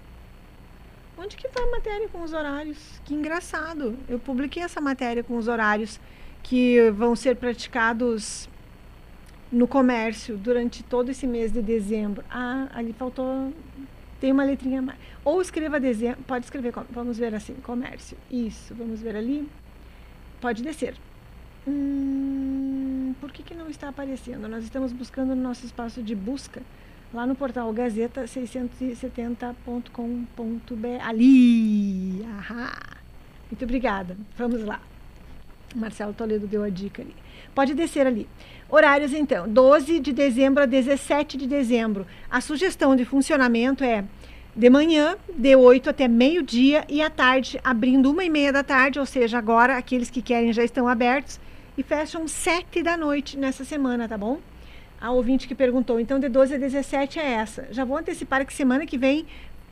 onde 1.19 1.37
que 1.37 1.47
está 1.47 1.63
a 1.63 1.71
matéria 1.71 2.09
com 2.09 2.23
os 2.23 2.33
horários? 2.33 3.01
Que 3.05 3.15
engraçado. 3.15 3.97
Eu 4.09 4.19
publiquei 4.19 4.63
essa 4.63 4.81
matéria 4.81 5.23
com 5.23 5.37
os 5.37 5.49
horários 5.49 6.01
que 6.43 6.91
vão 6.91 7.15
ser 7.15 7.37
praticados 7.37 8.49
no 9.51 9.69
comércio 9.69 10.37
durante 10.39 10.83
todo 10.83 11.11
esse 11.11 11.27
mês 11.27 11.53
de 11.53 11.61
dezembro. 11.61 12.25
Ah, 12.31 12.69
ali 12.73 12.95
faltou. 12.95 13.53
Tem 14.19 14.33
uma 14.33 14.45
letrinha 14.45 14.81
mais. 14.81 14.99
Ou 15.25 15.43
escreva 15.43 15.79
dezembro. 15.79 16.23
Pode 16.27 16.47
escrever, 16.47 16.73
vamos 16.91 17.19
ver 17.19 17.35
assim, 17.35 17.55
comércio. 17.57 18.17
Isso, 18.31 18.75
vamos 18.75 19.03
ver 19.03 19.17
ali. 19.17 19.47
Pode 20.41 20.63
descer. 20.63 20.95
Hum, 21.67 22.72
por 23.13 23.33
que, 23.33 23.43
que 23.43 23.55
não 23.55 23.69
está 23.69 23.89
aparecendo? 23.89 24.49
Nós 24.49 24.65
estamos 24.65 24.93
buscando 24.93 25.35
no 25.35 25.43
nosso 25.43 25.67
espaço 25.67 26.03
de 26.03 26.15
busca, 26.15 26.63
lá 27.13 27.27
no 27.27 27.35
portal 27.35 27.73
Gazeta 27.73 28.25
670.com.br. 28.25 31.07
Ali! 31.07 32.25
Ahá! 32.39 32.73
Muito 33.51 33.65
obrigada. 33.65 34.17
Vamos 34.37 34.65
lá. 34.65 34.81
Marcelo 35.75 36.13
Toledo 36.13 36.47
deu 36.47 36.63
a 36.63 36.69
dica 36.69 37.03
ali. 37.03 37.15
Pode 37.55 37.75
descer 37.75 38.07
ali. 38.07 38.29
Horários, 38.69 39.13
então, 39.13 39.49
12 39.49 40.01
de 40.01 40.13
dezembro 40.13 40.63
a 40.63 40.67
17 40.67 41.37
de 41.37 41.47
dezembro. 41.47 42.07
A 42.31 42.41
sugestão 42.41 42.97
de 42.97 43.05
funcionamento 43.05 43.85
é 43.85 44.05
de 44.55 44.69
manhã, 44.69 45.17
de 45.35 45.57
8 45.57 45.91
até 45.91 46.07
meio-dia, 46.07 46.85
e 46.89 47.01
à 47.01 47.09
tarde, 47.09 47.59
abrindo 47.65 48.11
uma 48.11 48.25
e 48.25 48.31
meia 48.31 48.53
da 48.53 48.63
tarde, 48.63 48.99
ou 48.99 49.07
seja, 49.07 49.39
agora 49.39 49.77
aqueles 49.77 50.11
que 50.11 50.21
querem 50.21 50.53
já 50.53 50.63
estão 50.63 50.87
abertos, 50.87 51.41
e 51.77 51.83
fecham 51.83 52.29
7 52.29 52.83
da 52.83 52.97
noite 52.97 53.37
nessa 53.39 53.65
semana, 53.65 54.09
tá 54.09 54.19
bom? 54.19 54.39
A 55.01 55.11
ouvinte 55.11 55.49
que 55.49 55.55
perguntou, 55.55 55.99
então 55.99 56.19
de 56.19 56.29
12 56.29 56.55
a 56.55 56.59
17 56.59 57.19
é 57.19 57.33
essa. 57.33 57.67
Já 57.71 57.85
vou 57.85 57.97
antecipar 57.97 58.47
que 58.47 58.53
semana 58.53 58.87
que 58.87 58.97
vem 58.97 59.27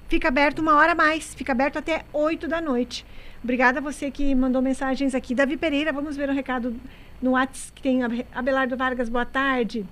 fica 0.08 0.28
aberto 0.28 0.58
uma 0.58 0.74
hora 0.74 0.92
a 0.92 0.94
mais, 0.94 1.34
fica 1.34 1.52
aberto 1.52 1.78
até 1.78 2.04
8 2.12 2.48
da 2.48 2.60
noite. 2.60 3.06
Obrigada 3.42 3.78
a 3.78 3.82
você 3.82 4.10
que 4.10 4.34
mandou 4.34 4.60
mensagens 4.60 5.14
aqui. 5.14 5.34
Davi 5.34 5.56
Pereira, 5.56 5.92
vamos 5.92 6.16
ver 6.16 6.28
o 6.28 6.32
um 6.32 6.34
recado 6.34 6.74
no 7.22 7.32
WhatsApp 7.32 7.72
que 7.74 7.82
tem 7.82 8.00
Abelardo 8.34 8.76
Vargas, 8.76 9.08
boa 9.08 9.24
tarde. 9.24 9.86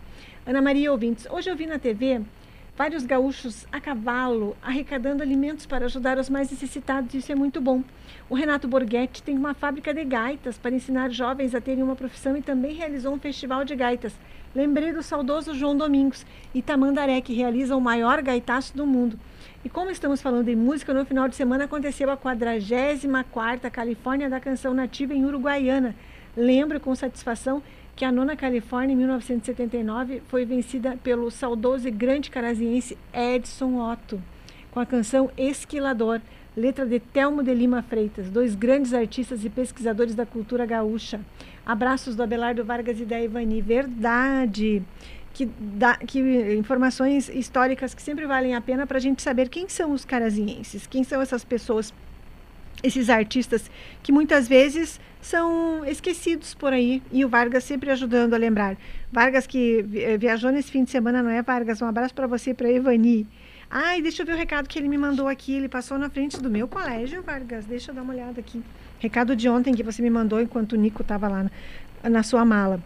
Ana 0.44 0.60
Maria 0.60 0.90
Ouvintes, 0.90 1.26
hoje 1.30 1.48
eu 1.48 1.56
vi 1.56 1.66
na 1.66 1.78
TV 1.78 2.20
vários 2.78 3.04
gaúchos 3.04 3.66
a 3.72 3.80
cavalo 3.80 4.56
arrecadando 4.62 5.20
alimentos 5.20 5.66
para 5.66 5.86
ajudar 5.86 6.16
os 6.16 6.30
mais 6.30 6.48
necessitados, 6.48 7.12
isso 7.12 7.32
é 7.32 7.34
muito 7.34 7.60
bom. 7.60 7.82
O 8.30 8.36
Renato 8.36 8.68
Borghetti 8.68 9.20
tem 9.20 9.36
uma 9.36 9.52
fábrica 9.52 9.92
de 9.92 10.04
gaitas 10.04 10.56
para 10.56 10.72
ensinar 10.72 11.10
jovens 11.10 11.56
a 11.56 11.60
terem 11.60 11.82
uma 11.82 11.96
profissão 11.96 12.36
e 12.36 12.40
também 12.40 12.76
realizou 12.76 13.12
um 13.12 13.18
festival 13.18 13.64
de 13.64 13.74
gaitas. 13.74 14.14
Lembrei 14.54 14.92
do 14.92 15.02
saudoso 15.02 15.54
João 15.54 15.76
Domingos 15.76 16.24
e 16.54 16.62
Tamandaré, 16.62 17.20
que 17.20 17.34
realiza 17.34 17.74
o 17.74 17.80
maior 17.80 18.22
gaitaço 18.22 18.76
do 18.76 18.86
mundo. 18.86 19.18
E 19.64 19.68
como 19.68 19.90
estamos 19.90 20.22
falando 20.22 20.48
em 20.48 20.54
música, 20.54 20.94
no 20.94 21.04
final 21.04 21.28
de 21.28 21.34
semana 21.34 21.64
aconteceu 21.64 22.08
a 22.12 22.16
44ª 22.16 23.68
Califórnia 23.72 24.30
da 24.30 24.38
Canção 24.38 24.72
Nativa 24.72 25.12
em 25.12 25.24
Uruguaiana. 25.24 25.96
Lembro 26.36 26.78
com 26.78 26.94
satisfação 26.94 27.60
que 27.98 28.04
a 28.04 28.12
nona 28.12 28.36
Califórnia, 28.36 28.94
em 28.94 28.96
1979, 28.96 30.22
foi 30.28 30.44
vencida 30.44 30.96
pelo 31.02 31.32
saudoso 31.32 31.88
e 31.88 31.90
grande 31.90 32.30
caraziense 32.30 32.96
Edson 33.12 33.80
Otto, 33.80 34.22
com 34.70 34.78
a 34.78 34.86
canção 34.86 35.28
Esquilador, 35.36 36.20
letra 36.56 36.86
de 36.86 37.00
Telmo 37.00 37.42
de 37.42 37.52
Lima 37.52 37.82
Freitas, 37.82 38.30
dois 38.30 38.54
grandes 38.54 38.94
artistas 38.94 39.44
e 39.44 39.50
pesquisadores 39.50 40.14
da 40.14 40.24
cultura 40.24 40.64
gaúcha. 40.64 41.20
Abraços 41.66 42.14
do 42.14 42.22
Abelardo 42.22 42.64
Vargas 42.64 43.00
e 43.00 43.04
da 43.04 43.20
Ivani. 43.20 43.60
Verdade! 43.60 44.80
que 45.34 45.46
dá 45.46 45.96
que 45.96 46.18
informações 46.56 47.28
históricas 47.28 47.94
que 47.94 48.02
sempre 48.02 48.26
valem 48.26 48.56
a 48.56 48.60
pena 48.60 48.86
para 48.88 48.98
a 48.98 49.00
gente 49.00 49.22
saber 49.22 49.48
quem 49.48 49.68
são 49.68 49.92
os 49.92 50.04
carazienses, 50.04 50.84
quem 50.86 51.04
são 51.04 51.20
essas 51.20 51.44
pessoas, 51.44 51.94
esses 52.82 53.10
artistas 53.10 53.70
que 54.02 54.12
muitas 54.12 54.48
vezes 54.48 55.00
são 55.20 55.84
esquecidos 55.84 56.54
por 56.54 56.72
aí 56.72 57.02
e 57.10 57.24
o 57.24 57.28
Vargas 57.28 57.64
sempre 57.64 57.90
ajudando 57.90 58.34
a 58.34 58.36
lembrar. 58.36 58.76
Vargas 59.12 59.46
que 59.46 59.82
viajou 60.18 60.50
nesse 60.50 60.70
fim 60.70 60.84
de 60.84 60.90
semana, 60.90 61.22
não 61.22 61.30
é 61.30 61.42
Vargas? 61.42 61.82
Um 61.82 61.86
abraço 61.86 62.14
para 62.14 62.26
você, 62.26 62.54
para 62.54 62.70
Evani. 62.70 63.26
Ai, 63.70 64.00
deixa 64.00 64.22
eu 64.22 64.26
ver 64.26 64.32
o 64.32 64.36
recado 64.36 64.68
que 64.68 64.78
ele 64.78 64.88
me 64.88 64.96
mandou 64.96 65.28
aqui. 65.28 65.52
Ele 65.52 65.68
passou 65.68 65.98
na 65.98 66.08
frente 66.08 66.40
do 66.40 66.48
meu 66.48 66.66
colégio, 66.66 67.22
Vargas. 67.22 67.66
Deixa 67.66 67.90
eu 67.90 67.94
dar 67.94 68.02
uma 68.02 68.14
olhada 68.14 68.40
aqui. 68.40 68.62
Recado 68.98 69.36
de 69.36 69.48
ontem 69.48 69.74
que 69.74 69.82
você 69.82 70.00
me 70.00 70.10
mandou 70.10 70.40
enquanto 70.40 70.72
o 70.72 70.76
Nico 70.76 71.02
estava 71.02 71.28
lá 71.28 71.44
na, 72.02 72.10
na 72.10 72.22
sua 72.22 72.44
mala. 72.44 72.80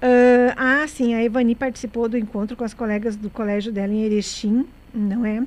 Uh, 0.00 0.54
ah, 0.56 0.86
sim, 0.86 1.14
a 1.14 1.24
Evani 1.24 1.54
participou 1.54 2.08
do 2.08 2.16
encontro 2.16 2.56
com 2.56 2.62
as 2.62 2.74
colegas 2.74 3.16
do 3.16 3.30
colégio 3.30 3.72
dela 3.72 3.92
em 3.92 4.04
Erechim, 4.04 4.66
não 4.94 5.24
é? 5.24 5.42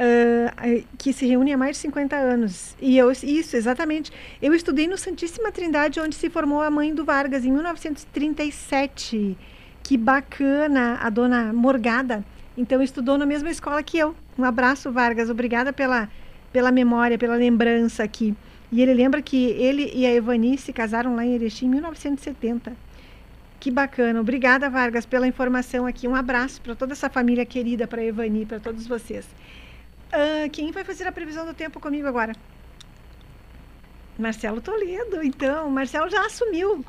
Uh, 0.00 0.86
que 0.96 1.12
se 1.12 1.26
reúne 1.26 1.52
há 1.52 1.56
mais 1.56 1.74
de 1.76 1.82
50 1.82 2.14
anos. 2.14 2.76
E 2.80 2.96
eu, 2.96 3.10
isso, 3.10 3.56
exatamente. 3.56 4.12
Eu 4.40 4.54
estudei 4.54 4.86
no 4.86 4.96
Santíssima 4.96 5.50
Trindade, 5.50 5.98
onde 5.98 6.14
se 6.14 6.30
formou 6.30 6.62
a 6.62 6.70
mãe 6.70 6.94
do 6.94 7.04
Vargas, 7.04 7.44
em 7.44 7.50
1937. 7.50 9.36
Que 9.82 9.96
bacana, 9.96 10.98
a 11.02 11.10
dona 11.10 11.52
Morgada. 11.52 12.24
Então, 12.56 12.80
estudou 12.80 13.18
na 13.18 13.26
mesma 13.26 13.50
escola 13.50 13.82
que 13.82 13.98
eu. 13.98 14.14
Um 14.38 14.44
abraço, 14.44 14.92
Vargas. 14.92 15.30
Obrigada 15.30 15.72
pela, 15.72 16.08
pela 16.52 16.70
memória, 16.70 17.18
pela 17.18 17.34
lembrança 17.34 18.04
aqui. 18.04 18.36
E 18.70 18.82
ele 18.82 18.94
lembra 18.94 19.20
que 19.20 19.46
ele 19.52 19.90
e 19.94 20.06
a 20.06 20.14
Evani 20.14 20.58
se 20.58 20.72
casaram 20.72 21.16
lá 21.16 21.24
em 21.24 21.34
Erechim 21.34 21.66
em 21.66 21.70
1970. 21.70 22.72
Que 23.58 23.70
bacana. 23.70 24.20
Obrigada, 24.20 24.70
Vargas, 24.70 25.04
pela 25.04 25.26
informação 25.26 25.86
aqui. 25.86 26.06
Um 26.06 26.14
abraço 26.14 26.60
para 26.60 26.76
toda 26.76 26.92
essa 26.92 27.10
família 27.10 27.44
querida, 27.44 27.86
para 27.86 28.04
Evani, 28.04 28.46
para 28.46 28.60
todos 28.60 28.86
vocês. 28.86 29.26
Ah, 30.12 30.48
quem 30.50 30.70
vai 30.72 30.84
fazer 30.84 31.06
a 31.06 31.12
previsão 31.12 31.44
do 31.46 31.54
tempo 31.54 31.78
comigo 31.80 32.06
agora? 32.06 32.34
Marcelo 34.18 34.60
Toledo. 34.60 35.22
Então, 35.22 35.70
Marcelo 35.70 36.10
já 36.10 36.24
assumiu 36.26 36.84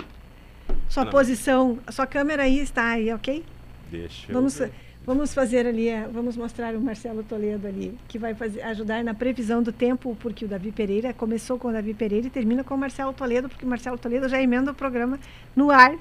sua 0.88 1.06
Não. 1.06 1.12
posição. 1.12 1.80
A 1.86 1.92
sua 1.92 2.08
câmera 2.08 2.44
aí 2.44 2.60
está 2.60 2.90
aí, 2.92 3.12
ok? 3.14 3.44
Deixa 3.92 4.32
Vamos, 4.32 4.60
eu 4.60 4.68
ver. 4.68 4.74
vamos 5.06 5.34
fazer 5.34 5.66
ali, 5.68 5.90
eh, 5.90 6.08
vamos 6.12 6.36
mostrar 6.38 6.76
o 6.76 6.82
Marcelo 6.82 7.24
Toledo 7.24 7.68
ali, 7.68 7.98
que 8.08 8.18
vai 8.18 8.34
fazer, 8.34 8.62
ajudar 8.64 9.04
na 9.04 9.14
previsão 9.14 9.62
do 9.62 9.72
tempo, 9.72 10.16
porque 10.20 10.46
o 10.46 10.48
Davi 10.48 10.72
Pereira 10.72 11.14
começou 11.14 11.58
com 11.60 11.68
o 11.70 11.72
Davi 11.74 11.94
Pereira 11.94 12.28
e 12.28 12.30
termina 12.30 12.64
com 12.64 12.74
o 12.76 12.78
Marcelo 12.78 13.14
Toledo, 13.14 13.50
porque 13.50 13.66
o 13.66 13.68
Marcelo 13.68 13.98
Toledo 13.98 14.28
já 14.30 14.42
emenda 14.42 14.72
o 14.72 14.76
programa 14.76 15.20
no 15.56 15.70
ar. 15.72 15.96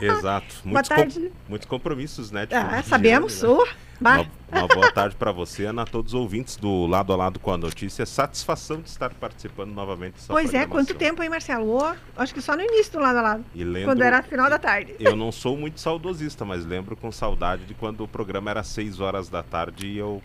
Exato. 0.00 0.46
Boa 0.62 0.72
Muitos, 0.74 0.88
com- 0.88 0.94
tarde. 0.96 1.32
muitos 1.48 1.68
compromissos, 1.68 2.30
né? 2.30 2.46
de 2.46 2.54
Ah, 2.54 2.82
sabemos, 2.82 3.42
ano, 3.42 3.64
né? 3.64 3.70
Uma, 3.98 4.26
uma 4.52 4.68
boa 4.68 4.92
tarde 4.92 5.16
para 5.16 5.32
você, 5.32 5.64
Ana, 5.64 5.82
a 5.82 5.86
todos 5.86 6.12
os 6.12 6.20
ouvintes 6.20 6.56
do 6.56 6.84
Lado 6.86 7.14
a 7.14 7.16
Lado 7.16 7.40
com 7.40 7.50
a 7.50 7.56
Notícia. 7.56 8.04
Satisfação 8.04 8.82
de 8.82 8.90
estar 8.90 9.08
participando 9.14 9.72
novamente 9.72 10.14
dessa 10.14 10.30
Pois 10.32 10.52
é, 10.52 10.66
quanto 10.66 10.92
tempo, 10.94 11.22
hein, 11.22 11.30
Marcelo? 11.30 11.66
Oh, 11.78 11.94
acho 12.20 12.34
que 12.34 12.42
só 12.42 12.54
no 12.54 12.60
início 12.62 12.92
do 12.92 12.98
lado 12.98 13.18
a 13.18 13.22
lado. 13.22 13.44
E 13.54 13.64
lembro- 13.64 13.92
Quando 13.92 14.02
era 14.02 14.22
final 14.22 14.50
da 14.50 14.58
tarde. 14.58 14.94
Eu 15.00 15.16
não 15.16 15.32
sou 15.32 15.56
muito 15.56 15.80
saudosista, 15.80 16.44
mas 16.44 16.66
lembro 16.66 16.94
com 16.94 17.10
saudade 17.10 17.64
de 17.64 17.72
quando 17.72 18.04
o 18.04 18.08
programa 18.08 18.50
era 18.50 18.62
6 18.62 19.00
horas 19.00 19.30
da 19.30 19.42
tarde 19.42 19.86
e 19.86 19.96
eu 19.96 20.22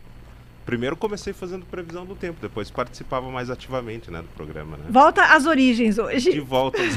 primeiro 0.66 0.96
comecei 0.98 1.32
fazendo 1.34 1.66
previsão 1.66 2.06
do 2.06 2.14
tempo, 2.16 2.40
depois 2.42 2.70
participava 2.70 3.30
mais 3.32 3.50
ativamente, 3.50 4.12
né, 4.12 4.22
do 4.22 4.28
programa, 4.30 4.76
né? 4.78 4.84
Volta 4.90 5.24
às 5.34 5.46
origens 5.46 5.98
hoje. 5.98 6.30
De 6.32 6.40
volta. 6.42 6.78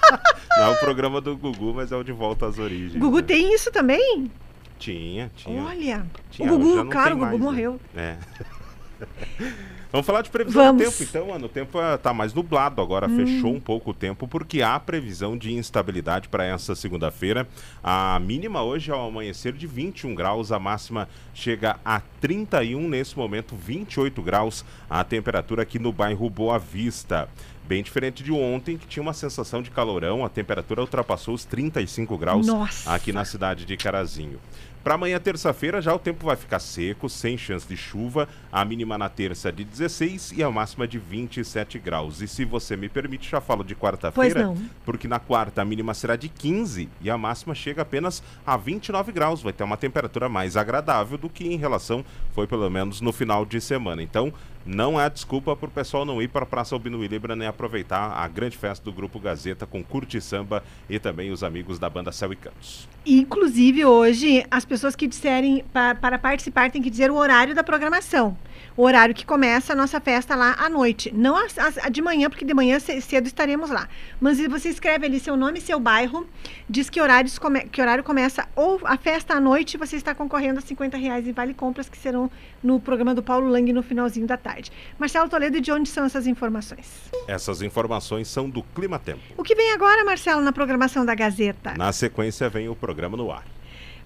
não 0.60 0.66
é 0.66 0.76
o 0.76 0.76
programa 0.78 1.20
do 1.20 1.36
Gugu, 1.36 1.74
mas 1.74 1.90
é 1.90 1.96
o 1.96 2.04
de 2.04 2.12
volta 2.12 2.46
às 2.46 2.58
origens. 2.58 2.94
Gugu 2.96 3.16
né? 3.16 3.22
tem 3.22 3.54
isso 3.54 3.70
também? 3.72 4.30
Tinha, 4.78 5.30
tinha. 5.34 5.62
Olha, 5.62 6.06
Tinha, 6.30 6.52
o 6.52 6.58
Gugu, 6.58 6.90
claro, 6.90 7.16
o 7.16 7.18
Gugu 7.18 7.26
mais, 7.26 7.38
né? 7.40 7.44
morreu. 7.46 7.80
É. 7.94 8.16
Vamos 9.92 10.06
falar 10.06 10.22
de 10.22 10.30
previsão 10.30 10.66
Vamos. 10.66 10.84
do 10.84 10.90
tempo, 10.90 11.02
então, 11.02 11.26
mano. 11.26 11.46
O 11.46 11.48
tempo 11.48 11.78
ah, 11.78 11.98
tá 11.98 12.14
mais 12.14 12.32
nublado 12.32 12.80
agora, 12.80 13.08
Hum. 13.08 13.16
fechou 13.16 13.52
um 13.52 13.58
pouco 13.60 13.90
o 13.90 13.94
tempo, 13.94 14.28
porque 14.28 14.62
há 14.62 14.78
previsão 14.78 15.36
de 15.36 15.52
instabilidade 15.52 16.28
para 16.28 16.44
essa 16.44 16.76
segunda-feira. 16.76 17.48
A 17.82 18.20
mínima 18.20 18.62
hoje 18.62 18.92
ao 18.92 19.08
amanhecer 19.08 19.52
de 19.52 19.66
21 19.66 20.14
graus, 20.14 20.52
a 20.52 20.60
máxima 20.60 21.08
chega 21.34 21.76
a 21.84 22.00
31 22.20 22.88
nesse 22.88 23.18
momento, 23.18 23.56
28 23.56 24.22
graus 24.22 24.64
a 24.88 25.02
temperatura 25.02 25.62
aqui 25.62 25.78
no 25.78 25.92
bairro 25.92 26.30
Boa 26.30 26.58
Vista. 26.58 27.28
Bem 27.70 27.84
diferente 27.84 28.24
de 28.24 28.32
ontem, 28.32 28.76
que 28.76 28.84
tinha 28.84 29.00
uma 29.00 29.12
sensação 29.12 29.62
de 29.62 29.70
calorão, 29.70 30.24
a 30.24 30.28
temperatura 30.28 30.80
ultrapassou 30.80 31.34
os 31.34 31.44
35 31.44 32.18
graus 32.18 32.44
Nossa. 32.44 32.92
aqui 32.92 33.12
na 33.12 33.24
cidade 33.24 33.64
de 33.64 33.76
Carazinho. 33.76 34.40
Para 34.82 34.94
amanhã, 34.94 35.20
terça-feira, 35.20 35.80
já 35.80 35.94
o 35.94 35.98
tempo 35.98 36.24
vai 36.24 36.36
ficar 36.36 36.58
seco, 36.58 37.06
sem 37.06 37.36
chance 37.36 37.68
de 37.68 37.76
chuva. 37.76 38.26
A 38.50 38.64
mínima 38.64 38.96
na 38.96 39.10
terça 39.10 39.52
de 39.52 39.62
16 39.62 40.32
e 40.32 40.42
a 40.42 40.50
máxima 40.50 40.88
de 40.88 40.98
27 40.98 41.78
graus. 41.78 42.22
E 42.22 42.26
se 42.26 42.46
você 42.46 42.76
me 42.78 42.88
permite, 42.88 43.30
já 43.30 43.42
falo 43.42 43.62
de 43.62 43.74
quarta-feira. 43.74 44.54
Porque 44.84 45.06
na 45.06 45.20
quarta 45.20 45.60
a 45.60 45.64
mínima 45.66 45.92
será 45.92 46.16
de 46.16 46.30
15 46.30 46.88
e 47.02 47.10
a 47.10 47.18
máxima 47.18 47.54
chega 47.54 47.82
apenas 47.82 48.22
a 48.44 48.56
29 48.56 49.12
graus. 49.12 49.42
Vai 49.42 49.52
ter 49.52 49.64
uma 49.64 49.76
temperatura 49.76 50.30
mais 50.30 50.56
agradável 50.56 51.18
do 51.18 51.28
que 51.28 51.46
em 51.46 51.56
relação 51.56 52.02
foi 52.32 52.46
pelo 52.46 52.68
menos 52.70 53.02
no 53.02 53.12
final 53.12 53.44
de 53.44 53.60
semana. 53.60 54.02
Então, 54.02 54.32
não 54.66 54.98
há 54.98 55.08
desculpa 55.08 55.56
para 55.56 55.68
o 55.68 55.70
pessoal 55.70 56.04
não 56.04 56.20
ir 56.20 56.28
para 56.28 56.42
a 56.42 56.46
Praça 56.46 56.74
Albino 56.74 57.02
Libra 57.02 57.34
nem 57.34 57.48
aproveitar 57.48 58.12
a 58.12 58.28
grande 58.28 58.56
festa 58.56 58.84
do 58.84 58.92
Grupo 58.92 59.18
Gazeta 59.18 59.66
com 59.66 59.82
curte 59.82 60.20
samba 60.20 60.62
e 60.88 60.98
também 60.98 61.30
os 61.32 61.42
amigos 61.42 61.78
da 61.78 61.88
banda 61.88 62.12
Céu 62.12 62.32
e 62.32 62.36
Cantos. 62.36 62.88
Inclusive, 63.06 63.84
hoje, 63.84 64.44
as 64.50 64.64
pessoas 64.64 64.94
que 64.94 65.06
disserem 65.06 65.64
pa- 65.72 65.94
para 65.94 66.18
participar 66.18 66.70
têm 66.70 66.82
que 66.82 66.90
dizer 66.90 67.10
o 67.10 67.14
horário 67.16 67.54
da 67.54 67.64
programação. 67.64 68.36
O 68.76 68.82
horário 68.84 69.14
que 69.14 69.24
começa 69.24 69.72
a 69.72 69.76
nossa 69.76 69.98
festa 70.00 70.36
lá 70.36 70.54
à 70.58 70.68
noite. 70.68 71.10
Não 71.14 71.34
a, 71.34 71.40
a- 71.44 71.86
a 71.86 71.88
de 71.88 72.02
manhã, 72.02 72.28
porque 72.28 72.44
de 72.44 72.52
manhã 72.54 72.78
ce- 72.78 73.00
cedo 73.00 73.26
estaremos 73.26 73.70
lá. 73.70 73.88
Mas 74.20 74.38
você 74.46 74.68
escreve 74.68 75.06
ali 75.06 75.18
seu 75.18 75.36
nome 75.36 75.58
e 75.58 75.62
seu 75.62 75.80
bairro, 75.80 76.26
diz 76.68 76.90
que, 76.90 77.00
horários 77.00 77.38
come- 77.38 77.64
que 77.64 77.80
horário 77.80 78.04
começa 78.04 78.46
ou 78.54 78.78
a 78.84 78.96
festa 78.98 79.34
à 79.34 79.40
noite, 79.40 79.78
você 79.78 79.96
está 79.96 80.14
concorrendo 80.14 80.58
a 80.58 80.62
50 80.62 80.96
reais 80.98 81.26
em 81.26 81.32
vale 81.32 81.54
compras 81.54 81.88
que 81.88 81.96
serão 81.96 82.30
no 82.62 82.78
programa 82.78 83.14
do 83.14 83.22
Paulo 83.22 83.48
Lang 83.48 83.72
no 83.72 83.82
finalzinho 83.82 84.26
da 84.26 84.36
tarde. 84.36 84.49
Marcelo 84.98 85.28
Toledo, 85.28 85.60
de 85.60 85.72
onde 85.72 85.88
são 85.88 86.04
essas 86.04 86.26
informações? 86.26 87.10
Essas 87.26 87.62
informações 87.62 88.28
são 88.28 88.48
do 88.48 88.62
Clima 88.62 88.98
Tempo. 88.98 89.20
O 89.36 89.42
que 89.42 89.54
vem 89.54 89.72
agora, 89.72 90.04
Marcelo, 90.04 90.40
na 90.40 90.52
programação 90.52 91.04
da 91.04 91.14
Gazeta? 91.14 91.74
Na 91.76 91.92
sequência 91.92 92.48
vem 92.48 92.68
o 92.68 92.74
programa 92.74 93.16
no 93.16 93.30
ar. 93.30 93.44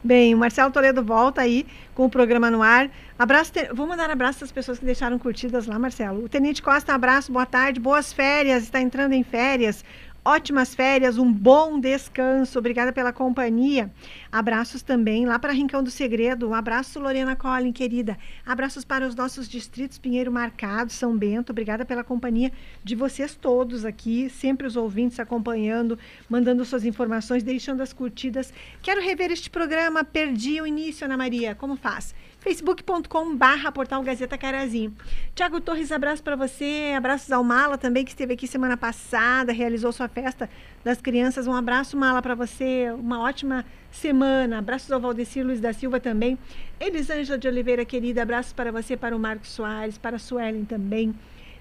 Bem, 0.03 0.35
o 0.35 0.39
Marcelo 0.39 0.71
Toledo 0.71 1.03
volta 1.03 1.41
aí 1.41 1.67
com 1.95 2.05
o 2.05 2.11
programa 2.11 2.51
no 2.51 2.63
ar. 2.63 2.91
Abraço, 3.19 3.53
te... 3.53 3.73
vou 3.73 3.87
mandar 3.87 4.11
abraço 4.11 4.45
às 4.45 4.53
pessoas 4.53 4.79
que 4.79 4.85
deixaram 4.85 5.19
curtidas 5.19 5.67
lá, 5.67 5.79
Marcelo. 5.79 6.23
O 6.25 6.29
Tenente 6.29 6.61
Costa, 6.61 6.93
abraço, 6.93 7.33
boa 7.33 7.47
tarde, 7.47 7.81
boas 7.81 8.13
férias, 8.13 8.65
está 8.65 8.83
entrando 8.83 9.15
em 9.15 9.25
férias. 9.25 9.83
Ótimas 10.27 10.75
férias, 10.75 11.19
um 11.19 11.31
bom 11.31 11.79
descanso. 11.79 12.59
Obrigada 12.59 12.95
pela 12.95 13.13
companhia. 13.13 13.93
Abraços 14.33 14.81
também 14.81 15.27
lá 15.27 15.39
para 15.39 15.53
Rincão 15.53 15.83
do 15.83 15.91
Segredo. 15.91 16.49
Um 16.49 16.55
abraço, 16.55 16.99
Lorena 16.99 17.37
Collin, 17.37 17.73
querida. 17.73 18.17
Abraços 18.47 18.87
para 18.87 19.07
os 19.07 19.15
nossos 19.15 19.47
distritos 19.47 19.99
Pinheiro 19.99 20.33
Marcado, 20.33 20.91
São 20.91 21.15
Bento. 21.15 21.51
Obrigada 21.51 21.85
pela 21.85 22.03
companhia 22.03 22.51
de 22.83 22.95
vocês 22.95 23.35
todos 23.35 23.85
aqui. 23.85 24.31
Sempre 24.31 24.67
os 24.67 24.77
ouvintes 24.77 25.21
acompanhando, 25.21 25.99
mandando 26.27 26.65
suas 26.65 26.87
informações, 26.87 27.43
deixando 27.43 27.83
as 27.83 27.93
curtidas. 27.93 28.51
Quero 28.81 29.03
rever 29.03 29.31
este 29.31 29.51
programa. 29.51 30.05
Perdi 30.05 30.59
o 30.59 30.67
início, 30.67 31.05
Ana 31.05 31.19
Maria. 31.19 31.55
Como 31.55 31.77
faz? 31.77 32.15
facebook.com 32.45 33.35
barra 33.35 33.73
portal 33.73 34.03
Gazeta 34.03 34.37
Carazinho. 34.37 34.95
Tiago 35.35 35.63
Torres, 35.63 35.91
abraço 35.91 36.23
para 36.23 36.37
você, 36.37 36.93
abraços 36.95 37.33
ao 37.33 37.43
Mala 37.43 37.79
também, 37.79 38.05
que 38.05 38.11
esteve 38.11 38.35
aqui 38.35 38.47
semana 38.47 38.77
passada, 38.77 39.51
realizou 39.51 39.91
sua 39.93 40.09
festa 40.09 40.51
das 40.85 41.01
crianças. 41.01 41.47
Um 41.47 41.55
abraço, 41.55 41.97
Mala, 41.97 42.21
para 42.21 42.35
você, 42.35 42.93
uma 42.99 43.23
ótima 43.23 43.65
semana. 43.91 44.59
Abraços 44.59 44.93
ao 44.93 45.01
Valdecir 45.01 45.43
Luiz 45.43 45.59
da 45.59 45.73
Silva 45.73 45.99
também. 45.99 46.39
Elisângela 46.79 47.39
de 47.39 47.49
Oliveira, 47.49 47.83
querida, 47.83 48.21
abraços 48.21 48.53
para 48.53 48.71
você, 48.71 48.95
para 48.95 49.17
o 49.17 49.19
Marcos 49.19 49.49
Soares, 49.49 49.97
para 49.97 50.17
a 50.17 50.19
Suelen 50.19 50.67
também. 50.67 51.15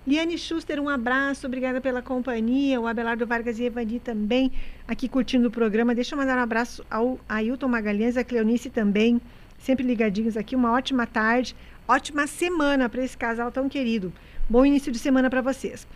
Liane 0.06 0.38
Schuster, 0.38 0.82
um 0.82 0.90
abraço, 0.90 1.48
obrigada 1.48 1.80
pela 1.80 2.02
companhia. 2.02 2.82
O 2.82 2.88
Abelardo 2.88 3.26
Vargas 3.26 3.58
e 3.58 3.64
Evani 3.64 4.02
também 4.02 4.52
aqui 4.86 5.08
curtindo 5.08 5.48
o 5.48 5.52
programa. 5.52 5.96
Deixa 5.96 6.14
eu 6.14 6.20
mandar 6.20 6.38
um 6.38 6.42
abraço 6.42 6.86
ao 6.92 7.18
Ailton 7.30 7.70
Magalhães, 7.70 8.18
a 8.18 8.24
Cleonice 8.26 8.70
também, 8.70 9.22
sempre 9.64 9.86
ligadinhos 9.86 10.38
aqui. 10.38 10.56
Uma 10.56 10.72
ótima 10.74 11.08
tarde, 11.08 11.56
ótima 11.88 12.28
semana 12.28 12.90
para 12.90 13.04
esse 13.04 13.18
casal 13.18 13.52
tão 13.52 13.70
querido. 13.70 14.14
Bom 14.50 14.66
início 14.66 14.92
de 14.92 15.00
semana 15.00 15.30
para 15.30 15.42
vocês. 15.42 15.88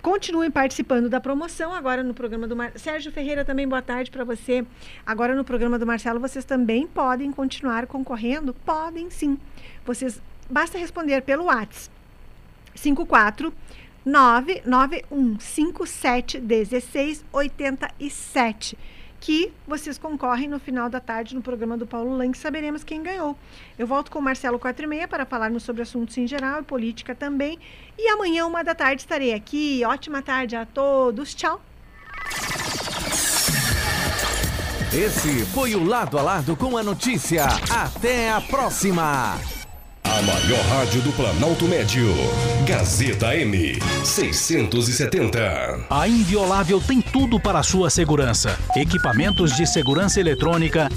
Continuem 0.00 0.50
participando 0.50 1.08
da 1.08 1.20
promoção 1.20 1.72
agora 1.72 2.02
no 2.02 2.12
programa 2.12 2.48
do 2.48 2.56
Mar... 2.56 2.72
Sérgio 2.74 3.12
Ferreira 3.12 3.44
também 3.44 3.68
boa 3.68 3.82
tarde 3.82 4.10
para 4.10 4.24
você. 4.24 4.66
Agora 5.06 5.36
no 5.36 5.44
programa 5.44 5.78
do 5.78 5.86
Marcelo 5.86 6.18
vocês 6.18 6.44
também 6.44 6.88
podem 6.88 7.30
continuar 7.30 7.86
concorrendo? 7.86 8.52
Podem 8.52 9.10
sim. 9.10 9.38
Vocês 9.84 10.20
basta 10.50 10.76
responder 10.76 11.22
pelo 11.22 11.44
WhatsApp 11.44 11.94
54 12.74 13.52
991 14.04 15.38
57 15.38 16.40
16 16.40 17.24
87 17.32 18.78
que 19.22 19.52
vocês 19.68 19.96
concorrem 19.96 20.48
no 20.48 20.58
final 20.58 20.90
da 20.90 20.98
tarde 20.98 21.36
no 21.36 21.40
programa 21.40 21.78
do 21.78 21.86
Paulo 21.86 22.16
Lang, 22.16 22.36
saberemos 22.36 22.82
quem 22.82 23.04
ganhou. 23.04 23.38
Eu 23.78 23.86
volto 23.86 24.10
com 24.10 24.18
o 24.18 24.22
Marcelo 24.22 24.58
4 24.58 24.84
e 24.84 24.88
meia 24.88 25.06
para 25.06 25.24
falarmos 25.24 25.62
sobre 25.62 25.82
assuntos 25.82 26.18
em 26.18 26.26
geral 26.26 26.60
e 26.60 26.64
política 26.64 27.14
também. 27.14 27.56
E 27.96 28.08
amanhã, 28.08 28.44
uma 28.44 28.64
da 28.64 28.74
tarde, 28.74 29.02
estarei 29.02 29.32
aqui. 29.32 29.84
Ótima 29.84 30.22
tarde 30.22 30.56
a 30.56 30.66
todos. 30.66 31.36
Tchau. 31.36 31.62
Esse 34.92 35.46
foi 35.54 35.76
o 35.76 35.84
Lado 35.84 36.18
a 36.18 36.22
Lado 36.22 36.56
com 36.56 36.76
a 36.76 36.82
notícia. 36.82 37.46
Até 37.70 38.28
a 38.28 38.40
próxima. 38.40 39.51
A 40.12 40.20
maior 40.20 40.60
rádio 40.66 41.00
do 41.00 41.10
Planalto 41.12 41.64
Médio. 41.64 42.12
Gazeta 42.66 43.34
M. 43.34 43.78
670. 44.04 45.86
A 45.88 46.06
Inviolável 46.06 46.78
tem 46.82 47.00
tudo 47.00 47.40
para 47.40 47.60
a 47.60 47.62
sua 47.62 47.88
segurança: 47.88 48.58
equipamentos 48.76 49.56
de 49.56 49.66
segurança 49.66 50.20
eletrônica 50.20 50.90